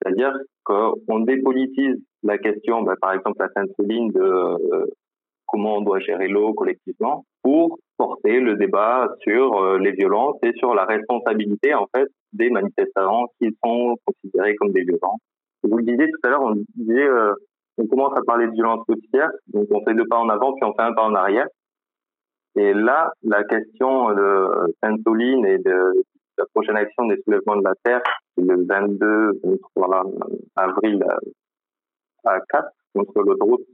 C'est-à-dire 0.00 0.32
qu'on 0.64 1.20
dépolitise 1.20 1.96
la 2.22 2.38
question, 2.38 2.82
bah, 2.82 2.94
par 3.00 3.12
exemple, 3.12 3.38
la 3.40 3.48
Sainte-Soline 3.54 4.10
de 4.12 4.20
euh, 4.20 4.86
comment 5.48 5.78
on 5.78 5.80
doit 5.80 5.98
gérer 5.98 6.28
l'eau 6.28 6.54
collectivement, 6.54 7.24
pour 7.42 7.78
porter 7.96 8.38
le 8.38 8.54
débat 8.54 9.08
sur 9.22 9.60
euh, 9.60 9.78
les 9.78 9.92
violences 9.92 10.36
et 10.42 10.52
sur 10.58 10.74
la 10.74 10.84
responsabilité 10.84 11.74
en 11.74 11.86
fait 11.94 12.06
des 12.32 12.50
manifestants 12.50 13.26
qui 13.40 13.48
sont 13.64 13.96
considérés 14.04 14.54
comme 14.56 14.70
des 14.70 14.82
violents. 14.82 15.16
Vous 15.64 15.78
le 15.78 15.84
disiez 15.84 16.06
tout 16.10 16.20
à 16.24 16.28
l'heure, 16.30 16.42
on 16.42 16.54
disait, 16.76 17.08
euh, 17.08 17.34
on 17.78 17.86
commence 17.86 18.16
à 18.16 18.22
parler 18.22 18.46
de 18.46 18.52
violence 18.52 18.84
côtière, 18.86 19.30
donc 19.48 19.66
on 19.70 19.84
fait 19.84 19.94
deux 19.94 20.06
pas 20.06 20.18
en 20.18 20.28
avant 20.28 20.52
puis 20.52 20.64
on 20.64 20.74
fait 20.74 20.82
un 20.82 20.92
pas 20.92 21.04
en 21.04 21.14
arrière. 21.14 21.46
Et 22.56 22.72
là, 22.74 23.12
la 23.22 23.44
question 23.44 24.14
de 24.14 24.74
Sainte-Soline 24.82 25.46
et 25.46 25.58
de 25.58 26.04
la 26.38 26.44
prochaine 26.54 26.76
action 26.76 27.06
des 27.06 27.20
soulèvements 27.22 27.56
de 27.56 27.64
la 27.64 27.74
terre, 27.82 28.02
le 28.36 28.64
22 28.66 29.40
avril 30.56 31.04
à 32.24 32.40
4 32.48 32.68
contre 32.94 33.22
l'autoroute 33.22 33.66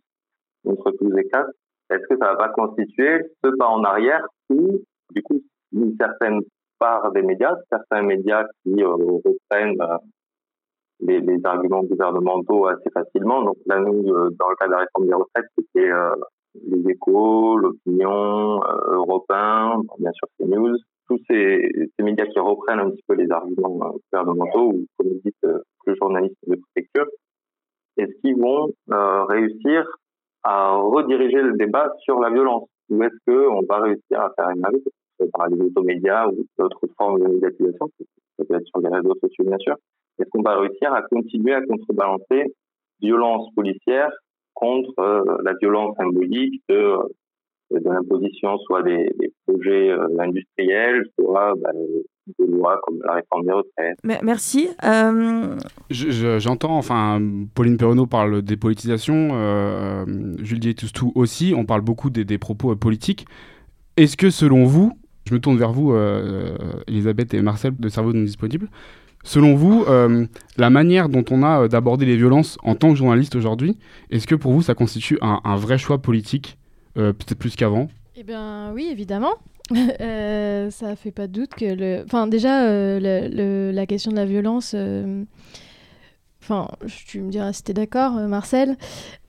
contre 0.64 0.90
tous 0.92 1.10
les 1.10 1.24
4, 1.28 1.50
est-ce 1.94 2.06
que 2.08 2.18
ça 2.18 2.32
va 2.32 2.36
pas 2.36 2.48
constituer 2.50 3.20
ce 3.42 3.50
pas 3.56 3.68
en 3.68 3.82
arrière 3.84 4.26
ou 4.50 4.80
du 5.14 5.22
coup 5.22 5.40
une 5.72 5.96
certaine 5.98 6.40
part 6.78 7.12
des 7.12 7.22
médias, 7.22 7.54
certains 7.70 8.02
médias 8.02 8.44
qui 8.62 8.82
euh, 8.82 8.94
reprennent 9.24 9.80
euh, 9.80 9.98
les, 11.00 11.40
arguments 11.44 11.82
gouvernementaux 11.82 12.66
assez 12.66 12.90
facilement? 12.92 13.42
Donc 13.42 13.56
là, 13.66 13.80
nous, 13.80 14.08
euh, 14.12 14.30
dans 14.38 14.48
le 14.48 14.56
cas 14.56 14.66
de 14.66 14.72
la 14.72 14.78
réforme 14.78 15.06
des 15.06 15.14
retraites, 15.14 15.50
c'était 15.58 15.90
les 16.66 16.90
échos, 16.90 17.56
l'opinion, 17.58 18.60
européen, 18.86 19.80
bien 19.98 20.12
sûr 20.12 20.28
CNews, 20.38 20.76
tous 21.08 21.18
ces, 21.28 21.90
médias 22.00 22.26
qui 22.26 22.38
reprennent 22.38 22.78
un 22.78 22.90
petit 22.90 23.02
peu 23.08 23.14
les 23.14 23.30
arguments 23.30 23.92
gouvernementaux 24.12 24.72
ou 24.72 24.86
comme 24.96 25.08
vous 25.08 25.20
dites, 25.24 25.36
le 25.42 25.94
journaliste 25.96 26.36
de 26.46 26.56
préfecture, 26.56 27.06
est-ce 27.96 28.12
qu'ils 28.20 28.40
vont 28.40 28.68
réussir 29.26 29.84
à 30.44 30.76
rediriger 30.76 31.42
le 31.42 31.54
débat 31.54 31.90
sur 32.00 32.20
la 32.20 32.30
violence. 32.30 32.68
Ou 32.90 33.02
est-ce 33.02 33.16
qu'on 33.26 33.62
va 33.68 33.80
réussir 33.80 34.20
à 34.20 34.30
faire 34.36 34.48
invite 34.48 34.88
par 35.32 35.48
les 35.48 35.60
automédias 35.60 36.28
ou 36.28 36.44
d'autres 36.58 36.86
formes 36.98 37.20
de 37.20 37.28
médiatisation, 37.28 37.88
peut 38.36 38.44
être 38.50 38.66
sur 38.66 38.80
les 38.80 38.88
réseaux 38.88 39.14
sociaux 39.20 39.44
bien 39.44 39.58
sûr, 39.58 39.76
est-ce 40.18 40.28
qu'on 40.30 40.42
va 40.42 40.58
réussir 40.58 40.92
à 40.92 41.02
continuer 41.02 41.54
à 41.54 41.62
contrebalancer 41.62 42.52
violence 43.00 43.48
policière 43.54 44.10
contre 44.54 44.98
euh, 44.98 45.38
la 45.44 45.54
violence 45.54 45.96
symbolique 45.96 46.62
de 46.68 46.96
de 47.70 47.90
l'imposition 47.90 48.58
soit 48.58 48.82
des, 48.82 49.10
des 49.18 49.32
projets 49.46 49.90
euh, 49.90 50.06
industriels, 50.18 51.06
soit 51.18 51.54
bah, 51.56 51.70
des 52.38 52.46
lois 52.46 52.80
comme 52.82 52.98
la 53.04 53.14
réforme 53.14 53.44
des 53.44 53.52
retraites. 53.52 53.98
Merci. 54.22 54.68
Euh... 54.84 55.56
J'entends, 55.90 56.76
enfin, 56.76 57.20
Pauline 57.54 57.76
Perronneau 57.76 58.06
parle 58.06 58.42
des 58.42 58.56
politisations, 58.56 59.30
euh, 59.32 60.04
Jules 60.42 60.60
Dietustou 60.60 61.12
aussi, 61.14 61.54
on 61.56 61.64
parle 61.64 61.82
beaucoup 61.82 62.10
des, 62.10 62.24
des 62.24 62.38
propos 62.38 62.72
euh, 62.72 62.76
politiques. 62.76 63.26
Est-ce 63.96 64.16
que 64.16 64.30
selon 64.30 64.64
vous, 64.64 64.98
je 65.28 65.34
me 65.34 65.40
tourne 65.40 65.58
vers 65.58 65.72
vous, 65.72 65.92
euh, 65.92 66.56
Elisabeth 66.86 67.34
et 67.34 67.42
Marcel 67.42 67.76
de 67.78 67.88
Cerveau 67.88 68.12
non 68.12 68.22
disponible, 68.22 68.68
Selon 69.26 69.54
vous, 69.54 69.86
euh, 69.88 70.26
la 70.58 70.68
manière 70.68 71.08
dont 71.08 71.24
on 71.30 71.42
a 71.42 71.66
d'aborder 71.66 72.04
les 72.04 72.16
violences 72.16 72.58
en 72.62 72.74
tant 72.74 72.90
que 72.90 72.96
journaliste 72.96 73.34
aujourd'hui, 73.34 73.78
est-ce 74.10 74.26
que 74.26 74.34
pour 74.34 74.52
vous 74.52 74.60
ça 74.60 74.74
constitue 74.74 75.18
un, 75.22 75.40
un 75.44 75.56
vrai 75.56 75.78
choix 75.78 75.96
politique 75.96 76.58
euh, 76.98 77.14
peut-être 77.14 77.38
plus 77.38 77.56
qu'avant? 77.56 77.88
Eh 78.16 78.22
bien, 78.22 78.70
oui, 78.74 78.88
évidemment. 78.92 79.32
euh, 80.00 80.70
ça 80.70 80.96
fait 80.96 81.10
pas 81.10 81.26
de 81.26 81.32
doute 81.32 81.54
que 81.54 81.64
le. 81.64 82.02
Enfin, 82.04 82.26
déjà, 82.26 82.64
euh, 82.64 83.28
le, 83.30 83.72
la 83.72 83.86
question 83.86 84.10
de 84.10 84.16
la 84.16 84.26
violence. 84.26 84.72
Euh, 84.74 85.24
enfin, 86.44 86.68
tu 87.06 87.20
me 87.20 87.30
diras 87.30 87.52
si 87.52 87.62
tu 87.62 87.70
es 87.70 87.74
d'accord, 87.74 88.12
Marcel. 88.12 88.76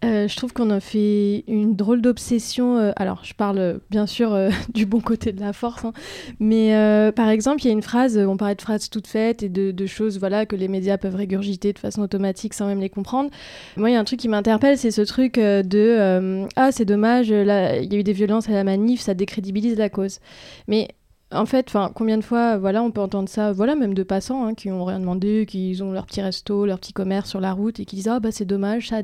Euh, 0.06 0.28
je 0.28 0.36
trouve 0.36 0.54
qu'on 0.54 0.70
a 0.70 0.80
fait 0.80 1.44
une 1.48 1.76
drôle 1.76 2.02
d'obsession. 2.02 2.78
Euh, 2.78 2.92
alors, 2.96 3.22
je 3.24 3.34
parle 3.34 3.58
euh, 3.58 3.78
bien 3.90 4.06
sûr 4.06 4.38
du 4.74 4.86
bon 4.86 5.00
côté 5.00 5.32
de 5.32 5.40
la 5.40 5.54
force, 5.54 5.86
hein, 5.86 5.94
mais 6.40 6.76
par 7.16 7.30
exemple, 7.30 7.62
il 7.64 7.66
y 7.66 7.70
a 7.70 7.74
une 7.74 7.82
phrase, 7.82 8.18
on 8.18 8.38
parlait 8.38 8.56
de 8.56 8.62
phrases 8.62 8.90
toutes 8.90 9.08
faites 9.08 9.44
et 9.44 9.50
de, 9.50 9.86
choses 9.86 10.20
voilà, 10.20 10.46
que 10.46 10.56
les 10.56 10.68
médias 10.68 10.98
peuvent 10.98 11.16
régurgiter 11.16 11.72
de 11.74 11.80
façon 11.80 12.02
automatique 12.02 12.54
sans 12.54 12.68
même 12.68 12.80
les 12.80 12.90
comprendre. 12.90 13.30
Moi, 13.78 13.90
il 13.90 13.94
y 13.94 13.96
a 13.96 14.00
un 14.00 14.04
truc 14.04 14.20
qui 14.20 14.28
m'interpelle, 14.28 14.78
c'est 14.78 14.92
ce 14.92 15.02
truc 15.02 15.36
de 15.36 16.46
Ah, 16.56 16.72
c'est 16.72 16.86
dommage, 16.86 17.30
il 17.30 17.46
y 17.46 17.96
a 17.96 18.00
eu 18.00 18.04
des 18.04 18.14
violences 18.14 18.50
à 18.50 18.54
la 18.54 18.64
manif, 18.64 19.02
ça 19.02 19.14
décrédibilise 19.14 19.78
la 19.78 19.90
cause. 19.90 20.20
Mais 20.68 20.90
en 21.36 21.46
fait, 21.46 21.72
combien 21.94 22.18
de 22.18 22.24
fois, 22.24 22.58
voilà, 22.58 22.82
on 22.84 22.92
peut 22.92 23.02
entendre 23.02 23.30
ça, 23.30 23.52
voilà, 23.52 23.76
même 23.76 23.94
de 23.94 24.04
passants 24.04 24.46
hein, 24.46 24.54
qui 24.54 24.72
ont 24.72 24.86
rien 24.86 25.00
demandé, 25.00 25.46
qui 25.48 25.78
ont 25.82 25.92
leur 25.92 26.06
petit 26.06 26.22
resto, 26.22 26.66
leur 26.66 26.80
petit 26.80 26.94
commerce 26.94 27.30
sur 27.30 27.40
la 27.40 27.54
route 27.54 27.80
et 27.80 27.86
qui 27.86 27.96
disent 27.96 28.08
ah 28.08 28.20
bah 28.20 28.32
c'est 28.32 28.46
dommage, 28.46 28.90
ça 28.90 28.98
a 28.98 29.02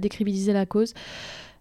la 0.54 0.66
cause. 0.66 0.94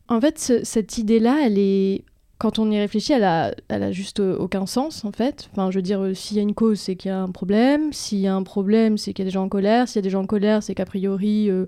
En 0.09 0.21
fait, 0.21 0.39
ce- 0.39 0.65
cette 0.65 0.99
idée-là, 0.99 1.39
elle 1.45 1.59
est. 1.59 2.05
Quand 2.39 2.59
on 2.59 2.71
y 2.71 2.79
réfléchit, 2.79 3.13
elle 3.13 3.25
a, 3.25 3.55
elle 3.69 3.83
a 3.83 3.93
juste 3.93 4.19
aucun 4.21 4.65
sens, 4.65 5.05
en 5.05 5.13
fait. 5.13 5.51
Enfin, 5.53 5.71
je 5.71 5.77
veux 5.77 5.83
dire, 5.83 6.01
euh, 6.03 6.15
s'il 6.15 6.39
y 6.39 6.41
a 6.41 6.43
une 6.43 6.55
cause, 6.55 6.81
c'est 6.81 6.97
qu'il 6.97 7.11
y 7.11 7.13
a 7.13 7.21
un 7.21 7.31
problème. 7.31 7.93
S'il 7.93 8.19
y 8.19 8.27
a 8.27 8.35
un 8.35 8.43
problème, 8.43 8.97
c'est 8.97 9.13
qu'il 9.13 9.25
y 9.25 9.27
a 9.27 9.29
des 9.29 9.35
gens 9.35 9.45
en 9.45 9.49
colère. 9.51 9.87
S'il 9.89 9.97
y 9.97 9.99
a 9.99 10.03
des 10.03 10.09
gens 10.11 10.23
en 10.23 10.27
colère, 10.27 10.63
c'est 10.63 10.75
qu'a 10.75 10.87
priori, 10.87 11.51
euh, 11.51 11.67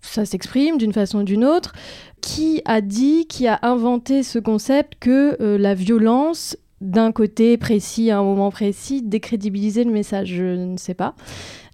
ça 0.00 0.24
s'exprime 0.24 0.76
d'une 0.76 0.92
façon 0.92 1.20
ou 1.20 1.22
d'une 1.22 1.44
autre. 1.44 1.72
Qui 2.20 2.62
a 2.64 2.80
dit, 2.80 3.26
qui 3.28 3.46
a 3.46 3.60
inventé 3.62 4.24
ce 4.24 4.40
concept 4.40 4.94
que 4.98 5.40
euh, 5.40 5.56
la 5.56 5.74
violence, 5.74 6.56
d'un 6.80 7.10
côté 7.12 7.56
précis, 7.56 8.10
à 8.10 8.18
un 8.18 8.22
moment 8.22 8.50
précis, 8.50 9.02
décrédibilisait 9.02 9.84
le 9.84 9.90
message 9.90 10.28
Je 10.28 10.44
ne 10.44 10.76
sais 10.76 10.94
pas. 10.94 11.14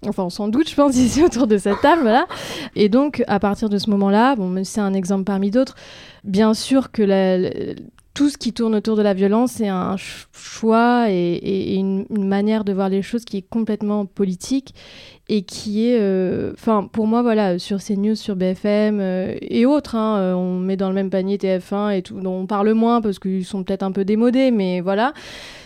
Enfin, 0.07 0.29
s'en 0.29 0.47
doute, 0.47 0.69
je 0.69 0.75
pense, 0.75 0.95
ici 0.97 1.23
autour 1.23 1.47
de 1.47 1.57
cette 1.57 1.81
table, 1.81 2.01
voilà. 2.01 2.27
Et 2.75 2.89
donc, 2.89 3.23
à 3.27 3.39
partir 3.39 3.69
de 3.69 3.77
ce 3.77 3.89
moment-là, 3.91 4.35
bon, 4.35 4.63
c'est 4.63 4.81
un 4.81 4.93
exemple 4.93 5.23
parmi 5.23 5.51
d'autres, 5.51 5.75
bien 6.23 6.53
sûr 6.53 6.91
que 6.91 7.01
la- 7.03 7.49
tout 8.15 8.29
ce 8.29 8.37
qui 8.37 8.53
tourne 8.53 8.73
autour 8.75 8.95
de 8.95 9.01
la 9.01 9.13
violence, 9.13 9.51
c'est 9.57 9.67
un 9.67 9.97
ch- 9.97 10.27
choix 10.31 11.07
et, 11.09 11.75
une, 11.75 12.05
manière 12.09 12.63
de 12.63 12.71
voir 12.71 12.87
les 12.87 13.01
choses 13.01 13.25
qui 13.25 13.37
est 13.37 13.47
complètement 13.47 14.05
politique 14.05 14.73
et 15.27 15.43
qui 15.43 15.87
est, 15.87 15.99
euh, 15.99 16.53
enfin, 16.53 16.89
pour 16.91 17.07
moi, 17.07 17.21
voilà, 17.21 17.59
sur 17.59 17.79
CNews, 17.83 18.15
sur 18.15 18.37
BFM 18.37 18.99
euh, 19.01 19.35
et 19.41 19.65
autres, 19.65 19.95
hein, 19.95 20.17
euh, 20.17 20.33
on 20.33 20.59
met 20.59 20.77
dans 20.77 20.87
le 20.87 20.95
même 20.95 21.09
panier 21.09 21.37
TF1 21.37 21.97
et 21.97 22.01
tout, 22.01 22.21
dont 22.21 22.39
on 22.39 22.45
parle 22.47 22.71
moins 22.73 23.01
parce 23.01 23.19
qu'ils 23.19 23.43
sont 23.45 23.63
peut-être 23.65 23.83
un 23.83 23.91
peu 23.91 24.05
démodés, 24.05 24.49
mais 24.49 24.79
voilà, 24.79 25.13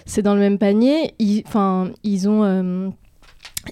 c'est 0.07 0.23
dans 0.23 0.33
le 0.33 0.39
même 0.39 0.57
panier. 0.57 1.13
Enfin, 1.45 1.91
ils 2.03 2.27
ont. 2.27 2.93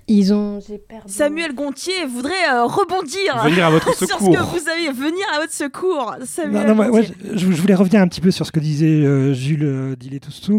Ils 0.08 0.34
ont. 0.34 0.60
Perdu. 0.88 1.12
Samuel 1.12 1.54
Gontier 1.56 2.06
voudrait 2.08 2.34
euh, 2.52 2.66
rebondir 2.66 3.42
Venir 3.44 3.66
à 3.66 3.70
votre 3.70 3.94
sur 3.98 4.08
ce 4.08 4.14
secours. 4.14 4.36
que 4.36 4.60
vous 4.60 4.70
avez 4.70 4.92
venir 4.92 5.26
à 5.36 5.40
votre 5.42 5.54
secours. 5.54 6.16
Samuel 6.26 6.64
Non, 6.64 6.68
non, 6.70 6.76
moi, 6.76 6.88
moi, 6.90 7.02
Gontier. 7.02 7.16
je, 7.34 7.38
je 7.52 7.62
voulais 7.62 7.74
revenir 7.76 8.02
un 8.02 8.08
petit 8.08 8.22
peu 8.22 8.32
sur 8.32 8.46
ce 8.46 8.52
que 8.52 8.60
disait 8.60 8.86
euh, 8.88 9.34
Jules 9.34 9.64
euh, 9.64 9.96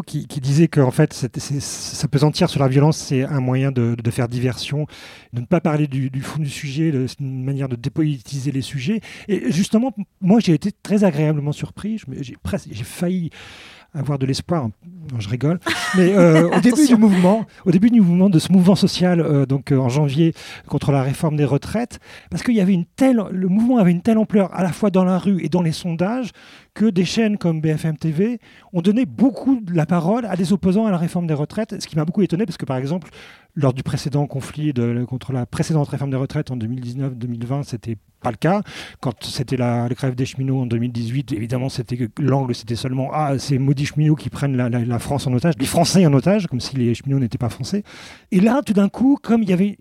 qui, 0.06 0.26
qui 0.26 0.40
disait 0.40 0.68
que 0.68 0.80
en 0.80 0.90
fait, 0.90 1.12
c'était- 1.12 1.40
c'est- 1.40 1.60
s'apesantir 1.60 2.48
sur 2.48 2.60
la 2.60 2.68
violence, 2.68 2.96
c'est 2.96 3.22
un 3.24 3.40
moyen 3.40 3.70
de, 3.70 3.94
de 4.02 4.10
faire 4.10 4.28
diversion, 4.28 4.86
de 5.32 5.40
ne 5.40 5.46
pas 5.46 5.60
parler 5.60 5.86
du, 5.86 6.10
du 6.10 6.20
fond 6.22 6.40
du 6.40 6.48
sujet, 6.50 6.92
c'est 7.06 7.20
une 7.20 7.44
manière 7.44 7.68
de 7.68 7.76
dépolitiser 7.76 8.50
les 8.52 8.62
sujets. 8.62 9.00
Et 9.28 9.50
justement, 9.52 9.92
moi, 10.20 10.40
j'ai 10.40 10.54
été 10.54 10.70
très 10.82 11.04
agréablement 11.04 11.52
surpris. 11.52 12.00
J'ai 12.20 12.84
failli 12.84 13.30
avoir 13.94 14.18
de 14.18 14.26
l'espoir. 14.26 14.68
Non, 15.12 15.20
je 15.20 15.28
rigole. 15.28 15.58
Mais 15.96 16.12
euh, 16.12 16.48
au 16.50 16.60
début 16.60 16.86
du 16.86 16.96
mouvement, 16.96 17.46
au 17.64 17.70
début 17.70 17.90
du 17.90 18.00
mouvement 18.00 18.28
de 18.28 18.38
ce 18.38 18.52
mouvement 18.52 18.74
social, 18.74 19.20
euh, 19.20 19.46
donc 19.46 19.72
euh, 19.72 19.78
en 19.78 19.88
janvier 19.88 20.34
contre 20.66 20.92
la 20.92 21.02
réforme 21.02 21.36
des 21.36 21.44
retraites, 21.44 21.98
parce 22.30 22.42
qu'il 22.42 22.54
y 22.54 22.60
avait 22.60 22.74
une 22.74 22.84
telle, 22.84 23.22
le 23.30 23.48
mouvement 23.48 23.78
avait 23.78 23.90
une 23.90 24.02
telle 24.02 24.18
ampleur 24.18 24.54
à 24.54 24.62
la 24.62 24.72
fois 24.72 24.90
dans 24.90 25.04
la 25.04 25.18
rue 25.18 25.42
et 25.42 25.48
dans 25.48 25.62
les 25.62 25.72
sondages 25.72 26.30
que 26.78 26.86
des 26.86 27.04
chaînes 27.04 27.38
comme 27.38 27.60
BFM 27.60 27.96
TV 27.96 28.38
ont 28.72 28.82
donné 28.82 29.04
beaucoup 29.04 29.58
de 29.60 29.74
la 29.74 29.84
parole 29.84 30.24
à 30.26 30.36
des 30.36 30.52
opposants 30.52 30.86
à 30.86 30.92
la 30.92 30.96
réforme 30.96 31.26
des 31.26 31.34
retraites, 31.34 31.82
ce 31.82 31.88
qui 31.88 31.96
m'a 31.96 32.04
beaucoup 32.04 32.22
étonné 32.22 32.46
parce 32.46 32.56
que 32.56 32.66
par 32.66 32.76
exemple 32.76 33.10
lors 33.58 33.74
du 33.74 33.82
précédent 33.82 34.26
conflit 34.28 34.72
contre 35.08 35.32
la 35.32 35.44
précédente 35.44 35.88
réforme 35.88 36.12
des 36.12 36.16
retraites 36.16 36.52
en 36.52 36.56
2019-2020, 36.56 37.64
c'était 37.64 37.96
pas 38.20 38.30
le 38.30 38.36
cas. 38.36 38.62
Quand 39.00 39.24
c'était 39.24 39.56
la, 39.56 39.88
grève 39.88 40.14
des 40.14 40.26
cheminots 40.26 40.60
en 40.60 40.66
2018, 40.66 41.32
évidemment, 41.32 41.66
l'angle, 42.20 42.54
c'était 42.54 42.76
seulement 42.76 43.10
ah, 43.12 43.36
ces 43.38 43.58
maudits 43.58 43.86
cheminots 43.86 44.14
qui 44.14 44.30
prennent 44.30 44.56
la, 44.56 44.98
France 45.00 45.26
en 45.26 45.32
otage, 45.32 45.54
les 45.58 45.66
Français 45.66 46.06
en 46.06 46.12
otage, 46.12 46.46
comme 46.46 46.60
si 46.60 46.76
les 46.76 46.94
cheminots 46.94 47.18
n'étaient 47.18 47.38
pas 47.38 47.48
français. 47.48 47.82
Et 48.30 48.40
là, 48.40 48.62
tout 48.64 48.74
d'un 48.74 48.88
coup, 48.88 49.18
comme 49.20 49.42
il 49.42 49.48
y 49.48 49.52
avait 49.52 49.76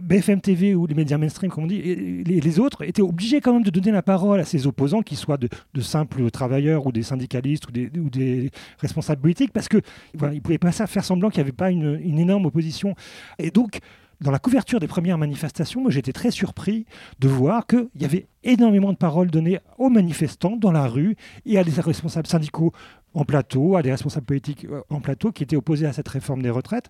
BFM 0.00 0.40
TV 0.40 0.74
ou 0.74 0.86
les 0.86 0.94
médias 0.94 1.18
mainstream, 1.18 1.52
comme 1.52 1.64
on 1.64 1.68
dit, 1.68 2.24
les, 2.24 2.58
autres 2.58 2.82
étaient 2.82 3.02
obligés 3.02 3.40
quand 3.40 3.52
même 3.52 3.62
de 3.62 3.70
donner 3.70 3.92
la 3.92 4.02
parole 4.02 4.40
à 4.40 4.44
ces 4.44 4.66
opposants, 4.66 5.02
qu'ils 5.02 5.18
soient 5.18 5.38
de 5.38 5.80
simples 5.80 6.23
travailleurs 6.30 6.86
ou 6.86 6.92
des 6.92 7.02
syndicalistes 7.02 7.66
ou 7.68 7.70
des, 8.10 8.50
responsables 8.78 9.20
politiques, 9.20 9.52
parce 9.52 9.68
que 9.68 9.80
voilà, 10.14 10.34
ils 10.34 10.42
pouvaient 10.42 10.58
pas 10.58 10.72
faire 10.72 11.04
semblant 11.04 11.30
qu'il 11.30 11.38
n'y 11.38 11.48
avait 11.48 11.52
pas 11.52 11.70
une, 11.70 12.00
une 12.02 12.18
énorme 12.18 12.46
opposition. 12.46 12.94
Et 13.38 13.50
donc, 13.50 13.80
dans 14.20 14.30
la 14.30 14.38
couverture 14.38 14.80
des 14.80 14.86
premières 14.86 15.18
manifestations, 15.18 15.82
moi 15.82 15.90
j'étais 15.90 16.12
très 16.12 16.30
surpris 16.30 16.86
de 17.18 17.28
voir 17.28 17.66
qu'il 17.66 17.88
y 17.98 18.04
avait 18.04 18.26
énormément 18.42 18.92
de 18.92 18.96
paroles 18.96 19.30
données 19.30 19.58
aux 19.78 19.90
manifestants 19.90 20.56
dans 20.56 20.72
la 20.72 20.86
rue 20.86 21.16
et 21.44 21.58
à 21.58 21.64
des 21.64 21.80
responsables 21.80 22.26
syndicaux 22.26 22.72
en 23.14 23.24
plateau, 23.24 23.76
à 23.76 23.82
des 23.82 23.90
responsables 23.90 24.26
politiques 24.26 24.66
euh, 24.66 24.82
en 24.90 25.00
plateau 25.00 25.30
qui 25.32 25.42
étaient 25.42 25.56
opposés 25.56 25.86
à 25.86 25.92
cette 25.92 26.08
réforme 26.08 26.42
des 26.42 26.50
retraites. 26.50 26.88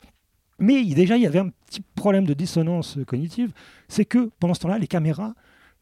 Mais 0.59 0.85
déjà, 0.85 1.17
il 1.17 1.23
y 1.23 1.27
avait 1.27 1.41
un 1.41 1.49
petit 1.67 1.83
problème 1.97 2.25
de 2.25 2.35
dissonance 2.35 2.99
cognitive, 3.07 3.53
c'est 3.89 4.05
que 4.05 4.31
pendant 4.39 4.55
ce 4.55 4.61
temps-là, 4.61 4.79
les 4.79 4.87
caméras 4.87 5.35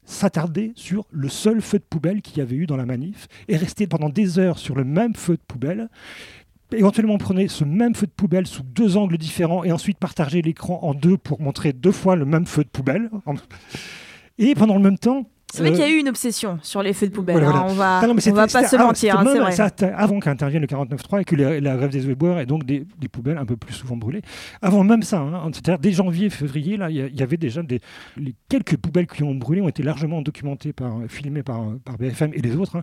s'attardaient 0.04 0.72
sur 0.74 1.06
le 1.10 1.28
seul 1.28 1.60
feu 1.60 1.78
de 1.78 1.84
poubelle 1.84 2.22
qu'il 2.22 2.38
y 2.38 2.40
avait 2.40 2.56
eu 2.56 2.66
dans 2.66 2.76
la 2.76 2.86
manif 2.86 3.28
et 3.48 3.56
restaient 3.56 3.86
pendant 3.86 4.08
des 4.08 4.38
heures 4.38 4.58
sur 4.58 4.74
le 4.74 4.84
même 4.84 5.14
feu 5.14 5.34
de 5.34 5.42
poubelle. 5.46 5.88
Éventuellement, 6.72 7.18
prenait 7.18 7.48
ce 7.48 7.64
même 7.64 7.94
feu 7.94 8.06
de 8.06 8.12
poubelle 8.12 8.46
sous 8.46 8.62
deux 8.62 8.96
angles 8.96 9.18
différents 9.18 9.62
et 9.62 9.72
ensuite 9.72 9.98
partageait 9.98 10.40
l'écran 10.40 10.80
en 10.82 10.94
deux 10.94 11.18
pour 11.18 11.40
montrer 11.40 11.72
deux 11.72 11.92
fois 11.92 12.16
le 12.16 12.24
même 12.24 12.46
feu 12.46 12.64
de 12.64 12.68
poubelle. 12.68 13.10
Et 14.38 14.54
pendant 14.54 14.76
le 14.76 14.82
même 14.82 14.98
temps, 14.98 15.28
C'est 15.54 15.60
vrai 15.60 15.68
euh, 15.68 15.72
qu'il 15.72 15.82
y 15.82 15.86
a 15.86 15.90
eu 15.90 15.98
une 15.98 16.08
obsession 16.08 16.58
sur 16.62 16.82
les 16.82 16.94
feux 16.94 17.06
de 17.06 17.12
poubelle. 17.12 17.34
voilà, 17.34 17.48
hein, 17.50 17.66
voilà. 17.66 17.72
On 17.72 17.74
va, 17.74 18.06
non, 18.06 18.14
on 18.26 18.32
va 18.32 18.46
pas 18.46 18.66
se 18.66 18.74
mentir, 18.74 19.18
hein, 19.18 19.24
c'est 19.26 19.34
même- 19.34 19.42
vrai. 19.42 19.52
ça, 19.52 19.68
avant 19.94 20.18
qu'intervienne 20.18 20.62
le 20.62 20.66
49.3 20.66 21.20
et 21.20 21.24
que 21.24 21.36
la, 21.36 21.60
la 21.60 21.76
grève 21.76 21.90
des 21.90 22.08
éboueurs 22.08 22.40
et 22.40 22.46
donc 22.46 22.64
des, 22.64 22.86
des 22.98 23.08
poubelles 23.08 23.36
un 23.36 23.44
peu 23.44 23.58
plus 23.58 23.74
souvent 23.74 23.94
brûlées. 23.94 24.22
Avant 24.62 24.82
même 24.82 25.02
ça, 25.02 25.20
hein, 25.20 25.50
c'est-à-dire 25.52 25.78
dès 25.78 25.92
janvier, 25.92 26.30
février, 26.30 26.78
là, 26.78 26.88
il 26.88 26.96
y, 26.96 27.22
avait 27.22 27.36
déjà 27.36 27.62
des 27.62 27.80
les 28.16 28.34
quelques 28.48 28.78
poubelles 28.78 29.06
qui 29.06 29.24
ont 29.24 29.34
brûlé 29.34 29.60
ont 29.60 29.68
été 29.68 29.82
largement 29.82 30.22
documentées 30.22 30.72
par, 30.72 30.94
filmées 31.08 31.42
par, 31.42 31.60
par 31.84 31.98
BFM 31.98 32.30
et 32.32 32.40
les 32.40 32.56
autres. 32.56 32.76
hein. 32.76 32.82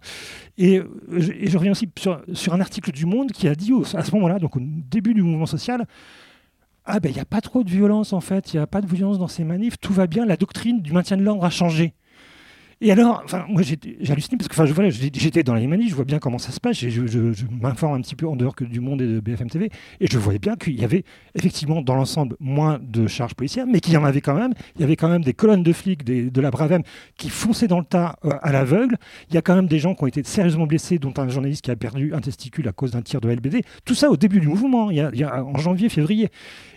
Et, 0.59 0.77
euh, 0.77 0.87
je, 1.17 1.31
et 1.31 1.47
je 1.47 1.57
reviens 1.57 1.71
aussi 1.71 1.89
sur, 1.97 2.21
sur 2.33 2.53
un 2.53 2.61
article 2.61 2.91
du 2.91 3.07
Monde 3.07 3.31
qui 3.31 3.47
a 3.47 3.55
dit 3.55 3.73
à 3.95 4.03
ce 4.03 4.11
moment-là, 4.13 4.37
donc 4.37 4.57
au 4.57 4.61
début 4.61 5.15
du 5.15 5.23
mouvement 5.23 5.47
social. 5.47 5.87
Ah 6.85 6.99
ben 6.99 7.09
il 7.09 7.15
n'y 7.15 7.21
a 7.21 7.25
pas 7.25 7.41
trop 7.41 7.63
de 7.63 7.69
violence 7.69 8.13
en 8.13 8.21
fait, 8.21 8.53
il 8.53 8.57
n'y 8.57 8.63
a 8.63 8.67
pas 8.67 8.81
de 8.81 8.87
violence 8.87 9.17
dans 9.17 9.27
ces 9.27 9.43
manifs, 9.43 9.79
tout 9.79 9.93
va 9.93 10.05
bien, 10.05 10.25
la 10.25 10.37
doctrine 10.37 10.81
du 10.81 10.93
maintien 10.93 11.17
de 11.17 11.23
l'ordre 11.23 11.43
a 11.45 11.49
changé. 11.49 11.93
Et 12.81 12.93
alors, 12.93 13.25
moi 13.49 13.61
halluciné 14.09 14.37
parce 14.37 14.47
que 14.47 14.53
enfin, 14.53 14.89
j'étais 14.89 15.43
dans 15.43 15.53
manifs, 15.53 15.89
je 15.89 15.95
vois 15.95 16.05
bien 16.05 16.19
comment 16.19 16.37
ça 16.37 16.53
se 16.53 16.61
passe, 16.61 16.77
je, 16.77 17.45
m'informe 17.61 17.95
un 17.95 18.01
petit 18.01 18.15
peu 18.15 18.25
en 18.25 18.37
dehors 18.37 18.55
que 18.55 18.63
du 18.63 18.79
monde 18.79 19.01
et 19.01 19.07
de 19.07 19.19
BFM 19.19 19.49
TV, 19.49 19.69
et 19.99 20.07
je 20.07 20.17
voyais 20.17 20.39
bien 20.39 20.55
qu'il 20.55 20.79
y 20.79 20.85
avait 20.85 21.03
effectivement 21.35 21.81
dans 21.81 21.95
l'ensemble 21.95 22.37
moins 22.39 22.79
de 22.81 23.05
charges 23.07 23.33
policières, 23.33 23.67
mais 23.67 23.81
qu'il 23.81 23.93
y 23.93 23.97
en 23.97 24.05
avait 24.05 24.21
quand 24.21 24.33
même. 24.33 24.53
Il 24.75 24.81
y 24.81 24.83
avait 24.85 24.95
quand 24.95 25.09
même 25.09 25.25
des 25.25 25.33
colonnes 25.33 25.61
de 25.61 25.73
flics 25.73 26.05
de 26.05 26.41
la 26.41 26.51
Bravem 26.51 26.83
qui 27.17 27.29
fonçaient 27.29 27.67
dans 27.67 27.79
le 27.79 27.85
tas 27.85 28.15
euh, 28.23 28.31
à 28.41 28.53
l'aveugle. 28.53 28.95
Il 29.29 29.35
y 29.35 29.37
a 29.37 29.41
quand 29.41 29.55
même 29.55 29.67
des 29.67 29.79
gens 29.79 29.93
qui 29.93 30.03
ont 30.03 30.07
été 30.07 30.23
sérieusement 30.23 30.65
blessés, 30.65 30.99
dont 30.99 31.13
un 31.17 31.27
journaliste 31.27 31.65
qui 31.65 31.71
a 31.71 31.75
perdu 31.75 32.13
un 32.13 32.21
testicule 32.21 32.67
à 32.69 32.71
cause 32.71 32.91
d'un 32.91 33.01
tir 33.01 33.19
de 33.19 33.29
LBD. 33.29 33.63
Tout 33.83 33.95
ça 33.95 34.09
au 34.09 34.15
début 34.15 34.39
du 34.39 34.47
mouvement, 34.47 34.85
en 34.87 35.57
janvier, 35.57 35.89
février. 35.89 36.29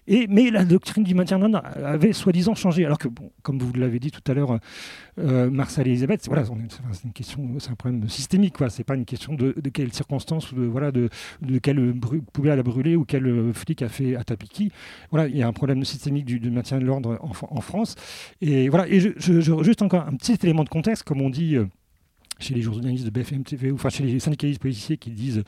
Mais 0.08 0.50
la 0.50 0.64
doctrine 0.64 1.04
du 1.04 1.14
maintien 1.14 1.38
de 1.38 1.42
l'ordre 1.44 1.62
avait 1.76 2.12
soi-disant 2.12 2.54
changé. 2.54 2.84
Alors 2.84 2.98
que, 2.98 3.08
bon, 3.08 3.30
comme 3.42 3.58
vous 3.58 3.72
l'avez 3.74 3.98
dit 4.00 4.10
tout 4.10 4.20
à 4.30 4.34
l'heure, 4.34 4.58
euh, 5.18 5.50
Marcel 5.50 5.86
et 5.86 5.90
Elisabeth, 5.90 6.26
voilà, 6.26 6.44
c'est 6.44 7.70
un 7.70 7.74
problème 7.74 8.08
systémique. 8.08 8.56
quoi. 8.58 8.68
C'est 8.70 8.84
pas 8.84 8.94
une 8.96 9.04
question 9.04 9.34
de, 9.34 9.54
de 9.56 9.70
quelles 9.70 9.92
circonstances 9.92 10.52
de 10.54 10.62
voilà 10.64 10.90
de, 10.90 11.08
de 11.40 11.58
quelle 11.58 11.94
poubelle 12.32 12.58
a 12.58 12.62
brûlé 12.62 12.96
ou 12.96 13.04
quel 13.04 13.52
flic 13.54 13.82
a 13.82 13.88
fait 13.88 14.16
à 14.16 14.24
tapis 14.24 14.48
qui. 14.48 14.72
Voilà, 15.10 15.28
il 15.28 15.36
y 15.36 15.42
a 15.42 15.46
un 15.48 15.52
problème 15.52 15.84
systémique 15.84 16.24
du, 16.24 16.50
maintien 16.50 16.78
de 16.78 16.84
l'ordre 16.84 17.18
en, 17.20 17.32
Fran- 17.32 17.48
en 17.50 17.60
France. 17.60 17.94
Et 18.40 18.68
voilà. 18.68 18.88
Et 18.88 18.98
juste 19.00 19.82
encore 19.82 20.06
un 20.06 20.16
petit 20.16 20.36
élément 20.42 20.64
de 20.64 20.68
contexte, 20.68 21.04
comme 21.04 21.20
on 21.20 21.30
dit. 21.30 21.56
euh, 21.56 21.66
chez 22.42 22.54
les 22.54 22.62
journalistes 22.62 23.04
de 23.04 23.10
BFM 23.10 23.44
TV, 23.44 23.70
ou 23.70 23.74
enfin 23.74 23.88
chez 23.88 24.04
les 24.04 24.18
syndicalistes 24.20 24.60
policiers 24.60 24.96
qui 24.96 25.10
disent 25.10 25.42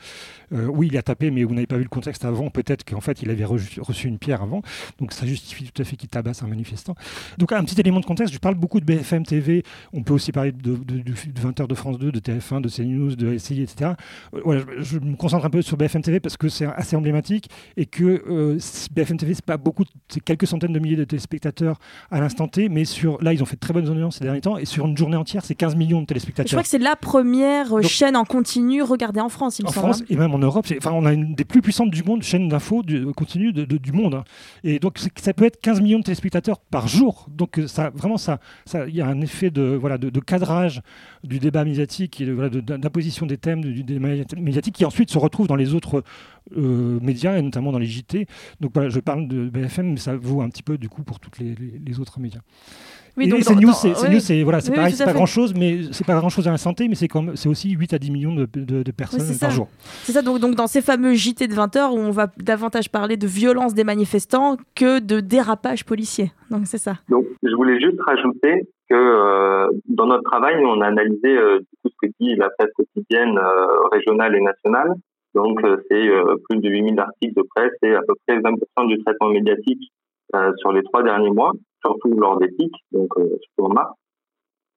euh, 0.53 0.67
oui, 0.67 0.87
il 0.91 0.97
a 0.97 1.01
tapé, 1.01 1.31
mais 1.31 1.43
vous 1.43 1.53
n'avez 1.53 1.67
pas 1.67 1.77
vu 1.77 1.83
le 1.83 1.89
contexte 1.89 2.25
avant, 2.25 2.49
peut-être 2.49 2.83
qu'en 2.83 3.01
fait 3.01 3.21
il 3.21 3.29
avait 3.29 3.45
reçu, 3.45 4.07
une 4.07 4.17
pierre 4.17 4.41
avant, 4.41 4.61
donc 4.99 5.13
ça 5.13 5.25
justifie 5.25 5.65
tout 5.65 5.81
à 5.81 5.85
fait 5.85 5.95
qu'il 5.95 6.09
tabasse 6.09 6.43
un 6.43 6.47
manifestant. 6.47 6.95
Donc 7.37 7.51
un 7.51 7.63
petit 7.63 7.79
élément 7.79 7.99
de 7.99 8.05
contexte, 8.05 8.33
je 8.33 8.39
parle 8.39 8.55
beaucoup 8.55 8.79
de 8.79 8.85
BFM 8.85 9.25
TV, 9.25 9.63
on 9.93 10.03
peut 10.03 10.13
aussi 10.13 10.31
parler 10.31 10.51
de, 10.51 10.75
de, 10.75 11.01
de, 11.01 11.13
20h 11.13 11.67
de 11.67 11.75
France 11.75 11.97
2, 11.99 12.11
de 12.11 12.19
TF1, 12.19 12.61
de 12.61 12.69
CNews, 12.69 13.15
de 13.15 13.37
SCI, 13.37 13.61
etc. 13.61 13.91
Euh, 14.33 14.41
voilà, 14.43 14.63
je, 14.79 14.83
je 14.83 14.99
me 14.99 15.15
concentre 15.15 15.45
un 15.45 15.49
peu 15.49 15.61
sur 15.61 15.77
BFM 15.77 16.01
TV 16.01 16.19
parce 16.19 16.37
que 16.37 16.49
c'est 16.49 16.65
assez 16.65 16.95
emblématique 16.95 17.49
et 17.77 17.85
que 17.85 18.23
euh, 18.27 18.59
BFM 18.91 19.17
TV, 19.17 19.33
c'est 19.33 19.45
pas 19.45 19.57
beaucoup, 19.57 19.83
c'est 20.07 20.19
quelques 20.19 20.47
centaines 20.47 20.73
de 20.73 20.79
milliers 20.79 20.95
de 20.95 21.03
téléspectateurs 21.03 21.79
à 22.11 22.19
l'instant 22.19 22.47
T, 22.47 22.69
mais 22.69 22.85
sur, 22.85 23.21
là 23.21 23.33
ils 23.33 23.41
ont 23.41 23.45
fait 23.45 23.55
de 23.55 23.59
très 23.59 23.73
bonnes 23.73 23.89
audiences 23.89 24.17
ces 24.17 24.23
derniers 24.23 24.41
temps, 24.41 24.57
et 24.57 24.65
sur 24.65 24.85
une 24.85 24.97
journée 24.97 25.17
entière, 25.17 25.43
c'est 25.43 25.55
15 25.55 25.75
millions 25.75 26.01
de 26.01 26.05
téléspectateurs. 26.05 26.49
Je 26.49 26.55
crois 26.55 26.63
que 26.63 26.69
c'est 26.69 26.79
la 26.85 26.95
première 26.95 27.73
euh, 27.73 27.81
Donc- 27.81 27.89
chaîne 27.89 28.15
en 28.15 28.23
continu 28.25 28.81
regardée 28.81 29.19
en 29.19 29.29
France, 29.29 29.59
il 29.59 29.63
me 29.63 29.69
en 29.69 29.71
semble. 29.71 29.87
France 29.87 30.01
hein. 30.01 30.05
et 30.09 30.15
même 30.15 30.33
en 30.33 30.37
Europe. 30.39 30.65
Enfin, 30.77 30.91
on 30.93 31.05
a 31.05 31.11
une 31.13 31.35
des 31.35 31.43
plus 31.43 31.61
puissantes 31.61 31.89
du 31.89 32.03
monde, 32.03 32.23
chaîne 32.23 32.47
d'infos 32.47 32.83
du, 32.83 33.05
continue 33.13 33.51
de- 33.51 33.65
de- 33.65 33.77
du 33.77 33.91
monde. 33.91 34.13
hein. 34.15 34.23
Et 34.63 34.79
donc, 34.79 34.99
ça 35.17 35.33
peut 35.33 35.45
être 35.45 35.59
15 35.59 35.81
millions 35.81 35.99
de 35.99 36.03
téléspectateurs 36.03 36.59
par 36.59 36.87
jour. 36.87 37.27
Donc, 37.29 37.59
euh, 37.59 37.67
ça, 37.67 37.89
vraiment, 37.89 38.17
ça, 38.17 38.39
ça, 38.65 38.87
il 38.87 38.95
y 38.95 39.01
a 39.01 39.07
un 39.07 39.19
effet 39.21 39.49
de, 39.49 39.63
voilà, 39.79 39.97
de, 39.97 40.09
de 40.09 40.19
cadrage 40.19 40.81
du 41.23 41.39
débat 41.39 41.65
médiatique 41.65 42.21
et 42.21 42.31
voilà, 42.31 42.49
d'imposition 42.49 43.25
des 43.25 43.37
thèmes 43.37 43.61
du, 43.61 43.83
débat 43.83 44.09
médiatique 44.37 44.75
qui 44.75 44.85
ensuite 44.85 45.09
se 45.11 45.17
retrouve 45.17 45.47
dans 45.47 45.55
les 45.55 45.73
autres 45.73 46.03
médias, 46.55 47.37
et 47.37 47.41
notamment 47.41 47.71
dans 47.71 47.79
les 47.79 47.87
JT. 47.87 48.27
Donc 48.61 48.71
voilà, 48.73 48.89
je 48.89 48.99
parle 48.99 49.27
de 49.27 49.49
BFM, 49.49 49.91
mais 49.93 49.97
ça 49.97 50.15
vaut 50.15 50.41
un 50.41 50.49
petit 50.49 50.63
peu 50.63 50.77
du 50.77 50.89
coup 50.89 51.03
pour 51.03 51.19
tous 51.19 51.31
les 51.41 51.99
autres 51.99 52.19
médias. 52.19 52.41
Oui, 53.17 53.29
donc 53.29 53.43
c'est 53.43 53.55
news, 53.55 53.71
c'est 54.19 54.43
voilà, 54.43 54.59
c'est 54.59 54.73
pareil, 54.73 54.93
c'est 54.93 55.05
pas 55.05 55.13
grand 55.13 55.25
chose, 55.25 55.53
mais 55.55 55.79
c'est 55.91 56.05
pas 56.05 56.15
grand 56.15 56.29
chose 56.29 56.45
dans 56.45 56.51
la 56.51 56.57
santé, 56.57 56.87
mais 56.87 56.95
c'est 56.95 57.07
comme 57.07 57.35
c'est 57.35 57.47
aussi 57.47 57.71
8 57.71 57.93
à 57.93 57.99
10 57.99 58.11
millions 58.11 58.35
de, 58.35 58.45
de, 58.53 58.91
personnes 58.91 59.21
par 59.39 59.51
jour. 59.51 59.67
C'est 60.03 60.11
ça, 60.11 60.21
donc, 60.21 60.39
donc 60.39 60.55
dans 60.55 60.67
ces 60.67 60.81
fameux 60.81 61.13
JT 61.13 61.47
de 61.47 61.53
20 61.53 61.75
heures 61.77 61.93
où 61.93 61.97
on 61.97 62.11
va 62.11 62.27
davantage 62.37 62.89
parler 62.89 63.15
de 63.17 63.27
violence 63.27 63.73
des 63.73 63.83
manifestants 63.83 64.57
que 64.75 64.99
de 64.99 65.19
dérapage 65.19 65.85
policier. 65.85 66.31
Donc 66.51 66.61
c'est 66.65 66.77
ça. 66.77 66.95
Donc 67.09 67.25
je 67.41 67.55
voulais 67.55 67.79
juste 67.79 67.99
rajouter 68.01 68.67
que 68.89 68.95
euh, 68.95 69.67
dans 69.87 70.07
notre 70.07 70.23
travail, 70.23 70.63
on 70.63 70.81
a 70.81 70.87
analysé 70.87 71.37
euh, 71.37 71.59
tout 71.83 71.89
ce 71.89 72.07
que 72.07 72.11
dit 72.19 72.35
la 72.35 72.49
presse 72.57 72.71
quotidienne 72.75 73.37
euh, 73.37 73.87
régionale 73.91 74.35
et 74.35 74.41
nationale. 74.41 74.93
Donc 75.33 75.59
c'est 75.91 76.09
plus 76.47 76.59
de 76.59 76.69
8000 76.69 76.97
articles 76.97 77.33
de 77.35 77.45
presse 77.53 77.73
et 77.83 77.93
à 77.93 77.99
peu 78.07 78.13
près 78.25 78.39
20% 78.39 78.87
du 78.87 79.03
traitement 79.03 79.27
médiatique 79.27 79.91
sur 80.59 80.71
les 80.71 80.81
trois 80.83 81.03
derniers 81.03 81.29
mois 81.29 81.51
surtout 81.85 82.19
lors 82.19 82.39
des 82.39 82.49
pics, 82.49 82.75
donc 82.91 83.09
euh, 83.17 83.29
surtout 83.41 83.71
en 83.71 83.73
mars. 83.73 83.93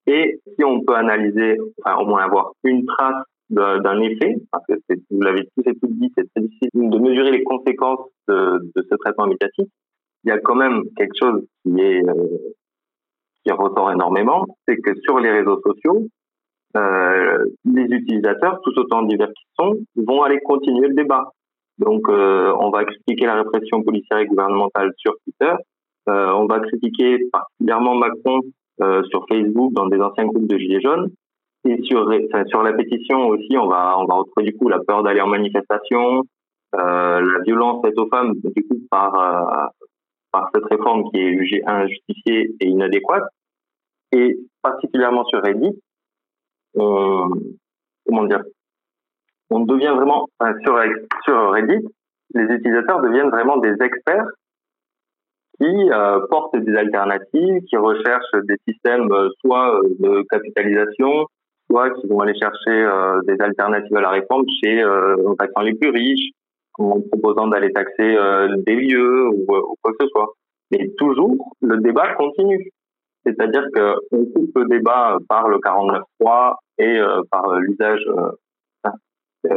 Et 0.07 0.41
si 0.47 0.65
on 0.65 0.81
peut 0.81 0.95
analyser, 0.95 1.59
enfin 1.83 2.01
au 2.01 2.07
moins 2.07 2.23
avoir 2.23 2.53
une 2.65 2.85
trace 2.87 3.25
d'un 3.51 4.01
effet, 4.03 4.37
parce 4.53 4.65
que 4.67 4.95
vous 5.11 5.23
l'avez 5.23 5.45
tous 5.57 5.63
et 5.67 5.75
toutes 5.79 5.99
dit, 5.99 6.13
c'est 6.17 6.29
très 6.35 6.43
difficile 6.43 6.69
de 6.75 6.99
mesurer 6.99 7.31
les 7.31 7.43
conséquences 7.45 8.07
de, 8.29 8.61
ce 8.77 8.95
traitement 8.97 9.27
médiatique. 9.27 9.71
Il 10.25 10.29
y 10.29 10.33
a 10.33 10.39
quand 10.39 10.55
même 10.55 10.83
quelque 10.97 11.17
chose 11.19 11.47
qui 11.63 11.81
est 11.81 12.07
euh, 12.07 12.39
qui 13.45 13.53
ressort 13.53 13.91
énormément, 13.93 14.45
c'est 14.67 14.77
que 14.77 14.91
sur 15.03 15.19
les 15.19 15.31
réseaux 15.31 15.61
sociaux, 15.65 16.07
euh, 16.77 17.45
les 17.65 17.85
utilisateurs, 17.85 18.61
tout 18.63 18.79
autant 18.79 19.03
divers 19.03 19.29
qu'ils 19.29 19.65
sont, 19.65 19.79
vont 19.97 20.23
aller 20.23 20.41
continuer 20.41 20.89
le 20.89 20.95
débat. 20.95 21.33
Donc, 21.79 22.09
on 22.09 22.71
va 22.71 22.83
expliquer 22.83 23.27
la 23.27 23.37
répression 23.37 23.85
policière 23.85 24.19
et 24.19 24.27
gouvernementale 24.27 24.91
sur 24.97 25.15
Twitter, 25.25 25.55
euh, 26.09 26.33
on 26.33 26.47
va 26.47 26.61
critiquer 26.61 27.19
particulièrement 27.31 27.95
Macron 27.95 28.41
euh, 28.81 29.03
sur 29.11 29.27
Facebook 29.29 29.73
dans 29.75 29.87
des 29.87 30.01
anciens 30.01 30.27
groupes 30.27 30.47
de 30.47 30.59
gilets 30.59 30.81
jaunes. 30.81 31.11
Et 31.65 31.83
sur, 31.83 32.09
sur 32.47 32.63
la 32.63 32.73
pétition 32.73 33.27
aussi, 33.27 33.57
on 33.59 33.67
va, 33.67 33.99
on 33.99 34.07
va 34.07 34.15
retrouver 34.15 34.51
du 34.51 34.57
coup 34.57 34.69
la 34.69 34.79
peur 34.79 35.03
d'aller 35.03 35.21
en 35.21 35.27
manifestation, 35.27 36.23
euh, 36.75 37.21
la 37.21 37.43
violence 37.45 37.85
faite 37.85 37.99
aux 37.99 38.09
femmes, 38.09 38.35
du 38.35 38.65
coup, 38.65 38.79
par, 38.91 39.73
par 40.33 40.49
cette 40.55 40.65
réforme 40.65 41.11
qui 41.11 41.21
est 41.21 41.37
jugée 41.37 41.63
injustifiée 41.67 42.55
et 42.61 42.67
inadéquate. 42.67 43.25
Et 44.13 44.39
particulièrement 44.63 45.25
sur 45.25 45.43
Reddit, 45.43 45.79
on, 46.75 47.29
comment 48.07 48.25
dire, 48.25 48.45
on 49.51 49.61
devient 49.61 49.93
vraiment, 49.97 50.29
sur, 50.65 50.81
sur 51.25 51.51
Reddit, 51.51 51.87
les 52.35 52.45
utilisateurs 52.45 53.03
deviennent 53.03 53.31
vraiment 53.31 53.59
des 53.59 53.75
experts 53.83 54.27
qui 55.61 55.91
euh, 55.91 56.21
portent 56.31 56.57
des 56.57 56.77
alternatives, 56.77 57.63
qui 57.69 57.77
recherchent 57.77 58.45
des 58.45 58.57
systèmes 58.67 59.11
euh, 59.13 59.29
soit 59.41 59.75
euh, 59.75 59.89
de 59.99 60.23
capitalisation, 60.31 61.27
soit 61.71 61.91
qui 61.91 62.07
vont 62.07 62.21
aller 62.21 62.39
chercher 62.39 62.89
des 63.27 63.39
alternatives 63.43 63.95
à 63.95 64.01
la 64.01 64.09
réforme 64.09 64.45
chez 64.63 64.83
en 64.83 65.35
taxant 65.35 65.61
les 65.61 65.75
plus 65.75 65.91
riches, 65.91 66.31
en 66.79 66.99
proposant 67.13 67.49
d'aller 67.49 67.71
taxer 67.75 68.17
des 68.67 68.75
lieux 68.75 69.29
ou, 69.29 69.45
quoi 69.47 69.93
que 69.93 70.07
ce 70.07 70.09
soit. 70.09 70.33
Mais 70.71 70.89
toujours, 70.97 71.55
le 71.61 71.77
débat 71.77 72.15
continue. 72.15 72.71
C'est-à-dire 73.27 73.65
qu'on 73.75 74.25
coupe 74.35 74.57
le 74.57 74.65
débat 74.65 75.19
par 75.29 75.49
le 75.49 75.59
49.3 75.59 76.55
et 76.79 76.99
par 77.31 77.59
l'usage 77.59 78.03
de 79.45 79.51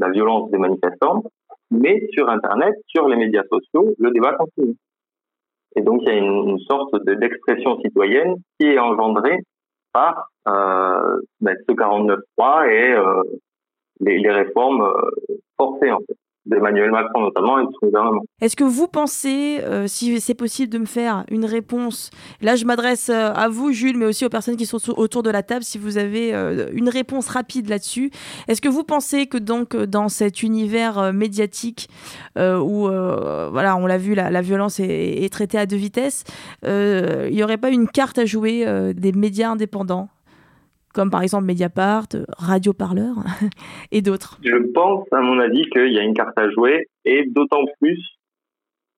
la 0.00 0.10
violence 0.10 0.50
des 0.50 0.58
manifestants, 0.58 1.22
mais 1.70 2.08
sur 2.10 2.28
Internet, 2.28 2.74
sur 2.88 3.06
les 3.06 3.14
médias 3.14 3.44
sociaux, 3.48 3.94
le 4.00 4.10
débat 4.10 4.32
continue. 4.32 4.74
Et 5.76 5.82
donc, 5.82 6.00
il 6.02 6.08
y 6.08 6.12
a 6.12 6.16
une, 6.16 6.58
sorte 6.60 6.96
d'expression 7.04 7.78
citoyenne 7.80 8.34
qui 8.58 8.66
est 8.66 8.78
engendrée 8.78 9.38
par 9.92 10.30
euh, 10.48 11.20
ben, 11.40 11.56
ce 11.68 11.74
49.3 11.74 12.70
et 12.70 12.92
euh, 12.92 13.22
les, 14.00 14.30
réformes 14.30 14.82
euh, 14.82 15.34
forcées, 15.56 15.92
en 15.92 15.98
fait 15.98 16.16
d'Emmanuel 16.46 16.90
Macron 16.90 17.20
notamment 17.20 17.58
et 17.58 17.64
de 17.64 17.70
son. 17.80 18.20
Est-ce 18.40 18.56
que 18.56 18.64
vous 18.64 18.88
pensez, 18.88 19.58
euh, 19.62 19.86
si 19.86 20.20
c'est 20.20 20.34
possible 20.34 20.72
de 20.72 20.78
me 20.78 20.86
faire 20.86 21.24
une 21.30 21.44
réponse, 21.44 22.10
là 22.40 22.56
je 22.56 22.64
m'adresse 22.64 23.08
euh, 23.08 23.32
à 23.34 23.48
vous 23.48 23.72
Jules, 23.72 23.96
mais 23.96 24.06
aussi 24.06 24.24
aux 24.24 24.28
personnes 24.28 24.56
qui 24.56 24.66
sont 24.66 24.78
autour 24.96 25.22
de 25.22 25.30
la 25.30 25.42
table, 25.42 25.64
si 25.64 25.78
vous 25.78 25.98
avez 25.98 26.34
euh, 26.34 26.68
une 26.72 26.88
réponse 26.88 27.28
rapide 27.28 27.68
là-dessus, 27.68 28.10
est-ce 28.48 28.60
que 28.60 28.68
vous 28.68 28.84
pensez 28.84 29.26
que 29.26 29.38
donc 29.38 29.76
dans 29.76 30.08
cet 30.08 30.42
univers 30.42 31.12
médiatique 31.12 31.88
où, 32.36 32.88
voilà, 32.88 33.76
on 33.76 33.86
l'a 33.86 33.98
vu, 33.98 34.14
la, 34.14 34.42
violence 34.42 34.80
est, 34.80 35.32
traitée 35.32 35.58
à 35.58 35.66
deux 35.66 35.76
vitesses, 35.76 36.24
il 36.64 37.30
n'y 37.32 37.42
aurait 37.42 37.56
pas 37.56 37.70
une 37.70 37.88
carte 37.88 38.18
à 38.18 38.24
jouer 38.24 38.64
des 38.94 39.12
médias 39.12 39.50
indépendants? 39.50 40.08
Comme 40.96 41.10
par 41.10 41.22
exemple 41.22 41.44
Mediapart, 41.44 42.08
Radio 42.38 42.72
Parleur 42.72 43.16
et 43.92 44.00
d'autres. 44.00 44.38
Je 44.42 44.56
pense, 44.72 45.06
à 45.12 45.20
mon 45.20 45.38
avis, 45.38 45.68
qu'il 45.68 45.92
y 45.92 45.98
a 45.98 46.02
une 46.02 46.14
carte 46.14 46.36
à 46.38 46.48
jouer 46.50 46.88
et 47.04 47.26
d'autant 47.26 47.64
plus 47.78 48.00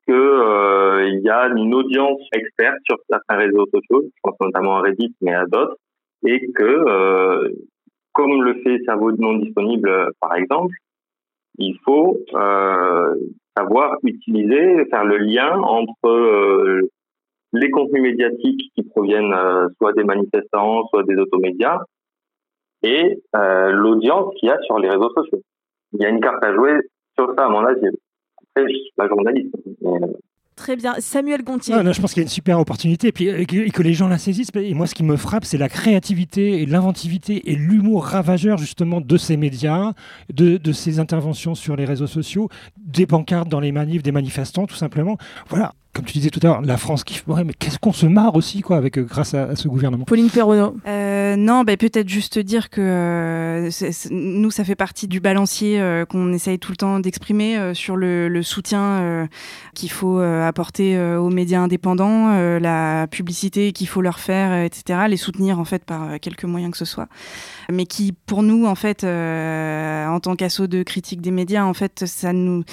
qu'il 0.06 0.14
euh, 0.14 1.20
y 1.20 1.28
a 1.28 1.48
une 1.48 1.74
audience 1.74 2.20
experte 2.32 2.78
sur 2.84 2.96
certains 3.10 3.36
réseaux 3.36 3.66
sociaux, 3.66 4.02
je 4.04 4.20
pense 4.22 4.36
notamment 4.40 4.76
à 4.76 4.82
Reddit, 4.82 5.14
mais 5.20 5.34
à 5.34 5.44
d'autres, 5.44 5.76
et 6.24 6.40
que, 6.52 6.62
euh, 6.62 7.50
comme 8.12 8.42
le 8.42 8.54
fait 8.62 8.78
Cerveau 8.86 9.12
non 9.12 9.34
disponible, 9.34 10.12
par 10.20 10.36
exemple, 10.36 10.74
il 11.58 11.76
faut 11.84 12.16
euh, 12.32 13.14
savoir 13.56 13.96
utiliser, 14.04 14.84
faire 14.86 15.04
le 15.04 15.18
lien 15.18 15.58
entre 15.60 16.88
les 17.52 17.70
contenus 17.70 18.02
médiatiques 18.02 18.70
qui 18.74 18.82
proviennent 18.82 19.32
euh, 19.32 19.68
soit 19.78 19.92
des 19.92 20.04
manifestants, 20.04 20.86
soit 20.88 21.02
des 21.04 21.16
automédias, 21.16 21.80
et 22.82 23.22
euh, 23.36 23.70
l'audience 23.70 24.34
qu'il 24.36 24.48
y 24.48 24.52
a 24.52 24.60
sur 24.62 24.78
les 24.78 24.88
réseaux 24.88 25.10
sociaux. 25.14 25.42
Il 25.92 26.02
y 26.02 26.04
a 26.04 26.10
une 26.10 26.20
carte 26.20 26.44
à 26.44 26.54
jouer 26.54 26.72
sur 27.18 27.34
ça, 27.34 27.46
à 27.46 27.48
mon 27.48 27.64
avis. 27.64 27.86
Après, 27.86 28.70
je 28.70 28.74
suis 28.74 28.92
pas 28.96 29.08
journaliste. 29.08 29.54
Mais, 29.80 29.90
euh, 29.90 30.06
Très 30.56 30.74
bien. 30.74 30.94
Samuel 30.98 31.44
Gontier. 31.44 31.72
je 31.72 32.00
pense 32.00 32.12
qu'il 32.12 32.20
y 32.20 32.24
a 32.24 32.26
une 32.26 32.28
super 32.28 32.58
opportunité 32.58 33.08
et, 33.08 33.12
puis, 33.12 33.28
et 33.28 33.46
que, 33.46 33.82
les 33.82 33.92
gens 33.92 34.08
la 34.08 34.18
saisissent. 34.18 34.50
Et 34.56 34.74
moi, 34.74 34.88
ce 34.88 34.94
qui 34.96 35.04
me 35.04 35.16
frappe, 35.16 35.44
c'est 35.44 35.56
la 35.56 35.68
créativité 35.68 36.60
et 36.60 36.66
l'inventivité 36.66 37.52
et 37.52 37.54
l'humour 37.54 38.04
ravageur 38.04 38.58
justement 38.58 39.00
de 39.00 39.16
ces 39.16 39.36
médias, 39.36 39.92
de, 40.32 40.56
de, 40.56 40.72
ces 40.72 40.98
interventions 40.98 41.54
sur 41.54 41.76
les 41.76 41.84
réseaux 41.84 42.08
sociaux, 42.08 42.48
des 42.76 43.06
pancartes 43.06 43.48
dans 43.48 43.60
les 43.60 43.70
manifs, 43.70 44.02
des 44.02 44.10
manifestants, 44.10 44.66
tout 44.66 44.74
simplement. 44.74 45.16
Voilà 45.48 45.74
comme 45.94 46.04
tu 46.04 46.12
disais 46.12 46.30
tout 46.30 46.38
à 46.42 46.46
l'heure, 46.46 46.62
la 46.62 46.76
France 46.76 47.02
kiffe. 47.02 47.24
Ouais, 47.26 47.42
mais 47.44 47.52
qu'est-ce 47.52 47.78
qu'on 47.78 47.92
se 47.92 48.06
marre 48.06 48.36
aussi, 48.36 48.60
quoi, 48.60 48.76
avec, 48.76 48.98
euh, 48.98 49.02
grâce 49.02 49.34
à, 49.34 49.56
ce 49.56 49.68
gouvernement. 49.68 50.04
Pauline 50.04 50.30
Perronneau. 50.30 50.76
Euh, 50.86 51.34
non, 51.36 51.64
bah, 51.64 51.76
peut-être 51.76 52.08
juste 52.08 52.38
dire 52.38 52.70
que 52.70 52.80
euh, 52.80 53.70
nous, 54.10 54.50
ça 54.50 54.64
fait 54.64 54.76
partie 54.76 55.08
du 55.08 55.18
balancier 55.18 55.82
qu'on 56.08 56.32
essaye 56.32 56.58
tout 56.58 56.72
le 56.72 56.76
temps 56.76 57.00
d'exprimer 57.00 57.74
sur 57.74 57.96
le, 57.96 58.28
le 58.28 58.42
soutien 58.42 59.28
qu'il 59.74 59.90
faut 59.90 60.18
apporter 60.18 60.98
aux 61.00 61.30
médias 61.30 61.60
indépendants, 61.60 62.58
la 62.58 63.06
publicité 63.08 63.72
qu'il 63.72 63.88
faut 63.88 64.02
leur 64.02 64.20
faire, 64.20 64.64
etc. 64.64 65.00
Les 65.08 65.16
soutenir, 65.16 65.58
en 65.58 65.64
fait, 65.64 65.84
par 65.84 66.20
quelque 66.20 66.46
moyen 66.46 66.70
que 66.70 66.76
ce 66.76 66.84
soit. 66.84 67.08
Mais 67.70 67.86
qui, 67.86 68.12
pour 68.12 68.42
nous, 68.42 68.66
en 68.66 68.74
fait, 68.74 69.04
en 69.04 70.20
tant 70.20 70.36
qu'assaut 70.36 70.66
de 70.66 70.82
critique 70.82 71.20
des 71.20 71.30
médias, 71.30 71.64
en 71.64 71.74
fait, 71.74 72.04
ça 72.06 72.32
nous. 72.32 72.64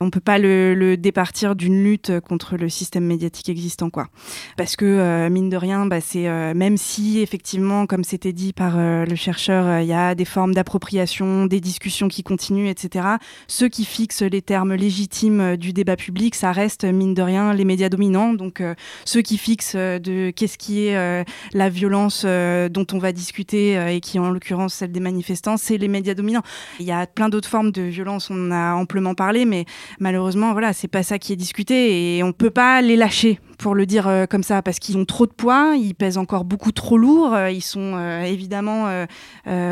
On 0.00 0.10
peut 0.10 0.20
pas 0.20 0.38
le, 0.38 0.74
le 0.74 0.96
départir 0.96 1.54
d'une 1.54 1.82
lutte 1.82 2.12
contre 2.20 2.43
le 2.52 2.68
système 2.68 3.04
médiatique 3.04 3.48
existant, 3.48 3.90
quoi. 3.90 4.08
Parce 4.56 4.76
que 4.76 4.84
euh, 4.84 5.30
mine 5.30 5.50
de 5.50 5.56
rien, 5.56 5.86
bah, 5.86 6.00
c'est 6.00 6.28
euh, 6.28 6.54
même 6.54 6.76
si 6.76 7.20
effectivement, 7.20 7.86
comme 7.86 8.04
c'était 8.04 8.32
dit 8.32 8.52
par 8.52 8.74
euh, 8.76 9.04
le 9.04 9.14
chercheur, 9.16 9.80
il 9.80 9.86
y 9.86 9.92
a 9.92 10.14
des 10.14 10.24
formes 10.24 10.54
d'appropriation, 10.54 11.46
des 11.46 11.60
discussions 11.60 12.08
qui 12.08 12.22
continuent, 12.22 12.68
etc. 12.68 13.06
Ceux 13.48 13.68
qui 13.68 13.84
fixent 13.84 14.22
les 14.22 14.42
termes 14.42 14.74
légitimes 14.74 15.56
du 15.56 15.72
débat 15.72 15.96
public, 15.96 16.34
ça 16.34 16.52
reste 16.52 16.84
mine 16.84 17.14
de 17.14 17.22
rien 17.22 17.52
les 17.54 17.64
médias 17.64 17.88
dominants. 17.88 18.34
Donc 18.34 18.62
ceux 19.04 19.22
qui 19.22 19.38
fixent 19.38 19.76
de 19.76 20.30
qu'est-ce 20.30 20.58
qui 20.58 20.86
est 20.86 21.24
la 21.52 21.68
violence 21.68 22.24
dont 22.24 22.86
on 22.92 22.98
va 22.98 23.12
discuter 23.12 23.94
et 23.94 24.00
qui 24.00 24.18
en 24.18 24.30
l'occurrence 24.30 24.74
celle 24.74 24.92
des 24.92 25.00
manifestants, 25.00 25.56
c'est 25.56 25.78
les 25.78 25.88
médias 25.88 26.14
dominants. 26.14 26.42
Il 26.80 26.86
y 26.86 26.92
a 26.92 27.06
plein 27.06 27.28
d'autres 27.28 27.48
formes 27.48 27.70
de 27.70 27.82
violence, 27.82 28.30
on 28.30 28.48
en 28.48 28.50
a 28.50 28.74
amplement 28.74 29.14
parlé, 29.14 29.44
mais 29.44 29.64
malheureusement, 30.00 30.52
voilà, 30.52 30.72
c'est 30.72 30.88
pas 30.88 31.02
ça 31.02 31.18
qui 31.18 31.32
est 31.32 31.36
discuté 31.36 32.16
et 32.16 32.22
on 32.24 32.32
peut 32.32 32.50
pas 32.50 32.80
les 32.80 32.96
lâcher 32.96 33.38
pour 33.58 33.74
le 33.74 33.86
dire 33.86 34.08
euh, 34.08 34.26
comme 34.26 34.42
ça, 34.42 34.62
parce 34.62 34.78
qu'ils 34.78 34.96
ont 34.96 35.04
trop 35.04 35.26
de 35.26 35.32
poids, 35.32 35.74
ils 35.76 35.94
pèsent 35.94 36.18
encore 36.18 36.44
beaucoup 36.44 36.72
trop 36.72 36.98
lourd, 36.98 37.34
euh, 37.34 37.50
ils 37.50 37.62
sont 37.62 37.94
euh, 37.96 38.22
évidemment 38.22 39.04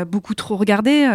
beaucoup 0.07 0.35
trop 0.35 0.55
regardés. 0.55 1.05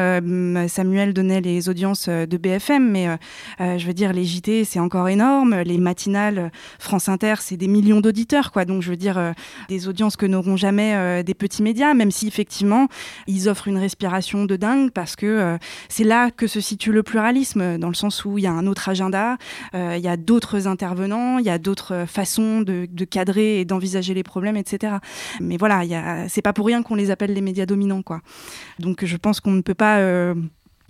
Samuel 0.69 1.13
donnait 1.13 1.41
les 1.41 1.69
audiences 1.69 2.09
de 2.09 2.37
BFM, 2.37 2.91
mais 2.91 3.19
je 3.59 3.87
veux 3.87 3.95
dire, 3.95 4.13
les 4.13 4.25
JT, 4.25 4.65
c'est 4.65 4.81
encore 4.81 5.09
énorme. 5.09 5.61
Les 5.63 5.79
matinales, 5.79 6.51
France 6.79 7.09
Inter, 7.09 7.35
c'est 7.41 7.57
des 7.57 7.69
millions 7.69 8.01
d'auditeurs, 8.01 8.53
quoi. 8.53 8.65
Donc, 8.65 8.83
je 8.83 8.91
veux 8.91 8.97
dire, 8.97 9.35
des 9.69 9.89
audiences 9.89 10.17
que 10.17 10.27
n'auront 10.27 10.57
jamais 10.57 11.23
des 11.23 11.35
petits 11.35 11.63
médias, 11.63 11.95
même 11.95 12.11
si 12.11 12.27
effectivement, 12.27 12.89
ils 13.27 13.49
offrent 13.49 13.69
une 13.69 13.79
respiration 13.79 14.45
de 14.45 14.57
dingue, 14.57 14.91
parce 14.91 15.17
que 15.17 15.59
c'est 15.89 16.05
là 16.05 16.31
que 16.31 16.47
se 16.47 16.61
situe 16.61 16.93
le 16.93 17.03
pluralisme, 17.03 17.79
dans 17.79 17.89
le 17.89 17.95
sens 17.95 18.25
où 18.25 18.39
il 18.39 18.45
y 18.45 18.49
a 18.49 18.53
un 18.53 18.67
autre 18.67 18.89
agenda, 18.89 19.37
il 19.75 20.01
y 20.01 20.09
a 20.09 20.17
d'autres 20.17 20.67
intervenants, 20.67 21.39
il 21.39 21.45
y 21.45 21.51
a 21.51 21.59
d'autres 21.59 22.05
façons 22.07 22.58
de, 22.63 23.05
cadrer 23.05 23.61
et 23.61 23.65
d'envisager 23.65 24.15
les 24.15 24.23
problèmes, 24.23 24.57
etc. 24.57 24.97
Mais 25.41 25.57
voilà, 25.57 25.83
c'est 26.29 26.43
pas 26.43 26.53
pour 26.53 26.67
rien 26.67 26.83
qu'on 26.83 26.95
les 26.95 27.11
appelle 27.11 27.33
les 27.33 27.41
médias 27.41 27.67
dominants, 27.67 28.03
quoi. 28.03 28.21
Donc 28.79 29.05
je 29.05 29.17
pense 29.17 29.41
qu'on 29.41 29.53
ne 29.53 29.63
peut 29.63 29.75
pas 29.75 29.99
euh, 29.99 30.35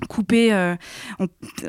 couper. 0.09 0.53
Euh, 0.53 0.77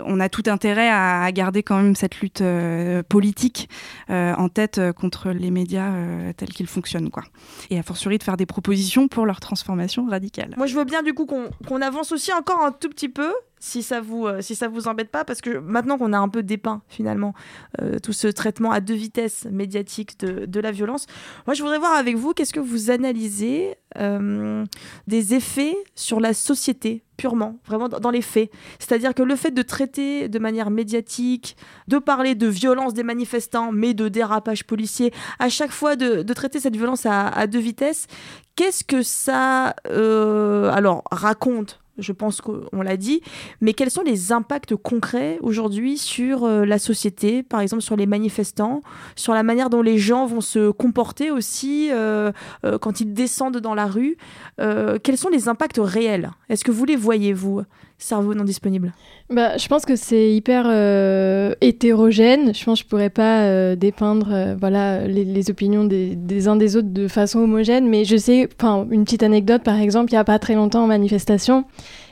on, 0.06 0.20
a 0.20 0.30
tout 0.30 0.44
intérêt 0.48 0.90
à, 0.90 1.32
garder 1.32 1.64
quand 1.64 1.78
même 1.78 1.96
cette 1.96 2.20
lutte 2.22 2.42
euh, 2.42 3.02
politique 3.04 3.70
en 4.10 4.50
tête 4.50 4.82
contre 4.94 5.30
les 5.30 5.52
médias 5.52 5.94
tels 6.38 6.50
qu'ils 6.50 6.68
fonctionnent, 6.68 7.10
quoi. 7.10 7.24
Et 7.70 7.80
a 7.80 7.84
fortiori 7.84 8.18
de 8.18 8.24
faire 8.24 8.38
des 8.38 8.46
propositions 8.46 9.08
pour 9.08 9.26
leur 9.26 9.40
transformation 9.40 10.08
radicale. 10.08 10.54
Moi, 10.58 10.68
je 10.68 10.76
veux 10.76 10.86
bien 10.86 11.04
du 11.04 11.14
coup 11.14 11.26
qu'on 11.26 11.82
avance 11.82 12.12
aussi 12.12 12.32
encore 12.34 12.64
un 12.64 12.72
tout 12.72 12.90
petit 12.90 13.10
peu 13.10 13.34
si 13.60 13.84
ça 13.84 14.02
vous 14.02 14.26
euh, 14.26 14.42
si 14.42 14.56
ça 14.56 14.68
vous 14.68 14.88
embête 14.88 15.10
pas 15.10 15.26
parce 15.26 15.42
que 15.42 15.58
maintenant 15.58 15.98
qu'on 15.98 16.14
a 16.14 16.18
un 16.18 16.30
peu 16.30 16.44
dépeint 16.44 16.82
finalement 16.88 17.34
euh, 17.82 18.00
tout 18.00 18.14
ce 18.14 18.28
traitement 18.28 18.72
à 18.72 18.80
deux 18.80 18.94
vitesses 18.94 19.46
médiatiques 19.52 20.20
de, 20.20 20.46
de, 20.46 20.60
la 20.60 20.72
violence 20.72 21.06
moi 21.46 21.54
je 21.54 21.62
voudrais 21.62 21.78
voir 21.78 21.94
avec 21.94 22.16
vous 22.16 22.34
qu'est-ce 22.34 22.54
que 22.54 22.60
vous 22.60 22.90
analysez 22.90 23.76
euh, 23.98 24.66
des 25.08 25.34
effets 25.34 25.76
sur 25.96 26.20
la 26.20 26.34
société 26.34 27.04
purement 27.18 27.60
vraiment 27.66 27.90
dans 27.90 28.12
les 28.12 28.22
faits? 28.22 28.50
C'est-à-dire 28.80 29.14
que 29.14 29.24
le 29.24 29.36
fait 29.36 29.52
de 29.52 29.62
traiter 29.62 30.30
de 30.30 30.40
manière 30.40 30.70
médiatique 30.70 31.58
de 31.88 31.98
parler 31.98 32.36
de 32.36 32.48
violence 32.48 32.94
des 32.94 33.04
manifestants 33.04 33.72
mais 33.74 33.94
de 33.94 34.08
dérapage 34.08 34.66
policier 34.66 35.12
à 35.40 35.50
chaque 35.50 35.72
fois 35.72 35.98
de, 35.98 36.24
de 36.24 36.34
traiter 36.34 36.60
cette 36.62 36.78
violence 36.78 37.06
à, 37.06 37.28
à 37.28 37.48
deux 37.48 37.60
vitesses 37.60 38.08
qu'est-ce 38.56 38.86
que 38.86 39.02
ça 39.02 39.76
alors 39.86 41.04
raconte 41.12 41.80
je 42.00 42.12
pense 42.12 42.42
qu'on 42.42 42.82
l'a 42.82 42.98
dit, 42.98 43.22
mais 43.62 43.74
quels 43.74 43.92
sont 43.92 44.02
les 44.02 44.32
impacts 44.32 44.76
concrets 44.76 45.38
aujourd'hui 45.42 45.98
sur 45.98 46.44
euh, 46.44 46.66
la 46.66 46.80
société, 46.80 47.44
par 47.44 47.62
exemple 47.62 47.84
sur 47.84 47.96
les 47.96 48.06
manifestants, 48.06 48.82
sur 49.16 49.34
la 49.34 49.44
manière 49.44 49.70
dont 49.70 49.82
les 49.82 49.98
gens 49.98 50.26
vont 50.26 50.42
se 50.42 50.72
comporter 50.72 51.32
aussi 51.32 51.90
euh, 51.92 52.32
euh, 52.66 52.78
quand 52.78 53.02
ils 53.02 53.14
descendent 53.14 53.58
dans 53.58 53.76
la 53.76 53.86
rue 53.86 54.18
Quels 54.58 55.18
sont 55.18 55.30
les 55.30 55.48
impacts 55.48 55.80
réels? 55.82 56.32
Est-ce 56.50 56.64
que 56.64 56.72
vous 56.72 56.86
les 56.86 56.96
voyez, 56.96 57.34
vous? 57.34 57.62
Cerveau 58.00 58.34
non 58.34 58.46
disponible 58.46 58.94
bah, 59.30 59.58
Je 59.58 59.68
pense 59.68 59.86
que 59.86 59.96
c'est 59.96 60.34
hyper 60.34 60.66
euh, 60.68 61.54
hétérogène. 61.62 62.56
Je 62.56 62.64
pense 62.64 62.80
que 62.80 62.86
je 62.86 62.90
pourrais 62.90 63.10
pas 63.10 63.42
euh, 63.42 63.76
dépeindre 63.76 64.30
euh, 64.32 64.56
voilà, 64.60 65.06
les, 65.06 65.50
opinions 65.52 65.84
des, 65.84 66.48
uns 66.48 66.56
des 66.56 66.78
autres 66.78 66.90
de 66.90 67.08
façon 67.08 67.40
homogène, 67.40 67.88
mais 67.88 68.06
je 68.06 68.16
sais, 68.16 68.48
une 68.92 69.04
petite 69.04 69.24
anecdote 69.24 69.64
par 69.64 69.80
exemple, 69.80 70.12
il 70.12 70.16
n'y 70.16 70.20
a 70.20 70.24
pas 70.24 70.40
très 70.40 70.56
longtemps 70.56 70.84
en 70.84 70.88
manifestation, 70.88 71.66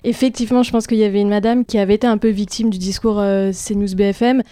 effectivement, 0.03 0.63
je 0.63 0.71
pense 0.71 0.87
qu'il 0.87 0.97
y 0.97 1.03
avait 1.03 1.21
une 1.21 1.29
madame 1.29 1.65
qui 1.65 1.77
avait 1.77 1.95
été 1.95 2.07
un 2.07 2.17
peu 2.17 2.29
victime 2.29 2.69
du 2.69 2.77
discours 2.77 3.15
CNews 3.17 3.95
BFM, 3.95 4.43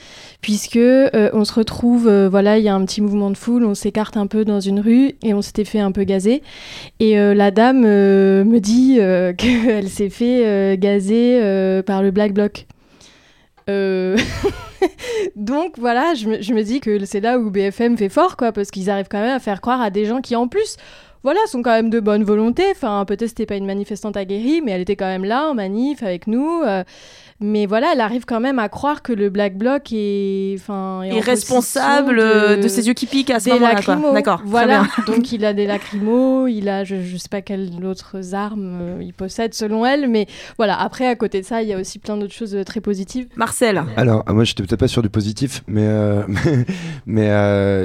puisque 0.42 0.78
on 0.78 1.46
se 1.46 1.54
retrouve, 1.54 2.10
voilà, 2.28 2.58
il 2.58 2.64
y 2.64 2.70
a 2.70 2.76
un 2.76 2.86
petit 2.86 3.02
mouvement 3.02 3.32
de 3.32 3.38
foule, 3.38 3.66
on 3.66 3.74
s'écarte 3.74 4.18
un 4.18 4.28
peu 4.28 4.46
dans 4.46 4.60
une 4.60 4.80
rue 4.80 5.14
et 5.24 5.34
on 5.34 5.42
s'était 5.42 5.66
fait 5.66 5.80
un 5.80 5.92
peu 5.92 6.04
gazer. 6.04 6.42
Et 7.00 7.16
la 7.16 7.52
dame 7.52 7.82
me 7.82 8.60
dit 8.60 8.96
qu'elle 9.38 9.90
s'est 9.90 10.10
fait 10.10 10.78
gazer 10.78 11.25
euh, 11.34 11.82
par 11.82 12.02
le 12.02 12.12
Black 12.12 12.34
Bloc. 12.34 12.66
Euh, 13.70 14.18
donc 15.36 15.78
voilà, 15.78 16.14
je 16.14 16.28
me, 16.28 16.62
dis 16.62 16.80
que 16.80 17.04
c'est 17.06 17.20
là 17.20 17.40
où 17.40 17.50
BFM 17.50 17.98
fait 17.98 18.10
fort, 18.10 18.38
quoi, 18.38 18.52
parce 18.52 18.72
qu'ils 18.72 18.90
arrivent 18.90 19.08
quand 19.10 19.22
même 19.22 19.36
à 19.36 19.40
faire 19.40 19.62
croire 19.62 19.82
à 19.82 19.90
des 19.90 20.06
gens 20.06 20.22
qui, 20.22 20.36
en 20.36 20.48
plus, 20.48 20.78
voilà, 21.24 21.40
sont 21.48 21.64
quand 21.64 21.72
même 21.72 21.90
de 21.90 22.00
bonne 22.00 22.24
volonté. 22.24 22.64
Enfin, 22.72 23.04
peut-être 23.06 23.30
c'était 23.30 23.48
pas 23.48 23.56
une 23.56 23.66
manifestante 23.66 24.16
aguerrie, 24.16 24.62
mais 24.62 24.72
elle 24.72 24.82
était 24.82 24.96
quand 24.96 25.08
même 25.08 25.26
là 25.26 25.50
en 25.50 25.56
manif 25.56 26.04
avec 26.04 26.28
nous. 26.28 26.62
Euh, 26.64 26.84
mais 27.42 27.66
voilà, 27.66 27.92
elle 27.92 28.00
arrive 28.00 28.24
quand 28.24 28.40
même 28.40 28.60
à 28.60 28.70
croire 28.70 29.02
que 29.02 29.12
le 29.12 29.30
Black 29.30 29.58
Bloc 29.58 29.92
est, 29.92 30.56
enfin, 30.58 31.02
est, 31.04 31.20
responsable 31.20 32.16
de... 32.16 32.62
de... 32.62 32.68
ses 32.70 32.88
yeux 32.88 32.94
qui 32.94 33.08
piquent 33.08 33.32
à 33.32 33.42
ce 33.42 33.50
moment-là. 33.50 34.14
D'accord. 34.14 34.42
Voilà. 34.46 34.88
Donc 35.08 35.32
il 35.34 35.44
a 35.44 35.54
des 35.54 35.68
lacrymos, 35.68 36.48
il 36.48 36.70
a, 36.70 36.86
je, 36.86 36.96
ne 36.96 37.18
sais 37.18 37.28
pas 37.30 37.42
quelles 37.42 37.84
autres 37.84 38.34
armes 38.34 38.78
euh, 38.82 39.04
il 39.04 39.14
possède 39.14 39.54
selon 39.54 39.86
elle, 39.86 40.08
mais 40.08 40.28
voilà. 40.58 40.80
Après, 40.80 41.08
à 41.08 41.16
côté 41.16 41.42
de 41.42 41.46
ça, 41.46 41.62
il 41.62 41.68
y 41.68 41.74
a 41.74 41.78
aussi 41.78 42.00
plein 42.00 42.16
d'autres 42.16 42.34
choses 42.34 42.56
euh, 42.56 42.64
très 42.64 42.80
positives. 42.80 43.28
Marcel. 43.36 43.84
Alors, 43.98 44.24
moi, 44.30 44.46
j'étais 44.46 44.64
peut-être 44.64 44.80
pas 44.80 44.88
sur 44.88 45.02
du 45.02 45.10
positif, 45.10 45.62
mais 45.68 45.86
euh, 45.86 46.24
mais 47.06 47.26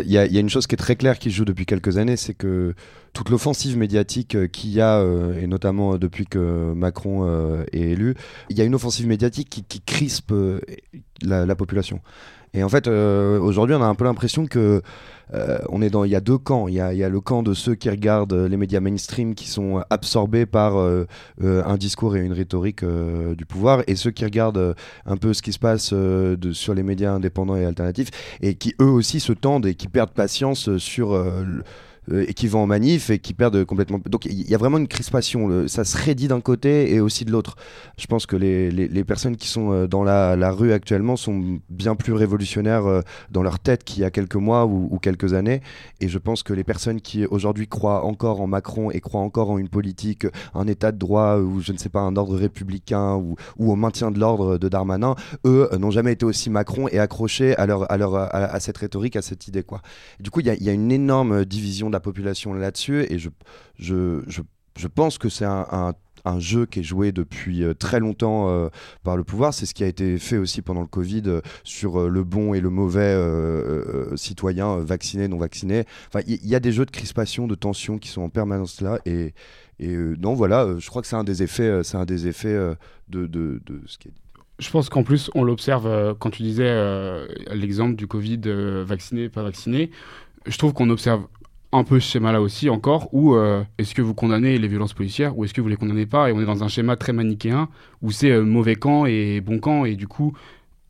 il 0.04 0.12
y, 0.12 0.18
a, 0.18 0.26
y, 0.26 0.36
a 0.36 0.40
une 0.40 0.50
chose 0.50 0.68
qui 0.68 0.76
est 0.76 0.78
très 0.78 0.94
claire 0.94 1.18
qui 1.18 1.32
joue 1.32 1.44
depuis 1.44 1.66
quelques 1.66 1.98
années, 1.98 2.16
c'est 2.16 2.34
que 2.34 2.72
toute 3.12 3.30
l'offensive 3.30 3.76
médiatique 3.76 4.50
qu'il 4.52 4.70
y 4.70 4.80
a, 4.80 5.04
et 5.40 5.46
notamment 5.46 5.98
depuis 5.98 6.26
que 6.26 6.72
Macron 6.74 7.64
est 7.72 7.80
élu, 7.80 8.14
il 8.48 8.58
y 8.58 8.60
a 8.60 8.64
une 8.64 8.74
offensive 8.74 9.06
médiatique 9.06 9.48
qui, 9.50 9.80
crispe 9.80 10.32
euh, 10.32 10.60
la, 11.22 11.54
population. 11.54 12.00
Et 12.54 12.62
en 12.64 12.68
fait, 12.68 12.88
euh, 12.88 13.38
aujourd'hui, 13.38 13.76
on 13.76 13.82
a 13.82 13.86
un 13.86 13.94
peu 13.94 14.04
l'impression 14.04 14.46
que 14.46 14.82
euh, 15.32 15.58
on 15.68 15.82
est 15.82 15.90
dans, 15.90 16.04
il 16.04 16.10
y 16.10 16.16
a 16.16 16.20
deux 16.20 16.38
camps. 16.38 16.66
Il 16.66 16.74
y 16.74 16.80
a, 16.80 17.08
le 17.08 17.20
camp 17.20 17.42
de 17.42 17.54
ceux 17.54 17.74
qui 17.74 17.88
regardent 17.90 18.32
les 18.34 18.56
médias 18.56 18.80
mainstream, 18.80 19.34
qui 19.34 19.48
sont 19.48 19.82
absorbés 19.90 20.46
par 20.46 20.76
un 20.76 21.76
discours 21.76 22.16
et 22.16 22.20
une 22.20 22.32
rhétorique 22.32 22.84
du 22.84 23.46
pouvoir, 23.46 23.82
et 23.86 23.94
ceux 23.94 24.10
qui 24.10 24.24
regardent 24.24 24.74
un 25.06 25.16
peu 25.16 25.32
ce 25.32 25.42
qui 25.42 25.52
se 25.52 25.58
passe 25.58 25.94
sur 26.52 26.74
les 26.74 26.82
médias 26.82 27.12
indépendants 27.12 27.56
et 27.56 27.64
alternatifs, 27.64 28.10
et 28.40 28.54
qui 28.54 28.74
eux 28.80 28.90
aussi 28.90 29.20
se 29.20 29.32
tendent 29.32 29.66
et 29.66 29.74
qui 29.74 29.88
perdent 29.88 30.10
patience 30.10 30.76
sur 30.78 31.12
euh, 31.12 31.44
et 32.12 32.34
qui 32.34 32.48
vont 32.48 32.60
en 32.62 32.66
manif 32.66 33.10
et 33.10 33.18
qui 33.18 33.34
perdent 33.34 33.64
complètement. 33.64 34.00
Donc 34.08 34.26
il 34.26 34.48
y 34.48 34.54
a 34.54 34.58
vraiment 34.58 34.78
une 34.78 34.88
crispation. 34.88 35.68
ça 35.68 35.84
se 35.84 35.96
raidit 35.96 36.28
d'un 36.28 36.40
côté 36.40 36.92
et 36.92 37.00
aussi 37.00 37.24
de 37.24 37.32
l'autre. 37.32 37.56
Je 37.98 38.06
pense 38.06 38.26
que 38.26 38.36
les, 38.36 38.70
les, 38.70 39.04
personnes 39.04 39.36
qui 39.36 39.48
sont 39.48 39.72
euh, 39.72 39.86
dans 39.86 40.04
la, 40.04 40.50
rue 40.50 40.72
actuellement 40.72 41.16
sont 41.16 41.60
bien 41.68 41.94
plus 41.94 42.12
révolutionnaires 42.12 42.86
euh, 42.86 43.00
dans 43.30 43.42
leur 43.42 43.58
tête 43.58 43.84
qu'il 43.84 44.02
y 44.02 44.04
a 44.04 44.10
quelques 44.10 44.36
mois 44.36 44.66
ou, 44.66 44.98
quelques 45.00 45.34
années. 45.34 45.60
Et 46.00 46.08
je 46.08 46.18
pense 46.18 46.42
que 46.42 46.52
les 46.52 46.64
personnes 46.64 47.00
qui 47.00 47.26
aujourd'hui 47.26 47.66
croient 47.66 48.04
encore 48.04 48.40
en 48.40 48.46
Macron 48.46 48.90
et 48.90 49.00
croient 49.00 49.20
encore 49.20 49.50
en 49.50 49.58
une 49.58 49.68
politique, 49.68 50.26
un 50.54 50.66
état 50.66 50.92
de 50.92 50.98
droit 50.98 51.38
ou 51.38 51.60
je 51.60 51.72
ne 51.72 51.78
sais 51.78 51.88
pas, 51.88 52.00
un 52.00 52.16
ordre 52.16 52.36
républicain 52.36 53.14
ou, 53.14 53.36
ou 53.58 53.72
au 53.72 53.76
maintien 53.76 54.10
de 54.10 54.18
l'ordre 54.18 54.58
de 54.58 54.68
Darmanin, 54.68 55.14
eux 55.46 55.68
n'ont 55.78 55.90
jamais 55.90 56.12
été 56.12 56.24
aussi 56.24 56.50
Macron 56.50 56.88
et 56.88 56.98
accrochés 56.98 57.56
à, 57.56 57.66
leur, 57.66 57.90
à, 57.90 57.96
leur, 57.96 58.14
à, 58.14 58.60
cette 58.60 58.78
rhétorique, 58.78 59.16
à 59.16 59.22
cette 59.22 59.48
idée. 59.48 59.62
Quoi. 59.62 59.80
du 60.18 60.30
coup, 60.30 60.40
il 60.40 60.46
y, 60.46 60.68
a 60.68 60.72
une 60.72 60.92
énorme 60.92 61.44
division 61.44 61.88
de 61.88 61.92
population 62.00 62.52
là-dessus. 62.54 63.06
Et 63.10 63.18
je, 63.18 63.30
je, 63.78 64.22
je, 64.26 64.42
je, 64.76 64.86
pense 64.86 65.18
que 65.18 65.28
c'est 65.28 65.44
un, 65.44 65.94
un, 66.24 66.40
jeu 66.40 66.66
qui 66.66 66.80
est 66.80 66.84
joué 66.84 67.12
depuis 67.12 67.64
euh, 67.64 67.74
très 67.74 68.00
longtemps 68.00 68.48
euh, 68.48 68.68
par 69.02 69.16
le 69.16 69.24
pouvoir. 69.24 69.54
C'est 69.54 69.66
ce 69.66 69.74
qui 69.74 69.84
a 69.84 69.86
été 69.86 70.18
fait 70.18 70.36
aussi 70.36 70.62
pendant 70.62 70.80
le 70.82 70.86
Covid 70.86 71.22
euh, 71.26 71.40
sur 71.64 72.08
le 72.08 72.24
bon 72.24 72.54
et 72.54 72.60
le 72.60 72.70
mauvais 72.70 73.16
citoyen, 74.16 74.78
vacciné, 74.78 75.28
non 75.28 75.38
vacciné. 75.38 75.84
Enfin, 76.08 76.20
il 76.26 76.46
y, 76.46 76.54
a 76.54 76.60
des 76.60 76.72
jeux 76.72 76.86
de 76.86 76.90
crispation, 76.90 77.46
de 77.46 77.54
tension 77.54 77.98
qui 77.98 78.08
sont 78.08 78.22
en 78.22 78.28
permanence 78.28 78.80
là. 78.80 78.98
Et, 79.06 79.34
et 79.78 79.96
non, 79.96 80.34
voilà, 80.34 80.74
je 80.78 80.88
crois 80.88 81.02
que 81.02 81.08
c'est 81.08 81.16
un 81.16 81.24
des 81.24 81.42
effets, 81.42 81.82
c'est 81.84 81.96
un 81.96 82.04
des 82.04 82.26
effets 82.26 82.54
de, 83.08 83.26
de, 83.26 83.60
de 83.64 83.80
ce 83.86 83.98
qui 83.98 84.08
est 84.08 84.12
je 84.58 84.70
pense 84.70 84.90
qu'en 84.90 85.02
plus, 85.02 85.30
on 85.34 85.42
l'observe 85.42 86.14
quand 86.18 86.28
tu 86.28 86.42
disais 86.42 86.70
l'exemple 87.50 87.96
du 87.96 88.06
Covid 88.06 88.40
vacciné, 88.84 89.30
pas 89.30 89.42
vacciné. 89.42 89.90
Je 90.46 90.56
trouve 90.58 90.72
qu'on 90.72 90.90
observe 90.90 91.26
un 91.72 91.84
peu 91.84 92.00
ce 92.00 92.10
schéma-là 92.10 92.40
aussi 92.40 92.68
encore, 92.68 93.08
où 93.12 93.34
euh, 93.34 93.62
est-ce 93.78 93.94
que 93.94 94.02
vous 94.02 94.14
condamnez 94.14 94.58
les 94.58 94.68
violences 94.68 94.92
policières 94.92 95.38
ou 95.38 95.44
est-ce 95.44 95.54
que 95.54 95.60
vous 95.60 95.68
les 95.68 95.76
condamnez 95.76 96.06
pas 96.06 96.28
Et 96.28 96.32
on 96.32 96.40
est 96.40 96.46
dans 96.46 96.64
un 96.64 96.68
schéma 96.68 96.96
très 96.96 97.12
manichéen 97.12 97.68
où 98.02 98.10
c'est 98.10 98.30
euh, 98.30 98.42
mauvais 98.42 98.74
camp 98.74 99.06
et 99.06 99.40
bon 99.40 99.58
camp 99.58 99.84
et 99.84 99.94
du 99.94 100.08
coup 100.08 100.36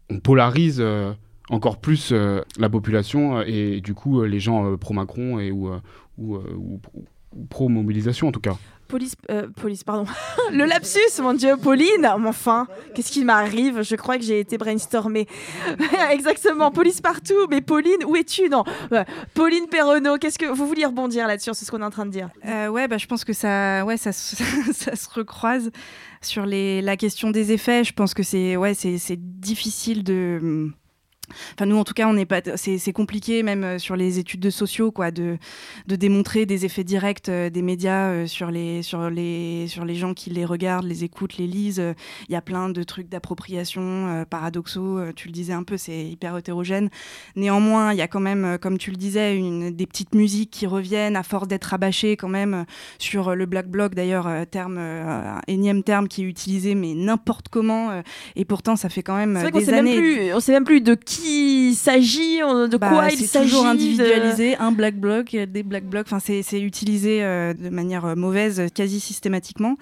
on 0.09 0.20
polarise 0.20 0.78
euh, 0.81 1.12
encore 1.51 1.81
plus 1.81 2.12
la 2.12 2.68
population 2.70 3.43
et 3.43 3.81
du 3.81 3.93
coup 3.93 4.22
les 4.22 4.39
gens 4.39 4.76
pro-Macron 4.76 5.41
et 5.41 5.51
ou, 5.51 5.68
ou 6.18 6.81
pro-mobilisation 7.49 8.28
en 8.28 8.33
tout 8.33 8.41
cas. 8.41 8.57
Police, 8.91 9.14
euh, 9.30 9.47
police, 9.49 9.84
pardon. 9.84 10.05
le 10.53 10.64
lapsus, 10.64 11.22
mon 11.22 11.32
Dieu, 11.32 11.57
Pauline. 11.57 12.07
Enfin, 12.26 12.66
qu'est-ce 12.95 13.12
qui 13.12 13.24
m'arrive? 13.24 13.82
Je 13.82 13.95
crois 13.95 14.18
que 14.18 14.24
j'ai 14.24 14.41
été 14.41 14.59
brainstormée. 14.59 15.28
Exactement, 16.11 16.72
police 16.72 17.01
partout. 17.01 17.47
Mais 17.51 17.61
Pauline, 17.61 18.05
où 18.05 18.16
es-tu? 18.16 18.49
Non, 18.49 18.64
Pauline 19.34 19.68
Perronneau. 19.68 20.18
Qu'est-ce 20.18 20.41
que 20.41 20.47
vous 20.47 20.66
vouliez 20.66 20.86
rebondir 20.86 21.28
là-dessus 21.28 21.51
C'est 21.55 21.64
ce 21.64 21.70
qu'on 21.70 21.82
est 21.82 21.84
en 21.84 21.91
train 21.91 22.05
de 22.05 22.11
dire? 22.11 22.30
Euh, 22.45 22.66
ouais, 22.66 22.88
bah, 22.88 22.99
je 22.99 23.07
pense 23.07 23.24
que 23.24 23.32
ça, 23.32 23.84
ouais, 23.84 23.97
ça, 23.97 24.11
ça, 24.12 24.97
se 24.97 25.09
recroise 25.09 25.70
sur 26.20 26.45
les, 26.45 26.82
la 26.82 26.97
question 26.97 27.30
des 27.30 27.53
effets. 27.53 27.84
Je 27.84 27.93
pense 27.93 28.12
que 28.12 28.24
c'est, 28.24 28.57
ouais, 28.57 28.74
c'est 28.74 29.16
difficile 29.41 30.03
de 30.03 30.72
Enfin, 31.55 31.66
nous, 31.66 31.76
en 31.76 31.85
tout 31.85 31.95
cas, 31.95 32.09
on 32.09 32.12
n'est 32.12 32.26
pas. 32.26 32.41
C'est 32.57 32.93
compliqué, 32.93 33.43
même 33.43 33.64
euh, 33.64 33.78
sur 33.78 33.97
les 33.97 34.18
études 34.18 34.41
de 34.41 34.51
sociaux, 34.51 34.91
quoi, 34.91 35.11
de, 35.11 35.39
de 35.87 35.97
démontrer 35.97 36.47
des 36.47 36.64
effets 36.64 36.85
directs 36.85 37.28
euh, 37.28 37.51
des 37.51 37.62
médias 37.62 38.11
euh, 38.11 38.26
sur, 38.26 38.51
les, 38.51 38.83
sur, 38.83 39.11
les, 39.11 39.66
sur 39.68 39.85
les 39.85 39.95
gens 39.95 40.14
qui 40.14 40.31
les 40.31 40.45
regardent, 40.45 40.87
les 40.87 41.05
écoutent, 41.05 41.37
les 41.37 41.47
lisent. 41.47 41.83
Il 42.28 42.33
y 42.33 42.37
a 42.37 42.43
plein 42.43 42.68
de 42.68 42.83
trucs 42.83 43.09
d'appropriation 43.09 44.24
paradoxaux. 44.28 45.12
tu 45.14 45.28
le 45.28 45.33
disais 45.33 45.53
un 45.53 45.62
peu, 45.62 45.76
c'est 45.76 46.05
hyper 46.05 46.37
hétérogène. 46.37 46.91
Néanmoins, 47.37 47.93
il 47.93 47.99
y 47.99 48.03
a 48.03 48.09
quand 48.09 48.20
même, 48.20 48.59
comme 48.61 48.78
tu 48.78 48.91
le 48.91 48.97
disais, 48.97 49.37
une, 49.37 49.70
des 49.70 49.87
petites 49.87 50.14
musiques 50.14 50.51
qui 50.51 50.66
reviennent 50.66 51.16
à 51.16 51.22
force 51.22 51.49
d'être 51.49 51.64
rabâchées 51.64 52.16
quand 52.16 52.28
même 52.28 52.64
sur 52.99 53.35
le 53.35 53.47
black 53.47 53.68
bloc. 53.68 53.95
D'ailleurs, 53.95 54.28
terme, 54.51 54.78
un 54.78 55.41
énième 55.47 55.83
terme 55.83 56.09
qui 56.09 56.22
est 56.22 56.26
utilisé, 56.26 56.74
mais 56.74 56.95
n'importe 56.95 57.49
comment. 57.49 58.03
et 58.37 58.45
pourtant, 58.45 58.76
ça 58.76 58.89
fait 58.89 59.03
quand 59.03 59.16
même 59.16 59.51
des 59.53 59.70
années. 59.70 59.97
Plus, 59.97 60.35
on 60.35 60.41
sait 60.41 60.53
même 60.53 60.64
plus 60.64 60.81
de 60.81 60.95
qui 60.95 61.20
il 61.25 61.75
s'agit, 61.75 62.39
de 62.39 62.77
bah, 62.77 62.89
quoi 62.89 63.09
il 63.11 63.18
s'agit. 63.18 63.51
toujours 63.51 63.66
individualisé, 63.66 64.57
un 64.57 64.73
black 64.73 64.97
bloc, 64.97 65.37
des 65.37 65.62
black 65.62 65.85
blocs. 65.85 66.07
Enfin, 66.11 66.18
c'est 66.21 66.61
utilisé 66.61 67.23
euh, 67.23 67.55
de 67.55 67.68
manière 67.68 68.05
euh, 68.05 68.14
mauvaise 68.14 68.66
quasi 68.75 69.01
systématiquement. 69.01 69.77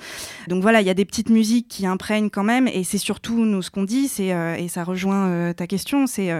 Donc 0.49 0.63
voilà, 0.63 0.81
il 0.81 0.87
y 0.87 0.91
a 0.91 0.95
des 0.95 1.05
petites 1.05 1.31
musiques 1.31 1.69
qui 1.69 1.87
imprègnent 1.87 2.31
quand 2.31 2.45
même, 2.45 2.69
et 2.69 2.85
c'est 2.85 2.99
surtout 2.99 3.45
nous 3.45 3.63
ce 3.63 3.71
qu'on 3.71 3.85
dit, 3.85 4.09
c'est 4.09 4.33
euh, 4.33 4.57
et 4.57 4.69
ça 4.69 4.85
rejoint 4.85 5.53
ta 5.55 5.67
question, 5.67 6.07
c'est 6.07 6.31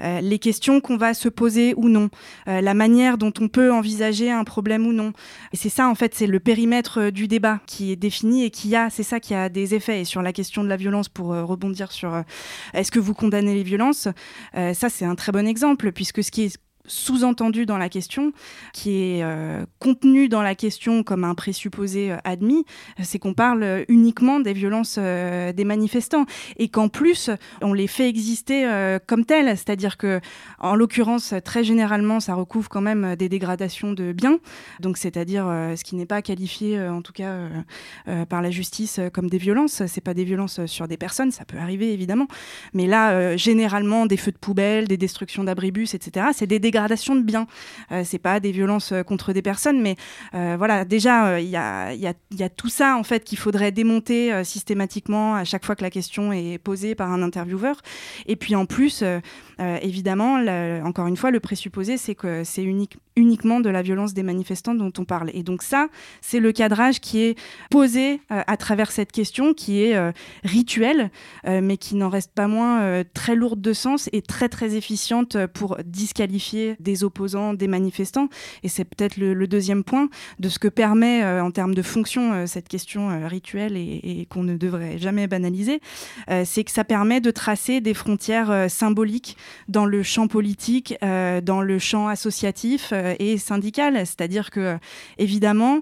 les 0.00 0.38
questions 0.38 0.80
qu'on 0.80 0.96
va 0.96 1.14
se 1.14 1.28
poser 1.28 1.74
ou 1.76 1.88
non, 1.88 2.08
la 2.46 2.74
manière 2.74 3.18
dont 3.18 3.32
on 3.40 3.48
peut 3.48 3.72
envisager 3.72 4.30
un 4.30 4.44
problème 4.44 4.86
ou 4.86 4.92
non. 4.92 5.12
Et 5.52 5.56
c'est 5.56 5.68
ça 5.68 5.88
en 5.88 5.94
fait, 5.94 6.14
c'est 6.14 6.26
le 6.26 6.40
périmètre 6.40 7.10
du 7.10 7.28
débat 7.28 7.60
qui 7.66 7.92
est 7.92 7.96
défini 7.96 8.44
et 8.44 8.50
qui 8.50 8.74
a, 8.76 8.90
c'est 8.90 9.02
ça 9.02 9.20
qui 9.20 9.34
a 9.34 9.48
des 9.48 9.74
effets. 9.74 10.00
Et 10.00 10.04
sur 10.04 10.22
la 10.22 10.32
question 10.32 10.62
de 10.62 10.68
la 10.68 10.76
violence, 10.76 11.08
pour 11.08 11.28
rebondir 11.28 11.92
sur 11.92 12.22
est-ce 12.74 12.90
que 12.90 12.98
vous 12.98 13.14
condamnez 13.14 13.54
les 13.54 13.62
violences 13.62 14.08
ça, 14.54 14.88
c'est 14.88 15.04
un 15.04 15.14
très 15.14 15.32
bon 15.32 15.46
exemple, 15.46 15.92
puisque 15.92 16.22
ce 16.22 16.30
qui 16.30 16.44
est 16.44 16.58
sous-entendu 16.88 17.66
dans 17.66 17.78
la 17.78 17.88
question, 17.88 18.32
qui 18.72 19.02
est 19.02 19.22
euh, 19.22 19.64
contenu 19.78 20.28
dans 20.28 20.42
la 20.42 20.54
question 20.54 21.02
comme 21.02 21.24
un 21.24 21.34
présupposé 21.34 22.12
euh, 22.12 22.16
admis, 22.24 22.64
c'est 23.00 23.18
qu'on 23.18 23.34
parle 23.34 23.84
uniquement 23.88 24.40
des 24.40 24.52
violences 24.52 24.96
euh, 24.98 25.52
des 25.52 25.64
manifestants. 25.64 26.24
Et 26.56 26.68
qu'en 26.68 26.88
plus 26.88 27.30
on 27.62 27.72
les 27.72 27.86
fait 27.86 28.08
exister 28.08 28.66
comme 29.06 29.24
telles, 29.24 29.48
c'est-à-dire 29.48 29.96
que 29.96 30.20
en 30.58 30.74
l'occurrence 30.74 31.34
très 31.44 31.62
généralement 31.62 32.20
ça 32.20 32.34
recouvre 32.34 32.68
quand 32.68 32.80
même 32.80 33.16
des 33.16 33.28
dégradations 33.28 33.92
de 33.92 34.12
biens, 34.12 34.38
donc 34.80 34.96
c'est-à-dire 34.96 35.44
ce 35.44 35.84
qui 35.84 35.96
n'est 35.96 36.06
pas 36.06 36.22
qualifié 36.22 36.80
en 36.80 37.02
tout 37.02 37.12
cas 37.12 37.36
par 38.28 38.42
la 38.42 38.50
justice 38.50 39.00
comme 39.12 39.28
des 39.28 39.38
violences, 39.38 39.82
c'est 39.86 40.00
pas 40.00 40.14
des 40.14 40.24
violences 40.24 40.64
sur 40.66 40.88
des 40.88 40.96
personnes, 40.96 41.30
ça 41.30 41.44
peut 41.44 41.58
arriver 41.58 41.92
évidemment, 41.92 42.26
mais 42.72 42.86
là 42.86 43.36
généralement 43.36 44.06
des 44.06 44.16
feux 44.16 44.32
de 44.32 44.38
poubelle, 44.38 44.88
des 44.88 44.96
destructions 44.96 45.44
d'abribus, 45.44 45.94
etc. 45.94 46.28
C'est 46.32 46.46
des 46.46 46.58
dégradations 46.58 46.77
dégradation 46.78 47.16
de 47.16 47.22
biens. 47.22 47.46
Euh, 47.90 48.02
c'est 48.04 48.18
pas 48.18 48.38
des 48.38 48.52
violences 48.52 48.92
euh, 48.92 49.02
contre 49.02 49.32
des 49.32 49.42
personnes, 49.42 49.80
mais 49.80 49.96
euh, 50.34 50.54
voilà, 50.56 50.84
déjà, 50.84 51.40
il 51.40 51.48
y 51.48 51.56
a, 51.56 52.14
tout 52.56 52.68
ça 52.68 52.96
en 52.96 53.02
fait 53.02 53.24
qu'il 53.24 53.38
faudrait 53.38 53.72
démonter 53.72 54.42
systématiquement 54.44 55.34
à 55.34 55.44
chaque 55.44 55.64
fois 55.64 55.76
que 55.76 55.82
la 55.82 55.90
question 55.90 56.32
est 56.32 56.58
posée 56.58 56.94
par 56.94 57.10
un 57.12 57.22
intervieweur. 57.22 57.80
Et 58.26 58.36
puis 58.36 58.54
en 58.54 58.64
plus, 58.64 59.04
évidemment, 59.58 60.38
encore 60.84 61.06
une 61.06 61.16
fois, 61.16 61.30
le 61.30 61.40
présupposé, 61.40 61.98
c'est 61.98 62.14
que 62.14 62.42
c'est 62.44 62.64
unique, 62.64 62.96
uniquement 63.16 63.60
de 63.60 63.68
la 63.68 63.82
violence 63.82 64.14
des 64.14 64.22
manifestants 64.22 64.74
dont 64.74 64.92
on 64.98 65.04
parle. 65.04 65.30
Et 65.34 65.42
donc 65.42 65.62
ça, 65.62 65.88
c'est 66.20 66.40
le 66.40 66.52
cadrage 66.52 67.00
qui 67.00 67.20
est 67.20 67.38
posé 67.70 68.20
à 68.30 68.56
travers 68.56 68.90
cette 68.90 69.12
question, 69.12 69.52
qui 69.52 69.82
est 69.82 69.96
rituelle, 70.42 71.10
mais 71.46 71.76
qui 71.76 71.94
n'en 71.96 72.08
reste 72.08 72.32
pas 72.32 72.48
moins 72.48 73.04
très 73.14 73.34
lourde 73.34 73.60
de 73.60 73.72
sens 73.72 74.08
et 74.12 74.22
très 74.22 74.48
très 74.48 74.74
efficiente 74.74 75.46
pour 75.46 75.76
disqualifier 75.84 76.67
des 76.80 77.04
opposants, 77.04 77.54
des 77.54 77.68
manifestants. 77.68 78.28
Et 78.62 78.68
c'est 78.68 78.84
peut-être 78.84 79.16
le, 79.16 79.48
deuxième 79.48 79.82
point 79.82 80.10
de 80.38 80.48
ce 80.48 80.58
que 80.58 80.68
permet 80.68 81.22
euh, 81.22 81.42
en 81.42 81.50
termes 81.50 81.74
de 81.74 81.82
fonction 81.82 82.32
euh, 82.32 82.46
cette 82.46 82.68
question 82.68 83.10
euh, 83.10 83.26
rituelle 83.26 83.76
et, 83.76 84.26
qu'on 84.28 84.42
ne 84.42 84.56
devrait 84.56 84.98
jamais 84.98 85.26
banaliser, 85.26 85.80
c'est 86.44 86.64
que 86.64 86.70
ça 86.70 86.84
permet 86.84 87.20
de 87.20 87.30
tracer 87.30 87.80
des 87.80 87.94
frontières 87.94 88.66
symboliques 88.68 89.36
dans 89.68 89.86
le 89.86 90.02
champ 90.02 90.26
politique, 90.26 90.94
dans 91.00 91.62
le 91.62 91.78
champ 91.78 92.08
associatif 92.08 92.92
et 93.18 93.38
syndical. 93.38 93.94
C'est-à-dire 93.98 94.50
que, 94.50 94.76
évidemment, 95.18 95.80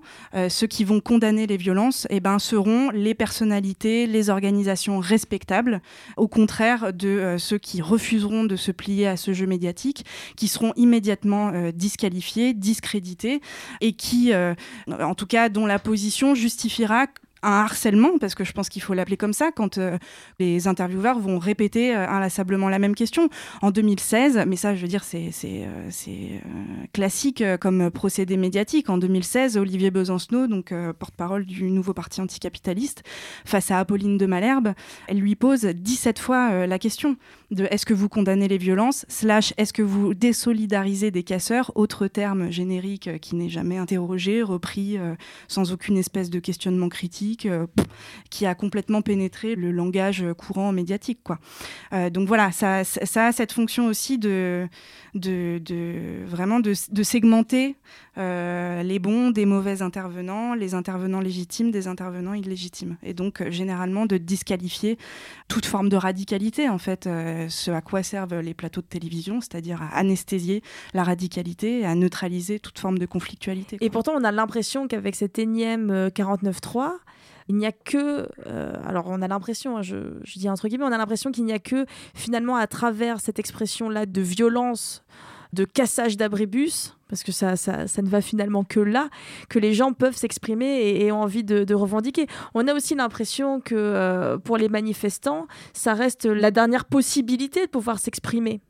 ceux 0.49 0.67
qui 0.67 0.85
vont 0.85 1.01
condamner 1.01 1.47
les 1.47 1.57
violences 1.57 2.07
eh 2.11 2.21
ben, 2.21 2.39
seront 2.39 2.91
les 2.91 3.15
personnalités, 3.15 4.07
les 4.07 4.31
organisations 4.31 4.99
respectables, 4.99 5.81
au 6.17 6.29
contraire 6.29 6.93
de 6.93 7.37
ceux 7.39 7.59
qui 7.59 7.81
refuseront 7.81 8.45
de 8.45 8.57
se 8.57 8.71
plier 8.71 9.07
à 9.07 9.17
ce 9.17 9.33
jeu 9.33 9.47
médiatique, 9.47 10.05
qui 10.37 10.49
seront 10.49 10.73
immédiatement 10.77 11.53
euh, 11.53 11.73
disqualifiés, 11.73 12.55
discrédités, 12.55 13.41
et 13.81 13.93
qui, 13.93 14.33
euh, 14.33 14.55
en 14.89 15.15
tout 15.15 15.27
cas, 15.27 15.49
dont 15.49 15.67
la 15.67 15.79
position 15.79 16.35
justifiera 16.35 17.07
un 17.47 17.61
harcèlement, 17.61 18.19
parce 18.19 18.35
que 18.35 18.45
je 18.45 18.53
pense 18.53 18.69
qu'il 18.69 18.83
faut 18.83 18.93
l'appeler 18.93 19.17
comme 19.17 19.33
ça, 19.33 19.53
quand 19.53 19.79
euh, 19.79 19.99
les 20.41 20.67
intervieweurs 20.67 21.21
vont 21.21 21.39
répéter 21.39 21.95
euh, 21.95 22.09
inlassablement 22.09 22.69
la 22.69 22.81
même 22.81 22.95
question. 22.95 23.29
En 23.63 23.71
2016, 23.71 24.45
mais 24.49 24.57
ça, 24.57 24.75
je 24.75 24.83
veux 24.83 24.89
dire, 24.89 25.05
c'est 25.05 25.31
euh, 25.45 26.39
classique 26.93 27.45
comme 27.61 27.91
procédé 27.91 28.37
médiatique. 28.37 28.91
En 28.91 28.99
2016, 28.99 29.57
Olivier 29.59 29.91
Besancenot, 29.91 30.49
donc 30.49 30.75
porte-parole 30.99 31.45
du 31.45 31.71
nouveau 31.71 31.93
parti 31.93 32.21
anticapitaliste, 32.21 33.03
face 33.45 33.71
à 33.71 33.79
Apolline 33.79 34.19
de 34.19 34.27
Malherbe, 34.27 34.73
elle 35.07 35.19
lui 35.19 35.37
pose 35.37 35.65
17 35.65 36.19
fois 36.19 36.67
la 36.67 36.79
question 36.79 37.17
de 37.53 37.67
est-ce 37.71 37.87
que 37.87 37.95
vous 37.95 38.09
condamnez 38.09 38.49
les 38.49 38.59
violences, 38.59 39.07
slash 39.09 39.55
est-ce 39.57 39.73
que 39.73 39.83
vous 39.83 40.15
désolidarisez 40.15 41.11
des 41.11 41.23
casseurs, 41.23 41.71
autre 41.77 42.09
terme 42.09 42.51
générique 42.51 43.21
qui 43.21 43.37
n'est 43.37 43.49
jamais 43.49 43.79
interrogé, 43.79 44.43
repris 44.43 44.99
sans 45.49 45.73
aucune 45.73 45.97
espèce 45.97 46.31
de 46.31 46.41
questionnement 46.41 46.89
critique 46.89 47.36
euh, 47.45 47.67
qui 48.31 48.47
a 48.47 48.55
complètement 48.55 49.03
pénétré 49.03 49.55
le 49.55 49.71
langage 49.71 50.25
courant 50.37 50.73
médiatique. 50.73 51.21
Euh, 51.93 52.11
donc 52.11 52.29
voilà, 52.29 52.53
ça, 52.53 52.81
a 52.81 53.33
cette 53.33 53.53
fonction 53.53 53.87
aussi 53.87 54.19
de, 54.19 54.69
vraiment 56.27 56.61
de, 56.61 56.75
segmenter 57.03 57.77
euh, 58.19 58.83
les 58.83 58.99
bons 58.99 59.31
des 59.31 59.47
mauvais 59.47 59.83
intervenants, 59.83 60.55
les 60.55 60.75
intervenants 60.75 61.21
légitimes 61.21 61.71
des 61.71 61.89
intervenants 61.89 62.35
illégitimes. 62.35 62.97
Et 63.03 63.15
donc 63.15 63.49
généralement 63.51 64.07
de 64.07 64.17
disqualifier 64.17 64.99
toute 65.49 65.67
forme 65.67 65.89
de 65.89 65.97
radicalité, 65.97 66.69
en 66.69 66.79
fait, 66.79 67.05
ce 67.05 67.71
à 67.71 67.81
quoi 67.81 68.03
servent 68.03 68.41
les 68.41 68.55
plateaux 68.55 68.81
de 68.81 68.87
télévision, 68.87 69.41
c'est-à-dire 69.41 69.83
à 69.83 69.97
anesthésier 69.97 70.63
la 70.95 71.05
radicalité 71.05 71.85
à 71.85 71.95
neutraliser 71.95 72.59
toute 72.61 72.79
forme 72.79 72.99
de 72.99 73.07
conflictualité. 73.07 73.79
Et 73.81 73.91
pourtant, 73.91 74.13
on 74.17 74.25
a 74.25 74.33
l'impression 74.33 74.89
qu'avec 74.89 75.15
cet 75.15 75.39
énième 75.39 76.09
49.3, 76.09 76.93
il 77.49 77.57
n'y 77.57 77.67
a 77.67 77.73
que, 77.73 78.29
euh, 78.47 78.75
alors 78.85 79.07
on 79.09 79.23
a 79.23 79.29
l'impression, 79.29 79.79
hein, 79.79 79.83
je, 79.83 79.97
dis 80.37 80.49
entre 80.49 80.69
guillemets, 80.69 80.85
on 80.85 80.93
a 80.93 80.99
l'impression 80.99 81.31
qu'il 81.31 81.45
n'y 81.45 81.53
a 81.53 81.59
que 81.59 81.87
finalement 82.15 82.57
à 82.57 82.67
travers 82.67 83.21
cette 83.21 83.39
expression-là 83.39 84.07
de 84.07 84.21
violence, 84.21 85.05
de 85.53 85.65
cassage 85.65 86.17
d'abribus, 86.17 86.97
parce 87.09 87.23
que 87.23 87.31
ça, 87.31 87.57
ça, 87.57 87.87
ne 88.03 88.09
va 88.09 88.21
finalement 88.21 88.65
que 88.65 88.81
là, 88.81 89.09
que 89.49 89.61
les 89.61 89.75
gens 89.75 89.93
peuvent 89.93 90.17
s'exprimer 90.17 91.01
et, 91.01 91.13
ont 91.13 91.23
envie 91.23 91.45
de, 91.45 91.75
revendiquer. 91.75 92.27
On 92.55 92.67
a 92.67 92.75
aussi 92.75 92.95
l'impression 92.95 93.61
que 93.61 93.75
euh, 93.77 94.39
pour 94.39 94.57
les 94.57 94.69
manifestants, 94.69 95.47
ça 95.73 95.95
reste 95.95 96.27
la 96.27 96.51
dernière 96.51 96.85
possibilité 96.85 97.67
de 97.67 97.71
pouvoir 97.71 98.01
s'exprimer 98.01 98.61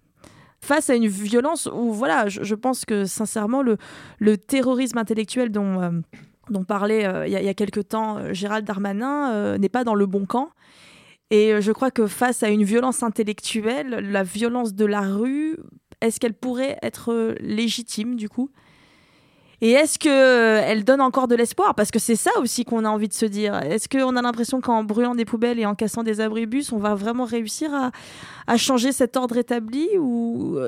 face 0.60 0.90
à 0.90 0.94
une 0.94 1.06
violence 1.06 1.68
où, 1.72 1.92
voilà, 1.92 2.28
je, 2.28 2.54
pense 2.54 2.84
que 2.84 3.04
sincèrement, 3.04 3.62
le, 3.62 3.76
le 4.18 4.36
terrorisme 4.36 4.98
intellectuel 4.98 5.50
dont... 5.50 5.80
Euh, 5.80 5.90
dont 6.50 6.64
parlait 6.64 7.06
euh, 7.06 7.26
il 7.26 7.32
y, 7.32 7.48
a 7.48 7.54
quelques 7.54 7.88
temps 7.88 8.18
euh, 8.18 8.32
Gérald 8.32 8.66
Darmanin 8.66 9.32
euh, 9.32 9.58
n'est 9.58 9.68
pas 9.68 9.84
dans 9.84 9.94
le 9.94 10.06
bon 10.06 10.26
camp. 10.26 10.50
Et 11.30 11.60
je 11.60 11.72
crois 11.72 11.90
que 11.90 12.06
face 12.06 12.44
à 12.44 12.50
une 12.50 12.62
violence 12.62 13.02
intellectuelle, 13.02 13.88
la 14.12 14.22
violence 14.22 14.74
de 14.74 14.84
la 14.84 15.00
rue, 15.00 15.56
est-ce 16.00 16.20
qu'elle 16.20 16.34
pourrait 16.34 16.78
être 16.82 17.34
légitime 17.40 18.14
du 18.14 18.28
coup? 18.28 18.48
Et 19.60 19.72
est-ce 19.72 19.98
qu'elle 19.98 20.84
donne 20.84 21.00
encore 21.00 21.26
de 21.26 21.34
l'espoir? 21.34 21.74
Parce 21.74 21.90
que 21.90 21.98
c'est 21.98 22.14
ça 22.14 22.30
aussi 22.38 22.64
qu'on 22.64 22.84
a 22.84 22.88
envie 22.88 23.08
de 23.08 23.12
se 23.12 23.26
dire. 23.26 23.56
Est-ce 23.56 23.88
qu'on 23.88 24.14
a 24.14 24.22
l'impression 24.22 24.60
qu'en 24.60 24.84
brûlant 24.84 25.16
des 25.16 25.24
poubelles 25.24 25.58
et 25.58 25.66
en 25.66 25.74
cassant 25.74 26.04
des 26.04 26.20
abribus, 26.20 26.70
on 26.70 26.78
va 26.78 26.94
vraiment 26.94 27.24
réussir 27.24 27.74
à, 28.46 28.56
changer 28.56 28.92
cet 28.92 29.16
ordre 29.16 29.36
établi 29.36 29.88
ou... 29.98 30.58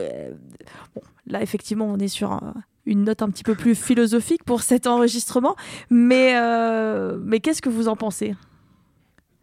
Là, 1.29 1.41
effectivement, 1.41 1.87
on 1.87 1.99
est 1.99 2.09
sur 2.09 2.33
un, 2.33 2.55
une 2.89 3.05
note 3.05 3.22
un 3.22 3.30
petit 3.30 3.45
peu 3.45 3.55
plus 3.55 3.74
philosophique 3.74 4.43
pour 4.45 4.62
cet 4.62 4.86
enregistrement. 4.86 5.55
Mais, 5.91 6.32
euh, 6.36 7.18
mais 7.22 7.41
qu'est-ce 7.41 7.62
que 7.62 7.68
vous 7.68 7.89
en 7.89 7.97
pensez 7.97 8.34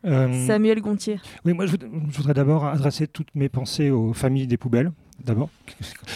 euh, 0.06 0.46
Samuel 0.46 0.82
Gontier? 0.82 1.20
Oui, 1.46 1.54
moi 1.54 1.66
je, 1.66 1.78
voudrais 2.10 2.34
d'abord 2.34 2.66
adresser 2.66 3.08
toutes 3.08 3.34
mes 3.36 3.50
pensées 3.50 3.90
aux 3.90 4.14
familles 4.14 4.48
des 4.48 4.58
poubelles, 4.58 4.92
d'abord. 5.24 5.50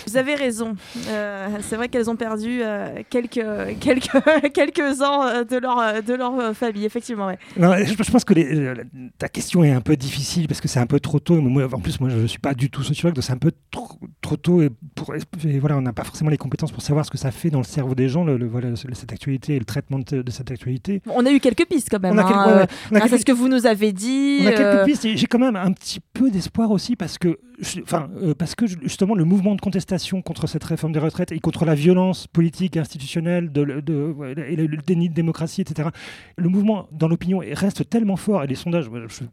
Vous 0.08 0.18
avez 0.18 0.36
raison. 0.36 0.76
Euh, 1.08 1.48
c'est 1.62 1.76
vrai 1.76 1.90
qu'elles 1.90 2.10
ont 2.10 2.16
perdu 2.16 2.60
euh, 2.62 3.02
quelques, 3.10 3.46
quelques, 3.80 4.52
quelques 4.54 5.02
ans 5.02 5.26
euh, 5.26 5.44
de 5.44 5.58
leur, 5.58 6.04
de 6.04 6.14
leur 6.14 6.56
famille, 6.56 6.86
effectivement. 6.86 7.28
Ouais. 7.28 7.40
Non, 7.58 7.76
je, 7.78 7.94
je, 8.02 8.12
pense 8.12 8.24
que 8.24 8.34
les, 8.34 8.74
ta 9.18 9.28
question 9.30 9.64
est 9.64 9.72
un 9.72 9.82
peu 9.82 9.96
difficile 9.96 10.48
parce 10.48 10.62
que 10.62 10.68
c'est 10.68 10.80
un 10.80 10.86
peu 10.86 11.00
trop 11.00 11.20
tôt. 11.20 11.40
Moi, 11.42 11.68
en 11.72 11.80
plus, 11.80 12.00
moi, 12.00 12.10
je 12.10 12.18
ne 12.18 12.28
suis 12.28 12.40
pas 12.40 12.54
du 12.54 12.70
tout 12.70 12.84
sociologue, 12.84 13.16
donc 13.16 13.24
c'est 13.24 13.34
un 13.34 13.38
peu 13.38 13.52
trop, 13.72 13.90
trop 14.22 14.38
tôt. 14.38 14.62
Et, 14.62 14.70
pour, 14.96 15.14
et 15.16 15.60
voilà, 15.60 15.78
on 15.78 15.82
n'a 15.82 15.94
pas 15.94 16.04
forcément 16.04 16.30
les 16.30 16.38
compétences 16.38 16.72
pour 16.72 16.82
savoir 16.82 17.06
ce 17.06 17.12
que 17.12 17.18
ça 17.18 17.32
fait 17.32 17.50
dans 17.50 17.60
le 17.60 17.66
cerveau 17.66 17.96
des 17.96 18.10
gens, 18.10 18.24
le, 18.24 18.38
le 18.38 18.48
voilà, 18.48 18.76
cette 18.76 19.12
actualité 19.12 19.56
et 19.56 19.60
le 19.60 19.66
traitement 19.66 20.00
de, 20.00 20.22
de, 20.22 20.32
cette 20.32 20.52
actualité. 20.52 21.02
On 21.08 21.26
a 21.26 21.32
eu 21.32 21.40
quelques 21.40 21.68
pistes 21.68 21.90
quand 21.90 22.02
même. 22.02 22.20
Hein, 22.20 22.68
quelques... 22.92 23.20
ce 23.20 23.26
que 23.26 23.32
vous 23.32 23.48
nous 23.48 23.66
avez 23.66 23.92
dit. 23.92 24.40
On 24.44 24.48
a 24.48 24.52
quelques 24.52 24.86
pistes. 24.86 25.08
J'ai 25.16 25.28
quand 25.28 25.40
même 25.40 25.56
un 25.56 25.72
petit 25.72 26.00
peu 26.14 26.30
d'espoir 26.30 26.72
aussi 26.72 26.96
parce 26.96 27.18
que, 27.18 27.40
enfin, 27.84 28.10
parce 28.38 28.56
que 28.56 28.66
justement, 28.90 29.16
le 29.16 29.24
mouvement 29.24 29.56
de 29.56 29.62
contestation 29.62 30.22
contre 30.22 30.48
cette 30.48 30.64
réforme 30.64 30.92
des 30.92 31.00
retraites 31.00 31.32
et 31.32 31.40
contre 31.40 31.64
la 31.66 31.76
violence 31.76 32.28
politique 32.28 32.76
institutionnelle 32.76 33.52
et 33.56 34.56
le 34.56 34.78
déni 34.78 35.10
de 35.10 35.14
démocratie, 35.14 35.62
etc. 35.62 35.90
Le 36.36 36.50
mouvement 36.50 36.88
dans 36.92 37.08
l'opinion 37.08 37.40
reste 37.40 37.90
tellement 37.90 38.18
fort 38.18 38.44
et 38.44 38.48
les 38.48 38.56
sondages, 38.56 38.90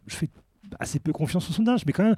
je, 0.07 0.15
fais 0.15 0.29
assez 0.79 0.99
peu 0.99 1.13
confiance 1.13 1.49
aux 1.49 1.53
sondages, 1.53 1.85
mais 1.87 1.93
quand 1.93 2.05
même, 2.05 2.17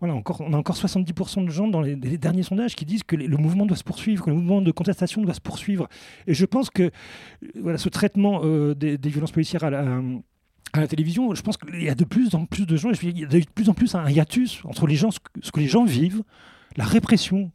voilà, 0.00 0.14
encore, 0.14 0.40
on 0.40 0.52
a 0.52 0.56
encore 0.56 0.76
70% 0.76 1.44
de 1.44 1.50
gens 1.50 1.68
dans 1.68 1.80
les, 1.80 1.96
derniers 1.96 2.42
sondages 2.42 2.74
qui 2.74 2.84
disent 2.84 3.02
que 3.02 3.16
le 3.16 3.36
mouvement 3.36 3.66
doit 3.66 3.76
se 3.76 3.84
poursuivre, 3.84 4.24
que 4.24 4.30
le 4.30 4.36
mouvement 4.36 4.62
de 4.62 4.70
contestation 4.70 5.22
doit 5.22 5.34
se 5.34 5.40
poursuivre. 5.40 5.88
Et 6.26 6.34
je 6.34 6.46
pense 6.46 6.70
que 6.70 6.90
voilà, 7.60 7.78
ce 7.78 7.88
traitement 7.88 8.40
euh, 8.44 8.74
des, 8.74 8.96
violences 9.08 9.32
policières 9.32 9.64
à 9.64 9.70
la, 9.70 10.00
à 10.72 10.80
la 10.80 10.86
télévision, 10.86 11.34
je 11.34 11.42
pense 11.42 11.56
qu'il 11.56 11.82
y 11.82 11.88
a 11.88 11.94
de 11.94 12.04
plus 12.04 12.34
en 12.34 12.46
plus 12.46 12.66
de 12.66 12.76
gens, 12.76 12.90
il 13.02 13.18
y 13.18 13.24
a 13.24 13.28
de 13.28 13.40
plus 13.54 13.68
en 13.68 13.74
plus 13.74 13.94
un 13.94 14.08
hiatus 14.08 14.64
entre 14.64 14.86
ce 15.42 15.52
que 15.52 15.60
les 15.60 15.66
gens 15.66 15.84
vivent, 15.84 16.22
la 16.78 16.84
répression 16.84 17.50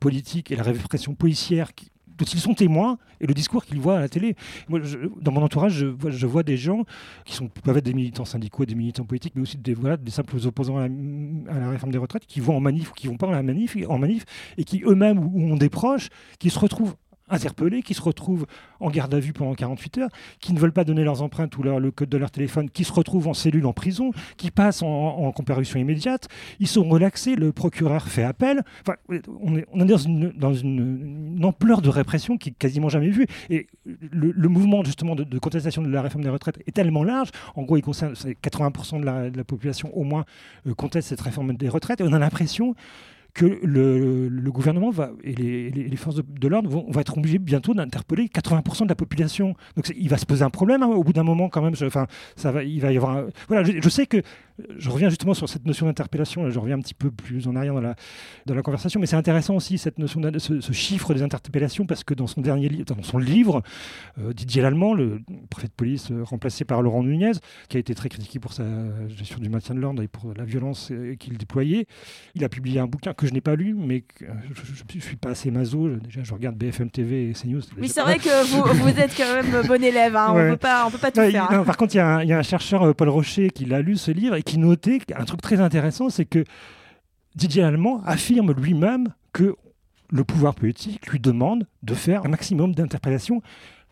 politique 0.00 0.50
et 0.50 0.56
la 0.56 0.64
répression 0.64 1.14
policière 1.14 1.70
dont 2.08 2.24
ils 2.24 2.40
sont 2.40 2.54
témoins 2.54 2.98
et 3.20 3.28
le 3.28 3.32
discours 3.32 3.64
qu'ils 3.64 3.78
voient 3.78 3.96
à 3.96 4.00
la 4.00 4.08
télé. 4.08 4.34
Dans 4.68 5.30
mon 5.30 5.42
entourage, 5.42 5.86
je 6.08 6.26
vois, 6.26 6.42
des 6.42 6.56
gens 6.56 6.84
qui 7.24 7.34
sont, 7.34 7.46
peuvent 7.46 7.76
être 7.76 7.84
des 7.84 7.94
militants 7.94 8.24
syndicaux, 8.24 8.64
des 8.64 8.74
militants 8.74 9.04
politiques, 9.04 9.34
mais 9.36 9.42
aussi 9.42 9.56
des, 9.56 9.74
voilà, 9.74 9.96
des 9.96 10.10
simples 10.10 10.36
opposants 10.44 10.78
à 10.78 10.88
la, 10.88 11.70
réforme 11.70 11.92
des 11.92 11.98
retraites 11.98 12.26
qui 12.26 12.40
vont 12.40 12.56
en 12.56 12.60
manif 12.60 12.90
ou 12.90 12.94
qui 12.94 13.06
vont 13.06 13.16
pas 13.16 13.28
en, 13.28 13.42
manif, 13.44 13.76
en 13.88 13.98
manif 13.98 14.24
et 14.56 14.64
qui 14.64 14.82
eux-mêmes 14.84 15.20
ou 15.20 15.52
ont 15.52 15.56
des 15.56 15.70
proches 15.70 16.08
qui 16.40 16.50
se 16.50 16.58
retrouvent 16.58 16.96
interpellés, 17.30 17.82
qui 17.82 17.94
se 17.94 18.02
retrouvent 18.02 18.46
en 18.80 18.90
garde 18.90 19.14
à 19.14 19.20
vue 19.20 19.32
pendant 19.32 19.54
48 19.54 19.98
heures, 19.98 20.08
qui 20.40 20.52
ne 20.52 20.58
veulent 20.58 20.72
pas 20.72 20.84
donner 20.84 21.04
leurs 21.04 21.22
empreintes 21.22 21.56
ou 21.56 21.62
le 21.62 21.90
code 21.90 22.08
de 22.08 22.16
leur 22.16 22.30
téléphone, 22.30 22.70
qui 22.70 22.84
se 22.84 22.92
retrouvent 22.92 23.28
en 23.28 23.34
cellule 23.34 23.66
en 23.66 23.72
prison, 23.72 24.12
qui 24.36 24.50
passent 24.50 24.82
en, 24.82 25.32
comparution 25.32 25.78
immédiate. 25.78 26.28
Ils 26.58 26.66
sont 26.66 26.88
relaxés, 26.88 27.36
le 27.36 27.52
procureur 27.52 28.08
fait 28.08 28.24
appel. 28.24 28.62
Enfin, 28.80 28.94
on 29.40 29.56
est, 29.56 29.84
dans, 29.84 30.54
une, 30.54 31.40
ampleur 31.44 31.82
de 31.82 31.88
répression 31.88 32.36
qui 32.36 32.50
est 32.50 32.58
quasiment 32.58 32.88
jamais 32.88 33.10
vue. 33.10 33.26
Et 33.50 33.66
le, 33.84 34.48
mouvement 34.48 34.82
justement 34.84 35.14
de, 35.14 35.38
contestation 35.38 35.82
de 35.82 35.88
la 35.88 36.02
réforme 36.02 36.24
des 36.24 36.30
retraites 36.30 36.58
est 36.66 36.72
tellement 36.72 37.04
large. 37.04 37.30
En 37.54 37.62
gros, 37.62 37.76
il 37.76 37.82
concerne 37.82 38.14
80% 38.14 39.00
de 39.00 39.04
la, 39.04 39.30
de 39.30 39.36
la, 39.36 39.44
population 39.44 39.96
au 39.96 40.04
moins 40.04 40.24
euh, 40.66 40.74
conteste 40.74 41.08
cette 41.08 41.20
réforme 41.20 41.56
des 41.56 41.68
retraites. 41.68 42.00
Et 42.00 42.04
on 42.04 42.12
a 42.12 42.18
l'impression 42.18 42.74
que 43.34 43.60
le, 43.62 44.50
gouvernement 44.50 44.90
va, 44.90 45.12
et 45.22 45.32
les, 45.34 45.96
forces 45.96 46.16
de, 46.16 46.48
l'ordre 46.48 46.68
vont, 46.68 46.90
vont, 46.90 47.00
être 47.00 47.16
obligés 47.16 47.38
bientôt 47.38 47.74
d'interpeller 47.74 48.26
80% 48.26 48.84
de 48.84 48.88
la 48.88 48.94
population. 48.94 49.54
Donc 49.76 49.92
il 49.96 50.08
va 50.08 50.18
se 50.18 50.26
poser 50.26 50.42
un 50.42 50.50
problème 50.50 50.82
hein, 50.82 50.88
au 50.88 51.04
bout 51.04 51.12
d'un 51.12 51.22
moment 51.22 51.48
quand 51.48 51.62
même. 51.62 51.74
Enfin, 51.82 52.06
ça 52.36 52.50
va, 52.52 52.64
il 52.64 52.80
va 52.80 52.92
y 52.92 52.96
avoir. 52.96 53.24
Voilà, 53.48 53.62
je, 53.64 53.88
sais 53.88 54.06
que 54.06 54.22
je 54.76 54.90
reviens 54.90 55.08
justement 55.08 55.34
sur 55.34 55.48
cette 55.48 55.66
notion 55.66 55.86
d'interpellation. 55.86 56.50
Je 56.50 56.58
reviens 56.58 56.76
un 56.76 56.80
petit 56.80 56.94
peu 56.94 57.10
plus 57.10 57.46
en 57.46 57.56
arrière 57.56 57.74
dans 57.74 57.80
la, 57.80 57.94
dans 58.46 58.54
la 58.54 58.62
conversation, 58.62 58.98
mais 59.00 59.06
c'est 59.06 59.16
intéressant 59.16 59.56
aussi 59.56 59.78
cette 59.78 59.98
notion 59.98 60.20
de 60.20 60.38
ce, 60.38 60.72
chiffre 60.72 61.14
des 61.14 61.22
interpellations 61.22 61.86
parce 61.86 62.04
que 62.04 62.14
dans 62.14 62.26
son 62.26 62.40
dernier 62.40 62.68
dans 62.68 63.02
son 63.02 63.18
livre, 63.18 63.62
euh, 64.18 64.32
Didier 64.32 64.62
Lallemand, 64.62 64.94
le 64.94 65.20
préfet 65.50 65.68
de 65.68 65.72
police 65.72 66.10
euh, 66.10 66.22
remplacé 66.24 66.64
par 66.64 66.82
Laurent 66.82 67.02
Nunez, 67.02 67.32
qui 67.68 67.76
a 67.76 67.80
été 67.80 67.94
très 67.94 68.08
critiqué 68.08 68.38
pour 68.38 68.52
sa 68.52 68.64
gestion 69.08 69.38
du 69.38 69.48
maintien 69.48 69.74
de 69.74 69.80
l'ordre 69.80 70.02
et 70.02 70.08
pour 70.08 70.32
la 70.34 70.44
violence 70.44 70.90
euh, 70.90 71.14
qu'il 71.14 71.38
déployait, 71.38 71.86
il 72.34 72.44
a 72.44 72.48
publié 72.48 72.80
un 72.80 72.86
bouquin 72.86 73.14
que 73.18 73.26
je 73.26 73.34
n'ai 73.34 73.40
pas 73.40 73.56
lu, 73.56 73.74
mais 73.74 74.02
que, 74.02 74.24
je 74.54 74.96
ne 74.96 75.00
suis 75.00 75.16
pas 75.16 75.30
assez 75.30 75.50
maso. 75.50 75.88
Déjà, 75.88 76.22
je 76.22 76.32
regarde 76.32 76.56
BFM 76.56 76.88
TV 76.88 77.30
et 77.30 77.32
CNews. 77.32 77.60
Oui, 77.76 77.88
c'est 77.88 78.00
vrai 78.00 78.18
que 78.18 78.46
vous, 78.46 78.62
vous, 78.82 78.88
êtes 78.88 79.14
quand 79.16 79.34
même 79.34 79.66
bon 79.66 79.82
élève. 79.82 80.16
Hein. 80.16 80.32
Ouais. 80.32 80.42
On 80.42 80.44
ne 80.46 80.50
peut 80.90 80.98
pas 80.98 81.10
tout 81.10 81.20
faire. 81.20 81.52
Non, 81.52 81.64
par 81.64 81.76
contre, 81.76 81.94
il 81.96 81.98
y, 81.98 82.28
y, 82.28 82.32
a 82.32 82.38
un 82.38 82.42
chercheur, 82.42 82.94
Paul 82.94 83.08
Rocher, 83.08 83.50
qui 83.50 83.64
l'a 83.64 83.82
lu 83.82 83.96
ce 83.96 84.12
livre 84.12 84.36
et 84.36 84.42
qui 84.42 84.56
notait 84.58 85.00
un 85.14 85.24
truc 85.24 85.42
très 85.42 85.60
intéressant, 85.60 86.08
c'est 86.10 86.24
que 86.24 86.44
Didier 87.34 87.64
Allemand 87.64 88.02
affirme 88.06 88.52
lui-même 88.52 89.08
que 89.32 89.56
le 90.10 90.24
pouvoir 90.24 90.54
politique 90.54 91.08
lui 91.08 91.20
demande 91.20 91.66
de 91.82 91.94
faire 91.94 92.24
un 92.24 92.28
maximum 92.28 92.74
d'interpellations 92.74 93.42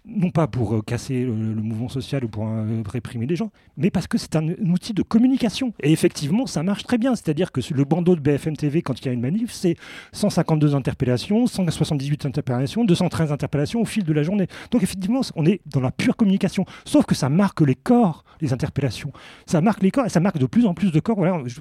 non 0.06 0.30
pas 0.30 0.46
pour 0.46 0.74
euh, 0.74 0.82
casser 0.82 1.24
le, 1.24 1.32
mouvement 1.32 1.88
social 1.88 2.24
ou 2.24 2.28
pour 2.28 2.46
euh, 2.46 2.82
réprimer 2.86 3.26
les 3.26 3.36
gens, 3.36 3.50
mais 3.76 3.90
parce 3.90 4.06
que 4.06 4.18
c'est 4.18 4.36
un, 4.36 4.48
outil 4.70 4.92
de 4.92 5.02
communication. 5.02 5.72
Et 5.82 5.92
effectivement, 5.92 6.46
ça 6.46 6.62
marche 6.62 6.84
très 6.84 6.98
bien. 6.98 7.14
C'est-à-dire 7.14 7.52
que 7.52 7.60
le 7.74 7.84
bandeau 7.84 8.14
de 8.14 8.20
BFM 8.20 8.56
TV, 8.56 8.82
quand 8.82 9.00
il 9.00 9.06
y 9.06 9.08
a 9.08 9.12
une 9.12 9.20
manif, 9.20 9.52
c'est 9.52 9.76
152 10.12 10.74
interpellations, 10.74 11.46
178 11.46 12.26
interpellations, 12.26 12.84
213 12.84 13.32
interpellations 13.32 13.80
au 13.80 13.84
fil 13.84 14.04
de 14.04 14.12
la 14.12 14.22
journée. 14.22 14.46
Donc 14.70 14.82
effectivement, 14.82 15.20
on 15.34 15.44
est 15.44 15.60
dans 15.66 15.80
la 15.80 15.90
pure 15.90 16.16
communication. 16.16 16.64
Sauf 16.84 17.04
que 17.04 17.14
ça 17.14 17.28
marque 17.28 17.60
les 17.60 17.74
corps, 17.74 18.24
les 18.40 18.52
interpellations. 18.52 19.12
Ça 19.46 19.60
marque 19.60 19.82
les 19.82 19.90
corps 19.90 20.06
et 20.06 20.10
ça 20.10 20.20
marque 20.20 20.38
de 20.38 20.46
plus 20.46 20.66
en 20.66 20.74
plus 20.74 20.92
de 20.92 21.00
corps. 21.00 21.16
Voilà, 21.16 21.42
je, 21.46 21.60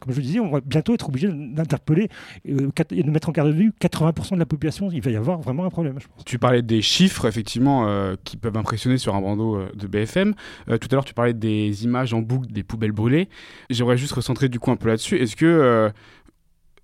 comme 0.00 0.12
je 0.14 0.20
disais, 0.20 0.40
on 0.40 0.50
va 0.50 0.60
bientôt 0.60 0.94
être 0.94 1.08
obligé 1.08 1.28
d'interpeller 1.28 2.08
euh, 2.48 2.70
et 2.90 3.02
de 3.02 3.10
mettre 3.10 3.28
en 3.28 3.32
garde 3.32 3.48
de 3.48 3.54
vue 3.54 3.72
80% 3.80 4.34
de 4.34 4.38
la 4.38 4.46
population. 4.46 4.88
Il 4.90 5.02
va 5.02 5.10
y 5.10 5.16
avoir 5.16 5.40
vraiment 5.40 5.64
un 5.64 5.70
problème, 5.70 5.96
je 6.00 6.06
pense. 6.06 6.24
Tu 6.24 6.38
parlais 6.38 6.62
des 6.62 6.80
chiffres, 6.80 7.26
effectivement 7.26 7.81
euh, 7.86 8.16
qui 8.24 8.36
peuvent 8.36 8.56
impressionner 8.56 8.98
sur 8.98 9.14
un 9.14 9.20
bandeau 9.20 9.56
euh, 9.56 9.68
de 9.74 9.86
BFM. 9.86 10.34
Euh, 10.68 10.78
tout 10.78 10.88
à 10.90 10.94
l'heure, 10.94 11.04
tu 11.04 11.14
parlais 11.14 11.34
des 11.34 11.84
images 11.84 12.14
en 12.14 12.20
boucle 12.20 12.52
des 12.52 12.62
poubelles 12.62 12.92
brûlées. 12.92 13.28
J'aimerais 13.70 13.96
juste 13.96 14.12
recentrer 14.12 14.48
du 14.48 14.58
coup 14.58 14.70
un 14.70 14.76
peu 14.76 14.88
là-dessus. 14.88 15.16
Est-ce 15.16 15.36
que 15.36 15.90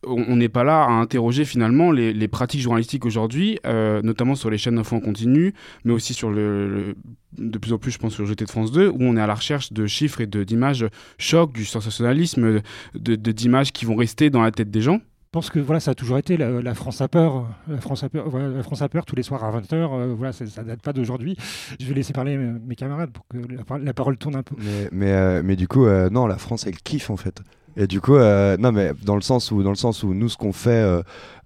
on 0.06 0.36
n'est 0.36 0.48
pas 0.48 0.62
là 0.62 0.84
à 0.84 0.90
interroger 0.90 1.44
finalement 1.44 1.90
les, 1.90 2.28
pratiques 2.28 2.60
journalistiques 2.60 3.04
aujourd'hui, 3.04 3.58
notamment 3.64 4.36
sur 4.36 4.48
les 4.48 4.56
chaînes 4.56 4.76
d'infos 4.76 4.94
en 4.94 5.00
continu, 5.00 5.54
mais 5.84 5.92
aussi 5.92 6.14
sur 6.14 6.30
le, 6.30 6.94
de 7.36 7.58
plus 7.58 7.72
en 7.72 7.78
plus, 7.78 7.90
je 7.90 7.98
pense, 7.98 8.14
sur 8.14 8.24
GT 8.24 8.44
de 8.44 8.50
France 8.50 8.70
2, 8.70 8.90
où 8.90 8.98
on 9.00 9.16
est 9.16 9.20
à 9.20 9.26
la 9.26 9.34
recherche 9.34 9.72
de 9.72 9.88
chiffres 9.88 10.20
et 10.20 10.26
d'images 10.26 10.86
chocs, 11.18 11.52
du 11.52 11.64
sensationnalisme, 11.64 12.60
d'images 12.94 13.72
qui 13.72 13.86
vont 13.86 13.96
rester 13.96 14.30
dans 14.30 14.40
la 14.40 14.52
tête 14.52 14.70
des 14.70 14.82
gens? 14.82 15.00
Pense 15.30 15.50
que 15.50 15.58
voilà, 15.58 15.80
ça 15.80 15.92
a 15.92 15.94
toujours 15.94 16.18
été 16.18 16.36
la, 16.36 16.74
France 16.74 17.00
a 17.00 17.08
peur, 17.08 17.46
la 17.68 17.80
France 17.80 18.02
a 18.02 18.08
peur, 18.08 18.28
voilà, 18.28 18.48
la 18.48 18.62
France 18.62 18.82
a 18.82 18.88
peur 18.88 19.04
tous 19.04 19.16
les 19.16 19.22
soirs 19.22 19.44
à 19.44 19.50
20h. 19.50 19.74
Euh, 19.74 20.14
voilà, 20.16 20.32
ça 20.32 20.62
date 20.62 20.80
pas 20.80 20.92
d'aujourd'hui. 20.92 21.36
Je 21.78 21.86
vais 21.86 21.94
laisser 21.94 22.12
parler 22.12 22.36
mes 22.36 22.76
camarades 22.76 23.10
pour 23.10 23.26
que 23.28 23.38
la, 23.82 23.92
parole 23.92 24.16
tourne 24.16 24.36
un 24.36 24.42
peu. 24.42 24.56
Mais, 24.58 24.88
mais, 24.92 25.12
euh, 25.12 25.56
du 25.56 25.68
coup, 25.68 25.86
euh, 25.86 26.08
non, 26.10 26.26
la 26.26 26.38
France, 26.38 26.66
elle 26.66 26.76
kiffe 26.76 27.10
en 27.10 27.16
fait. 27.16 27.42
Et 27.76 27.86
du 27.86 28.00
coup, 28.00 28.16
non, 28.16 28.72
mais 28.72 28.92
dans 29.04 29.14
le 29.14 29.20
sens 29.20 29.52
où, 29.52 29.62
dans 29.62 29.70
le 29.70 29.76
sens 29.76 30.02
où 30.02 30.12
nous, 30.12 30.28
ce 30.28 30.36
qu'on 30.36 30.52
fait 30.52 30.84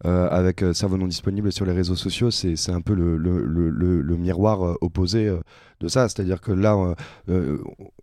avec 0.04 0.64
Cerveau 0.72 0.96
non 0.96 1.06
disponible 1.06 1.52
sur 1.52 1.64
les 1.64 1.72
réseaux 1.72 1.96
sociaux, 1.96 2.30
c'est 2.30 2.70
un 2.70 2.80
peu 2.80 2.94
le, 2.94 3.16
le, 3.16 3.40
le, 3.40 4.16
miroir 4.16 4.76
opposé 4.80 5.32
de 5.80 5.88
ça. 5.88 6.08
C'est-à-dire 6.08 6.40
que 6.40 6.52
là, 6.52 6.94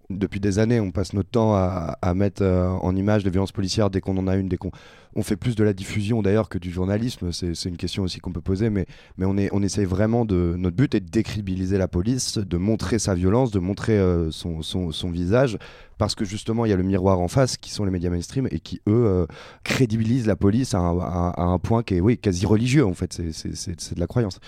depuis 0.09 0.39
des 0.39 0.59
années, 0.59 0.79
on 0.79 0.91
passe 0.91 1.13
notre 1.13 1.29
temps 1.29 1.55
à, 1.55 1.97
à 2.01 2.13
mettre 2.13 2.43
en 2.43 2.95
image 2.95 3.23
des 3.23 3.29
violences 3.29 3.51
policières 3.51 3.89
dès 3.89 4.01
qu'on 4.01 4.17
en 4.17 4.27
a 4.27 4.35
une, 4.35 4.47
dès 4.47 4.57
qu'on 4.57 4.71
on 5.15 5.23
fait 5.23 5.35
plus 5.35 5.55
de 5.55 5.63
la 5.63 5.73
diffusion 5.73 6.21
d'ailleurs 6.21 6.49
que 6.49 6.57
du 6.57 6.71
journalisme. 6.71 7.31
C'est 7.31 7.65
une 7.65 7.77
question 7.77 8.03
aussi 8.03 8.19
qu'on 8.19 8.31
peut 8.31 8.41
poser, 8.41 8.69
mais, 8.69 8.85
mais 9.17 9.25
on, 9.25 9.37
est, 9.37 9.49
on 9.51 9.63
essaye 9.63 9.85
vraiment 9.85 10.25
de. 10.25 10.55
Notre 10.57 10.75
but 10.75 10.93
est 10.95 10.99
de 10.99 11.09
décribiliser 11.09 11.77
la 11.77 11.87
police, 11.87 12.37
de 12.37 12.57
montrer 12.57 12.99
sa 12.99 13.15
violence, 13.15 13.51
de 13.51 13.59
montrer 13.59 13.97
euh, 13.97 14.31
son, 14.31 14.61
son, 14.61 14.91
son, 14.91 15.09
visage, 15.09 15.57
parce 15.97 16.15
que 16.15 16.25
justement, 16.25 16.65
il 16.65 16.69
y 16.69 16.73
a 16.73 16.77
le 16.77 16.83
miroir 16.83 17.19
en 17.19 17.27
face 17.27 17.57
qui 17.57 17.71
sont 17.71 17.85
les 17.85 17.91
médias 17.91 18.09
mainstream 18.09 18.47
et 18.51 18.59
qui, 18.59 18.81
eux, 18.87 19.05
euh, 19.05 19.25
crédibilisent 19.63 20.27
la 20.27 20.35
police 20.35 20.73
à 20.73 20.79
un, 20.79 20.99
à, 20.99 21.33
à 21.35 21.43
un, 21.43 21.59
point 21.59 21.81
qui 21.89 21.95
est 21.95 22.01
oui, 22.01 22.17
quasi 22.17 22.45
religieux 22.45 22.85
en 22.85 22.93
fait. 22.93 23.19
C'est 23.33 23.95
de 23.95 23.99
la 23.99 24.07
croyance. 24.07 24.39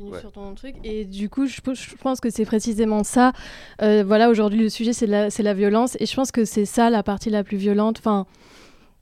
Ouais. 0.00 0.20
sur 0.20 0.32
ton 0.32 0.54
truc 0.54 0.74
et 0.84 1.04
du 1.04 1.28
coup 1.28 1.46
je, 1.46 1.60
je 1.74 1.94
pense 1.96 2.18
que 2.20 2.30
c'est 2.30 2.46
précisément 2.46 3.04
ça 3.04 3.32
euh, 3.82 4.02
voilà 4.02 4.30
aujourd'hui 4.30 4.58
le 4.58 4.70
sujet 4.70 4.94
c'est 4.94 5.06
la, 5.06 5.28
la 5.28 5.54
violence 5.54 5.96
et 6.00 6.06
je 6.06 6.16
pense 6.16 6.32
que 6.32 6.46
c'est 6.46 6.64
ça 6.64 6.88
la 6.88 7.02
partie 7.02 7.28
la 7.28 7.44
plus 7.44 7.58
violente 7.58 7.98
enfin 7.98 8.26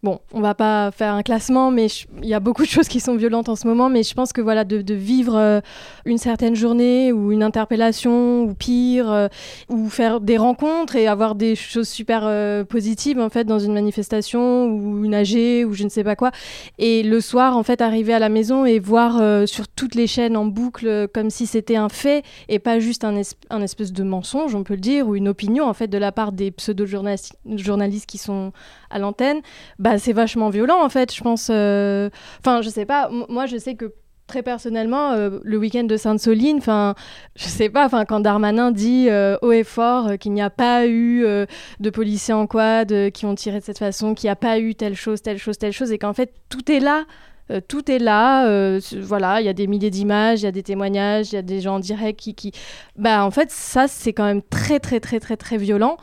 Bon, 0.02 0.18
on 0.32 0.40
va 0.40 0.54
pas 0.54 0.90
faire 0.92 1.12
un 1.12 1.22
classement, 1.22 1.70
mais 1.70 1.88
il 2.22 2.28
y 2.28 2.32
a 2.32 2.40
beaucoup 2.40 2.62
de 2.62 2.68
choses 2.68 2.88
qui 2.88 3.00
sont 3.00 3.16
violentes 3.16 3.50
en 3.50 3.56
ce 3.56 3.66
moment. 3.66 3.90
Mais 3.90 4.02
je 4.02 4.14
pense 4.14 4.32
que 4.32 4.40
voilà, 4.40 4.64
de, 4.64 4.94
vivre 4.94 5.36
euh, 5.36 5.60
une 6.06 6.16
certaine 6.16 6.56
journée 6.56 7.12
ou 7.12 7.32
une 7.32 7.42
interpellation 7.42 8.44
ou 8.44 8.54
pire, 8.54 9.10
euh, 9.10 9.28
ou 9.68 9.90
faire 9.90 10.20
des 10.22 10.38
rencontres 10.38 10.96
et 10.96 11.06
avoir 11.06 11.34
des 11.34 11.54
choses 11.54 11.88
super 11.88 12.22
euh, 12.24 12.64
positives 12.64 13.20
en 13.20 13.28
fait 13.28 13.44
dans 13.44 13.58
une 13.58 13.74
manifestation 13.74 14.68
ou 14.68 15.04
une 15.04 15.14
AG 15.14 15.66
ou 15.66 15.74
je 15.74 15.84
ne 15.84 15.90
sais 15.90 16.02
pas 16.02 16.16
quoi. 16.16 16.30
Et 16.78 17.02
le 17.02 17.20
soir, 17.20 17.58
en 17.58 17.62
fait, 17.62 17.82
arriver 17.82 18.14
à 18.14 18.18
la 18.18 18.30
maison 18.30 18.64
et 18.64 18.78
voir 18.78 19.46
sur 19.46 19.68
toutes 19.68 19.94
les 19.94 20.06
chaînes 20.06 20.36
en 20.36 20.46
boucle 20.46 21.08
comme 21.12 21.28
si 21.28 21.46
c'était 21.46 21.76
un 21.76 21.90
fait 21.90 22.24
et 22.48 22.58
pas 22.58 22.80
juste 22.80 23.04
un, 23.04 23.20
un, 23.50 23.60
espèce 23.60 23.92
de 23.92 24.02
mensonge, 24.02 24.54
on 24.54 24.64
peut 24.64 24.74
le 24.74 24.80
dire, 24.80 25.06
ou 25.06 25.14
une 25.14 25.28
opinion 25.28 25.66
en 25.66 25.74
fait 25.74 25.88
de 25.88 25.98
la 25.98 26.10
part 26.10 26.32
des 26.32 26.50
pseudo-journalistes 26.50 28.06
qui 28.06 28.18
sont 28.18 28.52
à 28.90 28.98
l'antenne, 28.98 29.40
bah 29.78 29.98
c'est 29.98 30.12
vachement 30.12 30.50
violent 30.50 30.82
en 30.82 30.88
fait. 30.88 31.14
Je 31.14 31.22
pense, 31.22 31.44
enfin 31.50 32.62
je 32.62 32.68
sais 32.68 32.86
pas, 32.86 33.10
moi 33.28 33.46
je 33.46 33.56
sais 33.56 33.74
que 33.74 33.92
très 34.30 34.42
personnellement, 34.44 35.10
euh, 35.10 35.40
le 35.42 35.58
week-end 35.58 35.82
de 35.82 35.96
Sainte-Soline, 35.96 36.58
enfin, 36.58 36.94
je 37.34 37.46
sais 37.46 37.68
pas, 37.68 37.84
enfin, 37.84 38.04
quand 38.04 38.20
Darmanin 38.20 38.70
dit 38.70 39.08
euh, 39.10 39.36
haut 39.42 39.50
et 39.50 39.64
fort 39.64 40.06
euh, 40.06 40.16
qu'il 40.16 40.32
n'y 40.32 40.40
a 40.40 40.50
pas 40.50 40.86
eu 40.86 41.24
de 41.80 41.90
policiers 41.90 42.32
en 42.32 42.46
quad 42.46 43.10
qui 43.10 43.26
ont 43.26 43.34
tiré 43.34 43.58
de 43.58 43.64
cette 43.64 43.80
façon, 43.80 44.14
qu'il 44.14 44.28
n'y 44.28 44.32
a 44.32 44.36
pas 44.36 44.60
eu 44.60 44.76
telle 44.76 44.94
chose, 44.94 45.20
telle 45.20 45.38
chose, 45.38 45.58
telle 45.58 45.72
chose, 45.72 45.90
et 45.90 45.98
qu'en 45.98 46.12
fait 46.12 46.32
tout 46.48 46.70
est 46.70 46.78
là 46.78 47.04
euh, 47.50 47.60
tout 47.66 47.90
est 47.90 47.98
là. 47.98 48.46
Euh, 48.46 48.80
voilà, 49.00 49.40
il 49.40 49.46
y 49.46 49.48
a 49.48 49.52
des 49.52 49.66
milliers 49.66 49.90
d'images, 49.90 50.40
il 50.40 50.44
y 50.44 50.48
a 50.48 50.52
des 50.52 50.62
témoignages, 50.62 51.32
il 51.32 51.34
y 51.34 51.38
a 51.38 51.42
des 51.42 51.60
gens 51.60 51.76
en 51.76 51.80
direct 51.80 52.18
qui, 52.20 52.34
qui... 52.34 52.52
Bah, 52.96 53.24
en 53.24 53.30
fait, 53.30 53.50
ça, 53.50 53.88
c'est 53.88 54.12
quand 54.12 54.24
même 54.24 54.42
très, 54.42 54.78
très, 54.78 55.00
très, 55.00 55.20
très, 55.20 55.36
très 55.36 55.56
violent. 55.56 55.96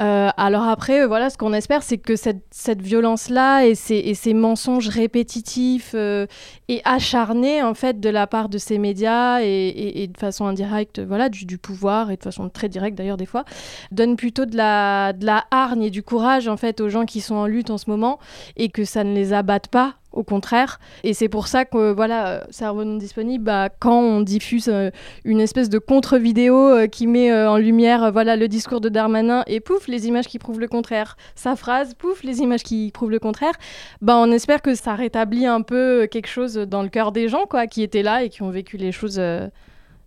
Euh, 0.00 0.30
alors 0.36 0.64
après, 0.64 1.06
voilà, 1.06 1.30
ce 1.30 1.38
qu'on 1.38 1.52
espère, 1.52 1.82
c'est 1.82 1.98
que 1.98 2.16
cette, 2.16 2.42
violence-là 2.80 3.66
et 3.66 3.74
ces, 3.74 3.96
et 3.96 4.14
ces 4.14 4.34
mensonges 4.34 4.88
répétitifs 4.88 5.94
et 5.94 6.80
acharnés, 6.84 7.62
en 7.62 7.74
fait, 7.74 8.00
de 8.00 8.08
la 8.08 8.26
part 8.26 8.48
de 8.48 8.58
ces 8.58 8.78
médias 8.78 9.40
et, 9.42 10.02
et, 10.02 10.06
de 10.06 10.18
façon 10.18 10.46
indirecte, 10.46 11.00
voilà, 11.00 11.28
du, 11.28 11.44
du, 11.44 11.58
pouvoir 11.58 12.10
et 12.10 12.16
de 12.16 12.22
façon 12.22 12.48
très 12.48 12.68
directe 12.68 12.96
d'ailleurs 12.96 13.16
des 13.16 13.26
fois, 13.26 13.44
donnent 13.92 14.16
plutôt 14.16 14.46
de 14.46 14.56
la, 14.56 15.12
de 15.12 15.26
la 15.26 15.44
hargne 15.50 15.84
et 15.84 15.90
du 15.90 16.02
courage, 16.02 16.48
en 16.48 16.56
fait, 16.56 16.80
aux 16.80 16.88
gens 16.88 17.04
qui 17.04 17.20
sont 17.20 17.36
en 17.36 17.46
lutte 17.46 17.70
en 17.70 17.78
ce 17.78 17.88
moment 17.88 18.18
et 18.56 18.68
que 18.68 18.84
ça 18.84 19.04
ne 19.04 19.14
les 19.14 19.32
abatte 19.32 19.68
pas 19.68 19.94
au 20.14 20.22
contraire. 20.22 20.80
Et 21.02 21.12
c'est 21.12 21.28
pour 21.28 21.48
ça 21.48 21.64
que, 21.64 21.92
voilà, 21.92 22.46
cerveau 22.50 22.84
non 22.84 22.96
disponible, 22.96 23.44
bah, 23.44 23.68
quand 23.78 24.00
on 24.00 24.20
diffuse 24.20 24.68
euh, 24.68 24.90
une 25.24 25.40
espèce 25.40 25.68
de 25.68 25.78
contre-vidéo 25.78 26.56
euh, 26.56 26.86
qui 26.86 27.06
met 27.06 27.30
euh, 27.30 27.50
en 27.50 27.56
lumière 27.56 28.12
voilà, 28.12 28.36
le 28.36 28.48
discours 28.48 28.80
de 28.80 28.88
Darmanin 28.88 29.42
et 29.46 29.60
pouf, 29.60 29.88
les 29.88 30.06
images 30.06 30.26
qui 30.26 30.38
prouvent 30.38 30.60
le 30.60 30.68
contraire, 30.68 31.16
sa 31.34 31.56
phrase, 31.56 31.94
pouf, 31.94 32.22
les 32.22 32.40
images 32.40 32.62
qui 32.62 32.90
prouvent 32.92 33.10
le 33.10 33.18
contraire, 33.18 33.54
bah, 34.00 34.16
on 34.16 34.30
espère 34.30 34.62
que 34.62 34.74
ça 34.74 34.94
rétablit 34.94 35.46
un 35.46 35.62
peu 35.62 36.06
quelque 36.06 36.28
chose 36.28 36.54
dans 36.54 36.82
le 36.82 36.88
cœur 36.88 37.12
des 37.12 37.28
gens 37.28 37.44
quoi, 37.46 37.66
qui 37.66 37.82
étaient 37.82 38.02
là 38.02 38.22
et 38.22 38.28
qui 38.28 38.42
ont 38.42 38.50
vécu 38.50 38.76
les 38.76 38.92
choses 38.92 39.20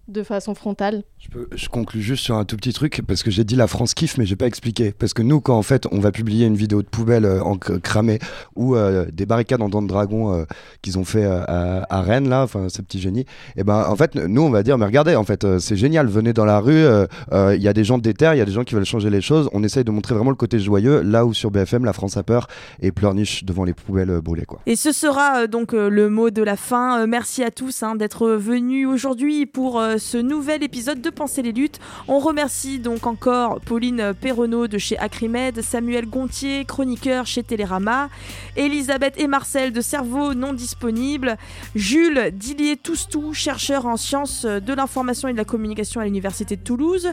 de 0.07 0.23
façon 0.23 0.55
frontale. 0.55 1.03
Je, 1.19 1.27
peux, 1.29 1.47
je 1.53 1.67
conclue 1.67 2.01
juste 2.01 2.23
sur 2.23 2.35
un 2.35 2.45
tout 2.45 2.55
petit 2.55 2.71
truc 2.71 3.01
parce 3.05 3.23
que 3.23 3.31
j'ai 3.31 3.43
dit 3.43 3.55
la 3.55 3.67
France 3.67 3.93
kiffe 3.93 4.17
mais 4.17 4.25
j'ai 4.25 4.35
pas 4.35 4.45
expliqué 4.45 4.91
parce 4.91 5.13
que 5.13 5.21
nous 5.21 5.41
quand 5.41 5.57
en 5.57 5.63
fait 5.63 5.85
on 5.91 5.99
va 5.99 6.11
publier 6.11 6.45
une 6.45 6.55
vidéo 6.55 6.81
de 6.81 6.87
poubelle 6.87 7.25
euh, 7.25 7.41
en 7.41 7.57
cramé 7.57 8.19
ou 8.55 8.75
euh, 8.75 9.05
des 9.11 9.25
barricades 9.25 9.61
en 9.61 9.69
dents 9.69 9.81
de 9.81 9.87
dragon 9.87 10.33
euh, 10.33 10.45
qu'ils 10.81 10.97
ont 10.97 11.03
fait 11.03 11.25
à, 11.25 12.01
Rennes 12.01 12.29
là 12.29 12.43
enfin 12.43 12.69
ces 12.69 12.83
petits 12.83 12.99
génies 12.99 13.25
et 13.57 13.63
ben 13.63 13.85
en 13.89 13.95
fait 13.95 14.15
nous 14.15 14.41
on 14.41 14.49
va 14.49 14.63
dire 14.63 14.77
mais 14.77 14.85
regardez 14.85 15.15
en 15.15 15.23
fait 15.23 15.59
c'est 15.59 15.75
génial 15.75 16.07
venez 16.07 16.31
dans 16.31 16.45
la 16.45 16.59
rue 16.59 16.85
il 17.33 17.61
y 17.61 17.67
a 17.67 17.73
des 17.73 17.83
gens 17.83 17.97
de 17.97 18.03
déter 18.03 18.29
il 18.33 18.37
y 18.37 18.41
a 18.41 18.45
des 18.45 18.51
gens 18.51 18.63
qui 18.63 18.75
veulent 18.75 18.85
changer 18.85 19.09
les 19.09 19.21
choses 19.21 19.49
on 19.51 19.63
essaye 19.63 19.83
de 19.83 19.91
montrer 19.91 20.15
vraiment 20.15 20.29
le 20.29 20.35
côté 20.35 20.59
joyeux 20.59 21.01
là 21.01 21.25
où 21.25 21.33
sur 21.33 21.51
BFM 21.51 21.83
la 21.83 21.93
France 21.93 22.15
a 22.15 22.23
peur 22.23 22.47
et 22.81 22.91
pleurniche 22.91 23.43
devant 23.43 23.63
les 23.63 23.73
poubelles 23.73 24.21
brûlées 24.21 24.45
quoi. 24.45 24.59
Et 24.67 24.75
ce 24.75 24.91
sera 24.91 25.47
donc 25.47 25.73
le 25.73 26.09
mot 26.09 26.29
de 26.29 26.43
la 26.43 26.55
fin 26.55 27.05
merci 27.07 27.43
à 27.43 27.51
tous 27.51 27.83
hein, 27.83 27.95
d'être 27.95 28.29
venus 28.29 28.87
aujourd'hui 28.87 29.45
pour 29.45 29.81
ce 29.97 30.17
nouvel 30.17 30.63
épisode 30.63 31.01
de 31.01 31.09
Penser 31.09 31.41
les 31.41 31.51
luttes. 31.51 31.79
On 32.07 32.19
remercie 32.19 32.79
donc 32.79 33.07
encore 33.07 33.59
Pauline 33.61 34.13
Perronneau 34.19 34.67
de 34.67 34.77
chez 34.77 34.97
Acrimed, 34.97 35.61
Samuel 35.61 36.07
Gontier, 36.07 36.65
chroniqueur 36.65 37.25
chez 37.25 37.43
Télérama, 37.43 38.09
Elisabeth 38.55 39.15
et 39.17 39.27
Marcel 39.27 39.73
de 39.73 39.81
Cerveau 39.81 40.33
non 40.33 40.53
disponible, 40.53 41.37
Jules 41.75 42.31
Dillier-Toustou, 42.33 43.33
chercheur 43.33 43.85
en 43.85 43.97
sciences 43.97 44.45
de 44.45 44.73
l'information 44.73 45.27
et 45.27 45.33
de 45.33 45.37
la 45.37 45.45
communication 45.45 46.01
à 46.01 46.05
l'Université 46.05 46.55
de 46.55 46.61
Toulouse, 46.61 47.09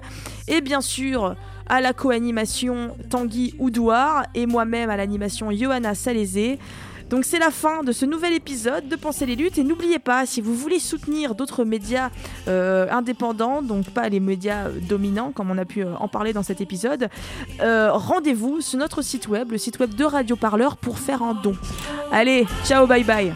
et 0.48 0.60
bien 0.60 0.80
sûr 0.80 1.36
à 1.66 1.80
la 1.80 1.92
co-animation 1.92 2.96
Tanguy 3.10 3.54
Oudouard 3.58 4.26
et 4.34 4.46
moi-même 4.46 4.90
à 4.90 4.96
l'animation 4.96 5.50
Johanna 5.50 5.94
Salézé. 5.94 6.58
Donc 7.14 7.24
c'est 7.24 7.38
la 7.38 7.52
fin 7.52 7.84
de 7.84 7.92
ce 7.92 8.04
nouvel 8.04 8.32
épisode 8.32 8.88
de 8.88 8.96
Penser 8.96 9.24
les 9.24 9.36
luttes 9.36 9.56
et 9.56 9.62
n'oubliez 9.62 10.00
pas, 10.00 10.26
si 10.26 10.40
vous 10.40 10.52
voulez 10.52 10.80
soutenir 10.80 11.36
d'autres 11.36 11.64
médias 11.64 12.10
euh, 12.48 12.90
indépendants, 12.90 13.62
donc 13.62 13.88
pas 13.90 14.08
les 14.08 14.18
médias 14.18 14.68
dominants 14.88 15.30
comme 15.30 15.48
on 15.48 15.58
a 15.58 15.64
pu 15.64 15.84
euh, 15.84 15.94
en 16.00 16.08
parler 16.08 16.32
dans 16.32 16.42
cet 16.42 16.60
épisode, 16.60 17.08
euh, 17.60 17.92
rendez-vous 17.92 18.60
sur 18.60 18.80
notre 18.80 19.00
site 19.00 19.28
web, 19.28 19.52
le 19.52 19.58
site 19.58 19.78
web 19.78 19.94
de 19.94 20.04
Radio 20.04 20.34
Parleur 20.34 20.76
pour 20.76 20.98
faire 20.98 21.22
un 21.22 21.34
don. 21.34 21.54
Allez, 22.10 22.48
ciao, 22.64 22.84
bye 22.88 23.04
bye 23.04 23.32